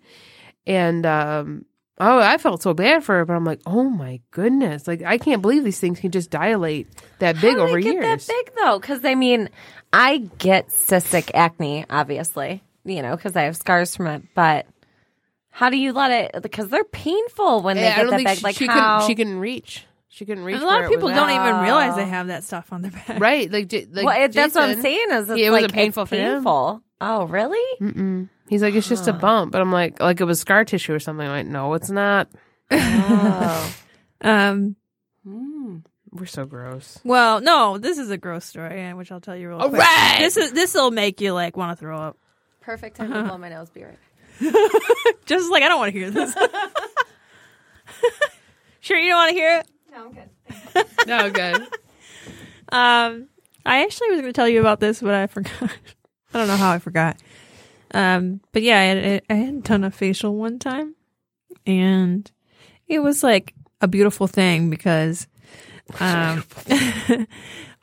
[0.67, 1.65] And um,
[2.01, 5.19] oh, I felt so bad for her, but I'm like, oh my goodness, like I
[5.19, 6.89] can't believe these things can just dilate
[7.19, 8.27] that big How do over they get years.
[8.27, 8.79] that big though?
[8.79, 9.49] Because I mean,
[9.93, 14.23] I get cystic acne, obviously, you know, because I have scars from it.
[14.35, 14.67] But
[15.51, 16.43] how do you let it?
[16.43, 18.39] Because they're painful when they Yeah, I get don't that think big.
[18.39, 18.99] she, like she how?
[18.99, 19.09] couldn't.
[19.09, 19.85] She couldn't reach.
[20.11, 20.55] She couldn't reach.
[20.57, 23.21] And a lot of people don't even realize they have that stuff on their back.
[23.21, 25.07] Right, like, J- like well, it, that's what I'm saying.
[25.13, 26.35] Is it's it like wasn't painful it's for him.
[26.37, 26.83] painful.
[27.01, 27.79] Oh, really?
[27.81, 28.29] Mm-mm.
[28.49, 30.99] He's like, it's just a bump, but I'm like, like it was scar tissue or
[30.99, 31.27] something.
[31.27, 32.29] I'm like, no, it's not.
[32.71, 33.75] Oh.
[34.21, 34.75] Um.
[35.25, 35.77] Hmm.
[36.11, 36.99] We're so gross.
[37.05, 39.81] Well, no, this is a gross story, uh, which I'll tell you real All quick.
[39.81, 40.17] right.
[40.19, 42.17] This is this will make you like want to throw up.
[42.61, 43.71] Perfect time to blow my nose.
[43.71, 43.99] Be right.
[45.27, 46.35] Just like I don't want to hear this.
[48.81, 49.67] sure, you don't want to hear it.
[49.93, 50.87] No, I'm good.
[51.07, 51.63] No good.
[52.71, 53.29] Um,
[53.65, 55.71] I actually was going to tell you about this, but I forgot.
[56.33, 57.17] I don't know how I forgot.
[57.93, 60.95] Um, but yeah, I had, I had done a facial one time,
[61.67, 62.31] and
[62.87, 65.27] it was like a beautiful thing because
[66.01, 66.45] um,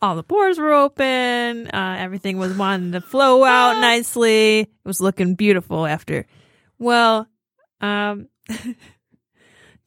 [0.01, 4.59] all the pores were open, uh, everything was wanting to flow out nicely.
[4.59, 6.27] It was looking beautiful after.
[6.77, 7.27] Well,
[7.81, 8.27] um,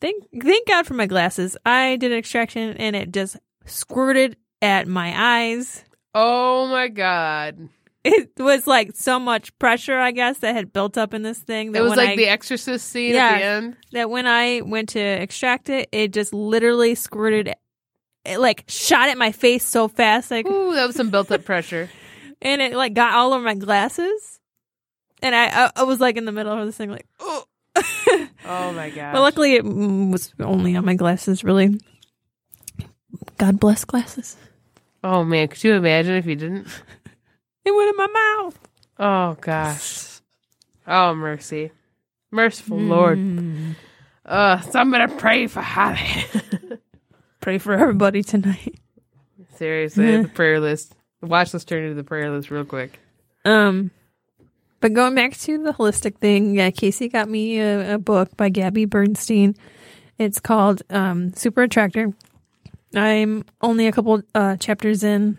[0.01, 1.57] thank thank God for my glasses.
[1.65, 3.37] I did an extraction, and it just
[3.67, 7.69] squirted at my eyes Oh my god!
[8.13, 11.73] It was like so much pressure, I guess, that had built up in this thing.
[11.73, 13.27] That It was when like I, the Exorcist scene Yeah.
[13.29, 13.77] at the end.
[13.93, 17.55] that when I went to extract it, it just literally squirted,
[18.25, 21.89] it like shot at my face so fast, like, Ooh, that was some built-up pressure.
[22.43, 24.41] and it like got all over my glasses,
[25.23, 27.45] and I I, I was like in the middle of this thing, like, oh.
[28.45, 29.13] Oh my god!
[29.15, 31.79] but luckily it was only on my glasses, really.
[33.39, 34.37] God bless glasses.
[35.05, 36.67] oh man, could you imagine if you didn't?
[37.69, 38.59] It went in my mouth.
[38.99, 40.21] Oh gosh.
[40.87, 41.71] Oh mercy,
[42.31, 43.19] merciful Lord.
[43.19, 43.75] Mm.
[44.25, 46.25] Uh, somebody to pray for Holly.
[47.41, 48.79] Pray for everybody tonight.
[49.57, 50.95] Seriously, the prayer list.
[51.21, 52.99] The watch list turn into the prayer list real quick.
[53.45, 53.91] Um,
[54.81, 58.49] but going back to the holistic thing, yeah, Kasey got me a, a book by
[58.49, 59.55] Gabby Bernstein.
[60.17, 62.15] It's called um, Super Attractor.
[62.95, 65.39] I'm only a couple uh, chapters in,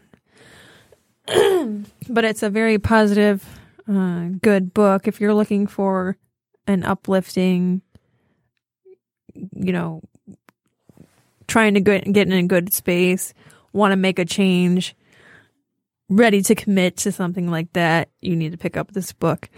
[2.10, 3.46] but it's a very positive,
[3.88, 5.08] uh, good book.
[5.08, 6.18] If you're looking for
[6.68, 7.82] an uplifting,
[9.34, 10.02] you know,
[11.48, 13.34] trying to get, get in a good space,
[13.74, 14.96] want to make a change,
[16.10, 19.50] ready to commit to something like that, you need to pick up this book.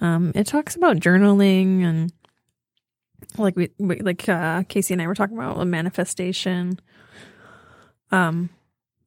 [0.00, 2.12] Um, it talks about journaling and
[3.38, 6.80] like we, like uh, Kasey and I were talking about a manifestation.
[8.10, 8.50] Um,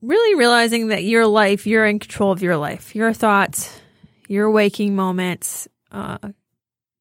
[0.01, 3.80] really realizing that your life, you're in control of your life, your thoughts,
[4.27, 6.17] your waking moments, uh,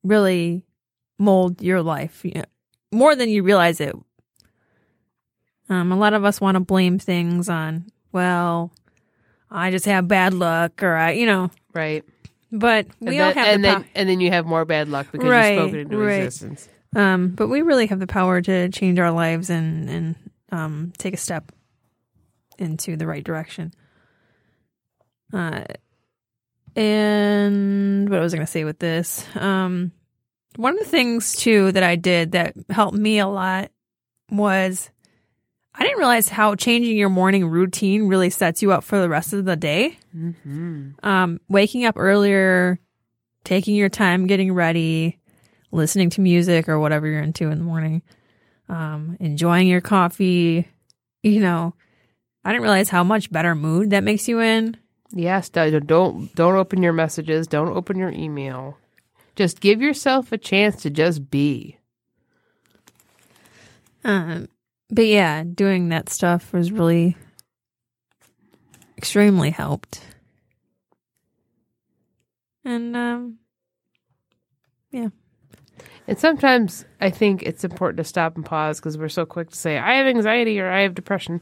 [0.02, 0.64] really
[1.18, 2.24] mold your life
[2.92, 3.94] more than you realize it.
[5.68, 8.70] Um, a lot of us want to blame things on, well,
[9.50, 12.04] I just have bad luck, or I, you know, Right.
[12.52, 14.88] but we and all have and the then pow- and then you have more bad
[14.88, 16.22] luck because Right, you spoke it into right.
[16.24, 16.68] existence.
[16.94, 20.14] Um, but we really have the power to change our lives and and
[20.52, 21.50] um, take a step
[22.59, 23.72] into the right direction.
[25.32, 25.64] Uh,
[26.76, 29.24] and what was I going to say with this?
[29.36, 29.93] Um,
[30.56, 33.70] one of the things too that I did that helped me a lot
[34.31, 34.90] was
[35.74, 39.32] I didn't realize how changing your morning routine really sets you up for the rest
[39.32, 39.98] of the day.
[40.16, 40.90] Mm-hmm.
[41.02, 42.78] Um, waking up earlier,
[43.43, 45.18] taking your time getting ready,
[45.72, 48.02] listening to music or whatever you're into in the morning,
[48.68, 50.68] um, enjoying your coffee.
[51.24, 51.74] You know,
[52.44, 54.76] I didn't realize how much better mood that makes you in.
[55.12, 55.86] Yes, don't
[56.34, 57.46] don't open your messages.
[57.46, 58.76] Don't open your email.
[59.36, 61.78] Just give yourself a chance to just be.
[64.04, 64.48] Um,
[64.90, 67.16] but yeah, doing that stuff was really
[68.98, 70.00] extremely helped.
[72.64, 73.38] And um,
[74.90, 75.08] yeah.
[76.06, 79.56] And sometimes I think it's important to stop and pause because we're so quick to
[79.56, 81.40] say I have anxiety or I have depression.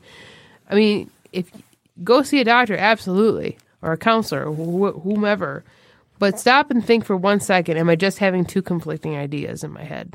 [0.73, 1.51] I mean, if
[2.03, 5.65] go see a doctor, absolutely, or a counselor, wh- whomever.
[6.19, 9.71] But stop and think for one second: Am I just having two conflicting ideas in
[9.71, 10.15] my head?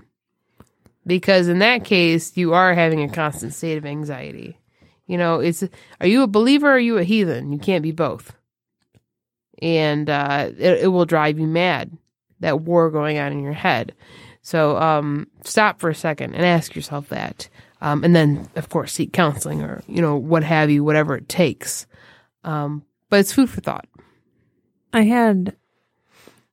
[1.05, 4.57] Because in that case, you are having a constant state of anxiety.
[5.05, 5.63] You know, it's
[6.01, 7.53] are you a believer or are you a heathen?
[7.53, 8.35] You can't be both.
[9.61, 11.95] And uh, it, it will drive you mad.
[12.39, 13.93] That war going on in your head.
[14.41, 17.49] So um, stop for a second and ask yourself that.
[17.82, 21.30] Um, and then, of course, seek counseling or, you know, what have you, whatever it
[21.30, 21.86] takes.
[22.44, 23.88] Um, but it's food for thought.
[24.94, 25.56] I had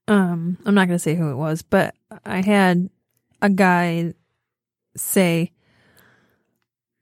[0.06, 1.94] um I'm not going to say who it was, but
[2.26, 2.90] I had
[3.40, 4.12] a guy
[4.96, 5.52] say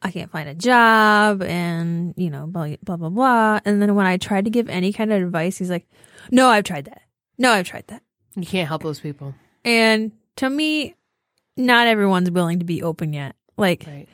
[0.03, 3.61] I can't find a job and, you know, blah blah blah blah.
[3.65, 5.89] And then when I tried to give any kind of advice, he's like,
[6.31, 7.03] "No, I've tried that.
[7.39, 8.03] No, I've tried that."
[8.35, 9.35] You can't help those people.
[9.65, 10.95] And to me,
[11.57, 13.37] not everyone's willing to be open yet.
[13.57, 14.09] Like Right.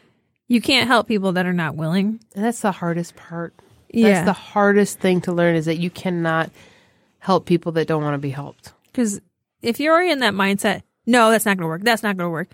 [0.48, 2.20] you can't help people that are not willing.
[2.34, 3.54] And that's the hardest part.
[3.92, 6.50] That's the hardest thing to learn is that you cannot
[7.20, 8.72] help people that don't want to be helped.
[8.84, 9.20] Because
[9.62, 11.82] if you're already in that mindset, no, that's not going to work.
[11.82, 12.48] That's not going to work.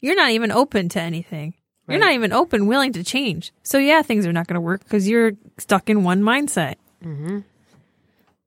[0.00, 1.54] You're not even open to anything.
[1.88, 3.52] You're not even open, willing to change.
[3.64, 6.76] So yeah, things are not going to work because you're stuck in one mindset.
[7.04, 7.42] Mhm.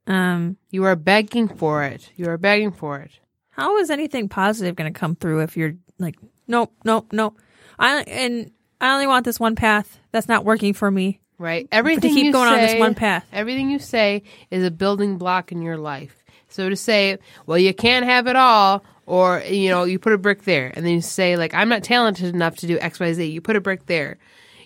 [0.08, 2.10] Um, You are begging for it.
[2.16, 3.12] You are begging for it.
[3.52, 6.16] how is anything positive going to come through if you're like,
[6.48, 7.38] nope, nope, nope.
[7.80, 10.00] I and I only want this one path.
[10.12, 11.20] That's not working for me.
[11.38, 11.68] Right.
[11.72, 13.26] Everything to keep you going on this say- one path.
[13.34, 16.24] Everything you say is a building block in your life.
[16.50, 17.18] So to say,
[17.48, 20.86] well, you can't have it all, or you know, you put a brick there, and
[20.86, 23.26] then you say, like, I'm not talented enough to do X, Y, Z.
[23.26, 24.18] You put a brick there.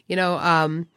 [0.08, 0.88] You know, um,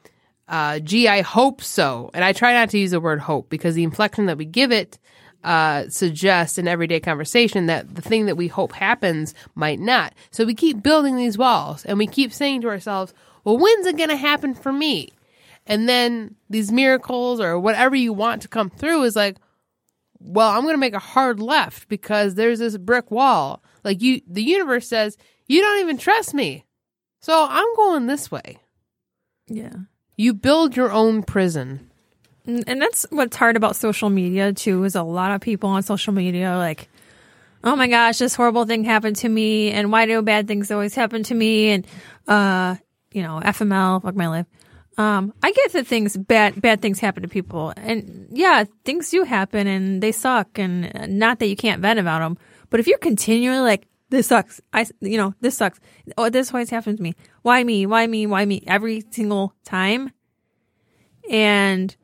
[0.49, 2.11] uh, gee, I hope so.
[2.12, 4.73] And I try not to use the word hope because the inflection that we give
[4.73, 4.99] it
[5.43, 10.15] uh, suggests in everyday conversation that the thing that we hope happens might not.
[10.31, 13.15] So we keep building these walls and we keep saying to ourselves,
[13.45, 15.09] well, when's it going to happen for me?
[15.67, 19.37] And then these miracles or whatever you want to come through is like,
[20.19, 23.62] well, I'm going to make a hard left because there's this brick wall.
[23.83, 26.65] Like you, the universe says, you don't even trust me.
[27.21, 28.59] So I'm going this way.
[29.49, 29.73] Yeah.
[30.17, 31.90] You build your own prison.
[32.47, 36.12] And that's what's hard about social media too is a lot of people on social
[36.12, 36.89] media are like,
[37.62, 40.95] oh my gosh, this horrible thing happened to me, and why do bad things always
[40.95, 41.71] happen to me?
[41.71, 41.87] And
[42.27, 42.77] uh,
[43.12, 44.47] you know, FML, fuck my life.
[44.97, 49.23] Um, I get that things bad bad things happen to people, and yeah, things do
[49.23, 52.39] happen, and they suck, and uh, not that you can't vent about them,
[52.71, 55.81] but if you're continually like, this sucks, I, you know, this sucks,
[56.19, 60.12] oh, this always happens to me, why me, why me, why me, every single time,
[61.31, 61.97] and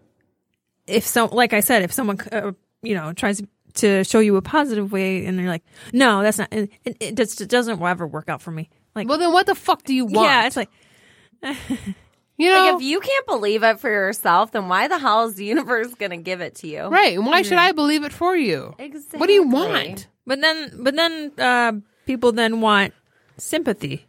[0.86, 2.52] if so, like I said, if someone, uh,
[2.82, 3.42] you know, tries
[3.74, 7.14] to show you a positive way and they're like, no, that's not, it, it, it
[7.16, 8.70] just it doesn't ever work out for me.
[8.94, 10.26] Like, Well, then what the fuck do you want?
[10.26, 10.70] yeah, it's like,
[12.38, 15.34] you know, Like if you can't believe it for yourself, then why the hell is
[15.34, 16.84] the universe going to give it to you?
[16.84, 17.16] right?
[17.16, 18.74] And why should I believe it for you?
[18.78, 19.18] Exactly.
[19.20, 20.08] What do you want?
[20.26, 21.72] but then, but then, uh,
[22.06, 22.94] people then want
[23.36, 24.06] sympathy.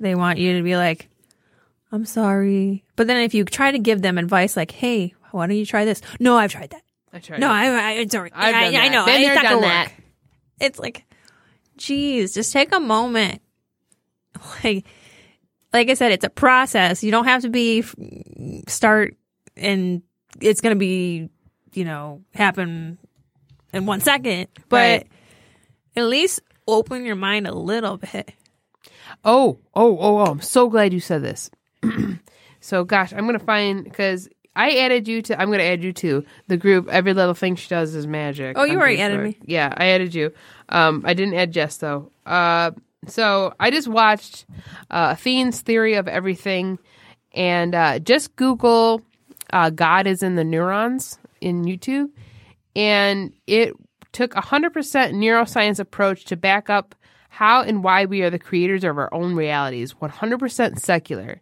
[0.00, 1.08] They want you to be like,
[1.90, 2.84] I'm sorry.
[2.96, 5.84] But then if you try to give them advice like, hey, why don't you try
[5.84, 6.00] this?
[6.20, 6.82] No, I've tried that.
[7.12, 7.40] I tried.
[7.40, 7.52] No, it.
[7.52, 8.92] I, I it's I've I, done I that.
[8.92, 9.04] know.
[9.06, 9.88] Been it's not done gonna that.
[9.88, 9.96] work.
[10.60, 11.04] It's like,
[11.76, 13.40] geez, just take a moment.
[14.64, 14.84] like
[15.72, 17.02] like I said, it's a process.
[17.02, 17.84] You don't have to be
[18.66, 19.16] start
[19.56, 20.02] and
[20.40, 21.28] it's going to be,
[21.74, 22.98] you know, happen
[23.72, 25.06] in one second, but Right.
[25.96, 28.32] at least open your mind a little bit.
[29.24, 30.26] Oh, oh, oh, oh!
[30.26, 31.50] I'm so glad you said this.
[32.60, 34.28] so, gosh, I'm gonna find because
[34.58, 35.40] I added you to.
[35.40, 36.88] I'm gonna add you to the group.
[36.88, 38.58] Every little thing she does is magic.
[38.58, 39.38] Oh, you already added me.
[39.44, 40.32] Yeah, I added you.
[40.68, 42.10] Um, I didn't add Jess though.
[42.26, 42.72] Uh,
[43.06, 44.46] so I just watched
[44.90, 46.80] uh, Athene's theory of everything,
[47.32, 49.00] and uh, just Google
[49.52, 52.10] uh, "God is in the neurons" in YouTube,
[52.74, 53.74] and it
[54.10, 56.96] took a hundred percent neuroscience approach to back up
[57.28, 59.92] how and why we are the creators of our own realities.
[60.00, 61.40] One hundred percent secular,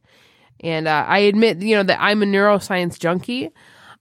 [0.60, 3.50] and uh, I admit, you know, that I'm a neuroscience junkie.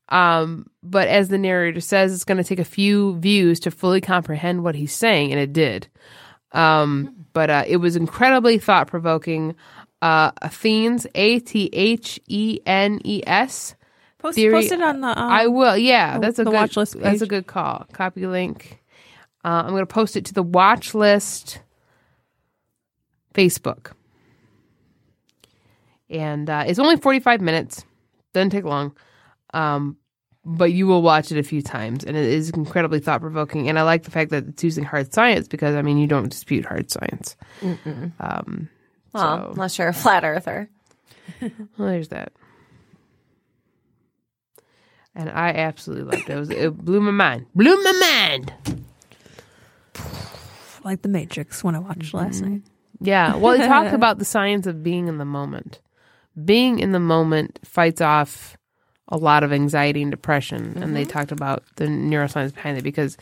[0.10, 4.02] Um, but as the narrator says, it's going to take a few views to fully
[4.02, 5.88] comprehend what he's saying, and it did.
[6.52, 9.56] Um, but uh, it was incredibly thought provoking.
[10.02, 13.76] Uh, Athenes, A T H E N E S.
[14.19, 15.07] Post, post it on the.
[15.07, 15.77] Um, I will.
[15.77, 17.86] Yeah, the- that's a good watch list That's a good call.
[17.91, 18.82] Copy link.
[19.44, 21.60] Uh, I'm going to post it to the watch list
[23.34, 23.91] Facebook,
[26.10, 27.84] and uh, it's only 45 minutes.
[28.34, 28.95] Doesn't take long,
[29.53, 29.98] um,
[30.44, 33.69] but you will watch it a few times, and it is incredibly thought provoking.
[33.69, 36.30] And I like the fact that it's using hard science because I mean you don't
[36.30, 37.36] dispute hard science.
[38.19, 38.69] Um,
[39.14, 40.69] Well, So- unless you're a flat earther.
[41.41, 42.34] well, there's that.
[45.15, 46.34] And I absolutely loved it.
[46.34, 47.45] It, was, it blew my mind.
[47.56, 48.53] Blew my mind.
[50.84, 52.61] like the Matrix when I watched last night.
[52.99, 53.36] Yeah.
[53.38, 55.80] Well, he talked about the science of being in the moment.
[56.44, 58.57] Being in the moment fights off
[59.07, 60.82] a lot of anxiety and depression.
[60.82, 63.18] And they talked about the neuroscience behind it because,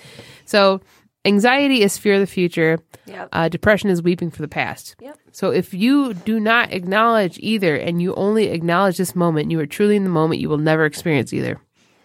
[0.45, 0.79] so
[1.25, 2.79] anxiety is fear of the future.
[3.05, 3.29] Yep.
[3.33, 4.95] Uh, depression is weeping for the past.
[5.01, 5.17] Yep.
[5.31, 9.65] So if you do not acknowledge either and you only acknowledge this moment, you are
[9.65, 11.59] truly in the moment, you will never experience either.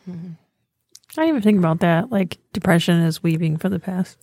[0.09, 0.13] I
[1.23, 2.11] didn't even think about that.
[2.11, 4.19] Like depression is weeping for the past.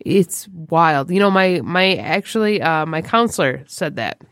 [0.00, 1.10] it's wild.
[1.10, 4.22] You know, my my actually uh, my counselor said that.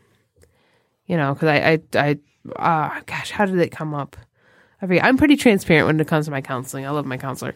[1.07, 2.17] You know, because I I
[2.55, 4.15] I uh, gosh, how did it come up?
[4.81, 5.03] I forget.
[5.03, 6.85] I'm pretty transparent when it comes to my counseling.
[6.85, 7.55] I love my counselor,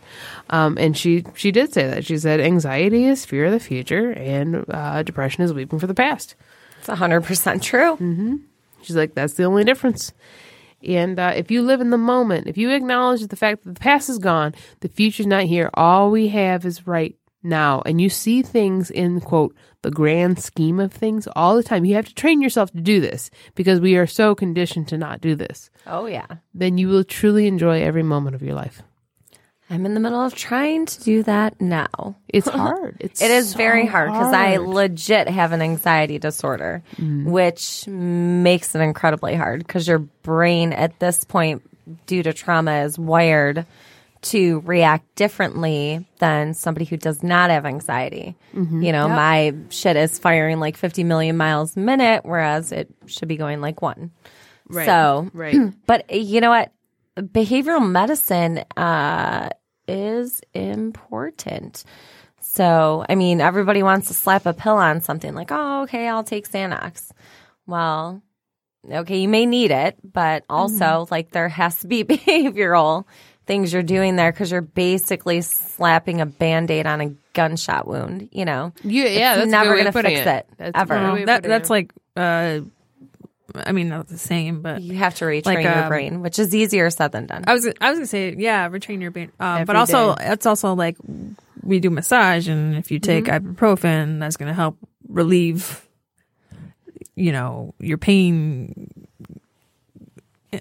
[0.50, 2.06] um, and she she did say that.
[2.06, 5.94] She said anxiety is fear of the future, and uh, depression is weeping for the
[5.94, 6.36] past.
[6.80, 7.94] It's 100% true.
[7.98, 8.38] Mm-hmm.
[8.82, 10.14] She's like, that's the only difference.
[10.84, 13.80] And uh, if you live in the moment, if you acknowledge the fact that the
[13.80, 17.82] past is gone, the future's not here, all we have is right now.
[17.86, 21.86] And you see things in, quote, the grand scheme of things all the time.
[21.86, 25.22] You have to train yourself to do this because we are so conditioned to not
[25.22, 25.70] do this.
[25.88, 26.28] Oh, yeah.
[26.54, 28.84] Then you will truly enjoy every moment of your life.
[29.72, 32.18] I'm in the middle of trying to do that now.
[32.28, 32.98] It's hard.
[33.00, 37.24] It's It is so very hard because I legit have an anxiety disorder, mm.
[37.24, 41.64] which makes it incredibly hard because your brain at this point,
[42.06, 43.66] due to trauma, is wired
[44.22, 48.36] to react differently than somebody who does not have anxiety.
[48.84, 53.28] You know, my shit is firing like 50 million miles a minute, whereas it should
[53.28, 54.12] be going like one.
[54.68, 54.86] Right.
[54.86, 55.56] So, right.
[55.86, 56.72] but uh, you know what?
[57.18, 59.50] Behavioral medicine uh,
[59.88, 61.84] is important.
[62.40, 66.24] So, I mean, everybody wants to slap a pill on something like, oh, okay, I'll
[66.24, 67.12] take Xanax.
[67.66, 68.22] Well,
[68.90, 73.06] okay, you may need it, but also, like, there has to be behavioral
[73.48, 78.30] things you're doing there because you're basically slapping a band aid on a gunshot wound,
[78.32, 78.72] you know?
[78.84, 80.28] You, yeah, It's that's never going to fix it.
[80.28, 80.98] it, That's ever.
[81.00, 81.74] good way of that that's it.
[81.74, 82.60] like uh
[83.54, 86.40] I mean not the same, but You have to retrain Like, your um, brain, which
[86.40, 87.44] is easier said than done.
[87.48, 89.32] I was I was gonna say yeah, retrain your brain.
[89.40, 90.28] Um, but also day.
[90.32, 90.96] it's also like
[91.64, 94.78] we do massage, and if you take ibuprofen, that's gonna help
[95.10, 95.86] relieve,
[97.16, 98.90] you know, your pain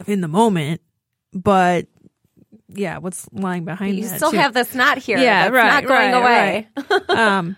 [0.07, 0.81] in the moment.
[1.32, 1.86] But
[2.74, 4.16] yeah, what's lying behind you that?
[4.16, 4.36] still too?
[4.38, 5.18] have this knot here.
[5.18, 6.98] Yeah, that's right, not going right, away.
[7.09, 7.56] um,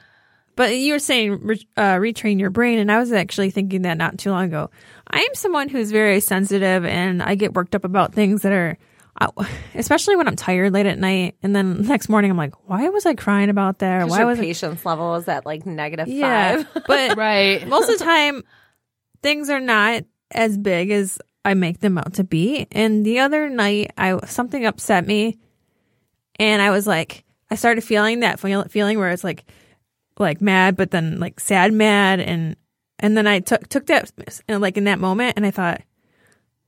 [0.57, 3.97] but you were saying re- uh, retrain your brain, and I was actually thinking that
[3.97, 4.71] not too long ago.
[5.09, 8.79] I am someone who's very sensitive, and I get worked up about things that are,
[9.21, 9.31] uh,
[9.75, 13.07] especially when I'm tired late at night, and then next morning I'm like, why was
[13.07, 14.09] I crying about that?
[14.09, 16.63] Why your was I- patience level is at like negative yeah?
[16.63, 16.85] five.
[16.87, 17.67] but right.
[17.67, 18.43] most of the time,
[19.23, 22.67] things are not as big as I make them out to be.
[22.73, 25.39] And the other night, I something upset me,
[26.39, 29.45] and I was like, I started feeling that feel, feeling where it's like,
[30.19, 32.57] like mad, but then like sad, mad, and
[32.99, 34.13] and then I took took that
[34.49, 35.83] and like in that moment, and I thought,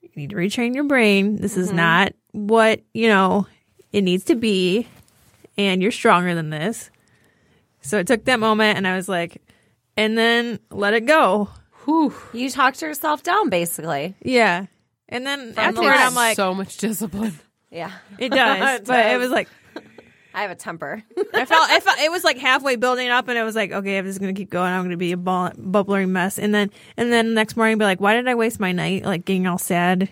[0.01, 1.37] you need to retrain your brain.
[1.37, 1.77] This is mm-hmm.
[1.77, 3.47] not what you know
[3.93, 4.89] it needs to be,
[5.57, 6.91] and you're stronger than this.
[7.81, 9.41] So it took that moment, and I was like,
[9.97, 11.49] and then let it go.
[11.85, 12.15] Whew.
[12.33, 14.15] You talked yourself down, basically.
[14.23, 14.67] Yeah.
[15.09, 16.07] And then the afterward, left.
[16.07, 17.39] I'm like, so much discipline.
[17.71, 17.93] Yeah.
[18.19, 18.81] it does.
[18.81, 19.49] It but it was like,
[20.35, 21.03] I have a temper.
[21.33, 23.99] I felt, I felt it was like halfway building up, and it was like, okay,
[23.99, 24.73] I'm just gonna keep going.
[24.73, 28.01] I'm gonna be a ball, bubbling mess, and then and then next morning, be like,
[28.01, 30.09] why did I waste my night like getting all sad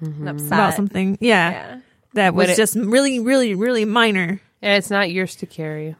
[0.00, 0.28] mm-hmm.
[0.28, 0.46] I'm upset.
[0.46, 1.18] about something?
[1.20, 1.80] Yeah, Yeah.
[2.12, 4.40] that was it- just really, really, really minor.
[4.62, 5.96] And it's not yours to carry.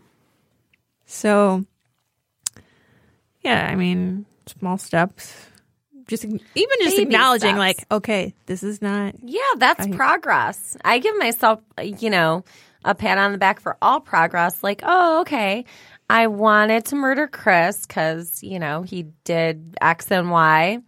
[1.06, 1.66] So,
[3.42, 5.34] yeah, I mean, small steps.
[6.06, 6.40] Just even
[6.80, 7.58] just Baby acknowledging, steps.
[7.58, 9.14] like, okay, this is not.
[9.22, 10.76] Yeah, that's progress.
[10.84, 12.44] I give myself, you know,
[12.84, 14.62] a pat on the back for all progress.
[14.62, 15.64] Like, oh, okay.
[16.10, 20.80] I wanted to murder Chris because, you know, he did X and Y.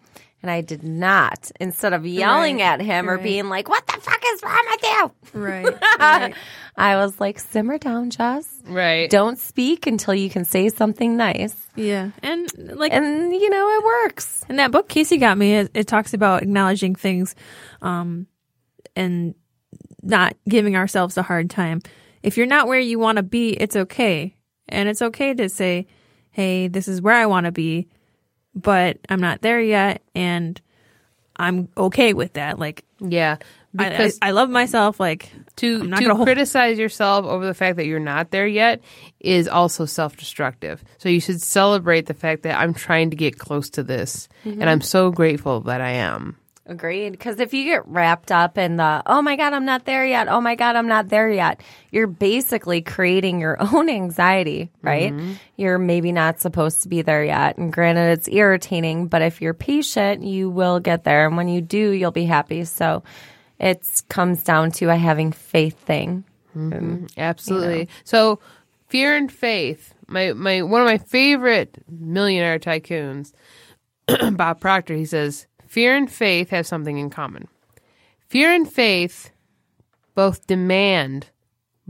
[0.46, 1.50] And I did not.
[1.58, 4.82] Instead of yelling Right, at him or being like, what the fuck is wrong with
[4.84, 5.40] you?
[5.40, 5.66] Right.
[5.98, 6.34] right.
[6.76, 8.62] I was like, simmer down, Jess.
[8.64, 9.10] Right.
[9.10, 11.56] Don't speak until you can say something nice.
[11.74, 12.48] yeah, and
[12.78, 14.44] like, And, you know, it works.
[14.48, 17.34] In that book Kasey got me, it, it talks about acknowledging things,
[17.82, 18.28] um,
[18.94, 19.34] and
[20.00, 21.80] not giving ourselves a hard time.
[22.22, 24.36] If you're not where you want to be, it's okay,
[24.68, 25.88] and it's okay to say,
[26.30, 27.88] "Hey, this is where I want to be,
[28.56, 30.60] but I'm not there yet," and
[31.36, 32.58] I'm okay with that.
[32.58, 33.36] Like, Yeah.
[33.78, 34.98] I, I, Because I love myself.
[34.98, 38.80] Like, to not to hold- criticize yourself over the fact that you're not there yet
[39.20, 40.82] is also self-destructive.
[40.96, 44.54] So you should celebrate the fact that I'm trying to get close to this, and
[44.54, 44.68] mm-hmm.
[44.68, 46.36] I'm so grateful that I am.
[46.68, 47.12] Agreed.
[47.12, 50.26] Because if you get wrapped up in the, oh my God, I'm not there yet.
[50.28, 51.60] Oh my God, I'm not there yet.
[51.92, 55.12] You're basically creating your own anxiety, right?
[55.12, 55.34] Mm-hmm.
[55.56, 57.56] You're maybe not supposed to be there yet.
[57.56, 61.26] And granted, it's irritating, but if you're patient, you will get there.
[61.26, 62.64] And when you do, you'll be happy.
[62.64, 63.04] So
[63.60, 66.24] it comes down to a having faith thing.
[66.56, 66.78] Mm-hmm.
[66.78, 67.88] Um, Absolutely.
[68.04, 68.40] So,
[68.88, 69.94] fear and faith.
[70.08, 73.32] My my one of my favorite millionaire tycoons,
[74.36, 74.94] Bob Proctor.
[74.94, 77.48] He says, "Fear and faith have something in common.
[78.28, 79.30] Fear and faith
[80.14, 81.28] both demand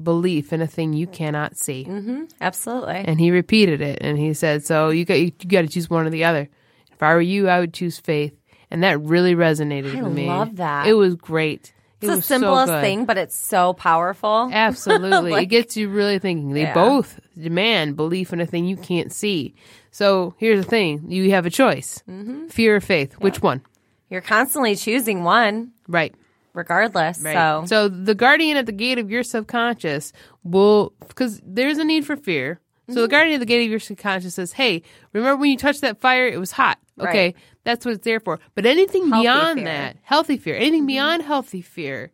[0.03, 2.25] belief in a thing you cannot see." Mm-hmm.
[2.41, 2.97] Absolutely.
[3.07, 6.07] And he repeated it, and he said, "So you got you, got to choose one
[6.07, 6.49] or the other.
[6.93, 8.35] If I were you, I would choose faith."
[8.71, 10.29] And that really resonated I with me.
[10.29, 10.87] I love that.
[10.89, 11.73] It was great.
[12.01, 14.51] It It's the was so simplest thing, but it's so powerful.
[14.53, 15.35] Absolutely.
[15.35, 16.53] it gets you really thinking.
[16.53, 16.75] They Yeah.
[16.75, 19.55] both demand belief in a thing you can't see.
[19.97, 22.49] So here's the thing you have a choice Mm-hmm.
[22.49, 23.15] fear or faith.
[23.15, 23.63] Which one?
[24.11, 26.15] You're constantly choosing one, Right.
[26.53, 27.21] regardless.
[27.23, 27.33] Right.
[27.35, 30.13] So, so the guardian at the gate of your subconscious
[30.45, 32.61] will, because there's a need for fear.
[32.89, 33.01] So Mm-hmm.
[33.03, 34.83] the guardian at the gate of your subconscious says, hey,
[35.15, 36.29] remember when you touched that fire?
[36.29, 36.79] It was hot.
[37.01, 37.25] Okay.
[37.29, 37.37] Right.
[37.65, 38.39] That's what it's there for.
[38.55, 39.67] But anything Healthy beyond fear.
[39.67, 39.83] Mm-hmm.
[39.83, 42.13] that, healthy fear, anything beyond healthy fear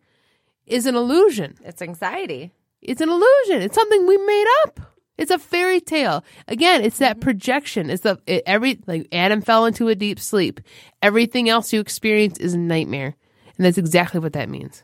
[0.65, 1.57] is an illusion.
[1.65, 2.53] it's anxiety.
[2.81, 3.61] It's an illusion.
[3.61, 4.79] It's something we made up.
[5.17, 6.23] It's a fairy tale.
[6.47, 7.03] Again, it's Mm-hmm.
[7.05, 7.89] that projection.
[7.89, 10.59] It's the it, every like Adam fell into a deep sleep.
[11.01, 13.15] Everything else you experience is a nightmare,
[13.57, 14.83] and that's exactly what that means.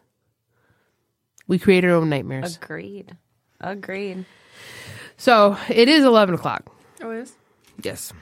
[1.47, 2.57] We create our own nightmares.
[2.57, 3.17] Agreed.
[3.59, 4.25] Agreed.
[5.17, 6.63] So it is eleven o'clock.
[7.01, 7.33] oh, it is.
[7.81, 8.13] Yes.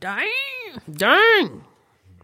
[0.00, 0.28] Dang.
[0.90, 1.64] Dang.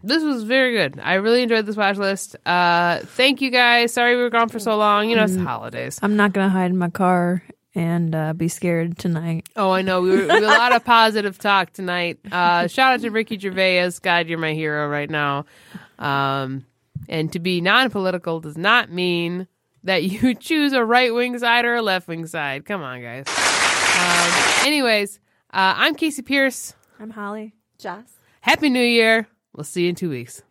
[0.03, 0.99] This was very good.
[1.01, 2.35] I really enjoyed this watch list.
[2.45, 3.93] Uh, thank you guys.
[3.93, 5.09] Sorry we were gone for so long.
[5.09, 5.99] You know, it's the holidays.
[6.01, 7.43] I'm not gonna hide in my car
[7.75, 9.47] and uh, be scared tonight.
[9.55, 10.01] Oh, I know.
[10.01, 12.19] We were, we had a lot of positive talk tonight.
[12.31, 13.91] Uh, shout out to Ricky Gervais.
[14.01, 15.45] God, you're my hero right now.
[15.97, 16.65] Um,
[17.07, 19.47] and to be non political does not mean
[19.83, 22.65] that you choose a right wing side or a left wing side.
[22.65, 23.25] Come on, guys.
[23.27, 25.19] Um, anyways,
[25.51, 26.73] uh, I'm Kasey Pierce.
[26.99, 27.53] I'm Holly.
[27.77, 28.19] Jess.
[28.41, 29.27] Happy New Year.
[29.53, 30.41] We'll see you in two weeks.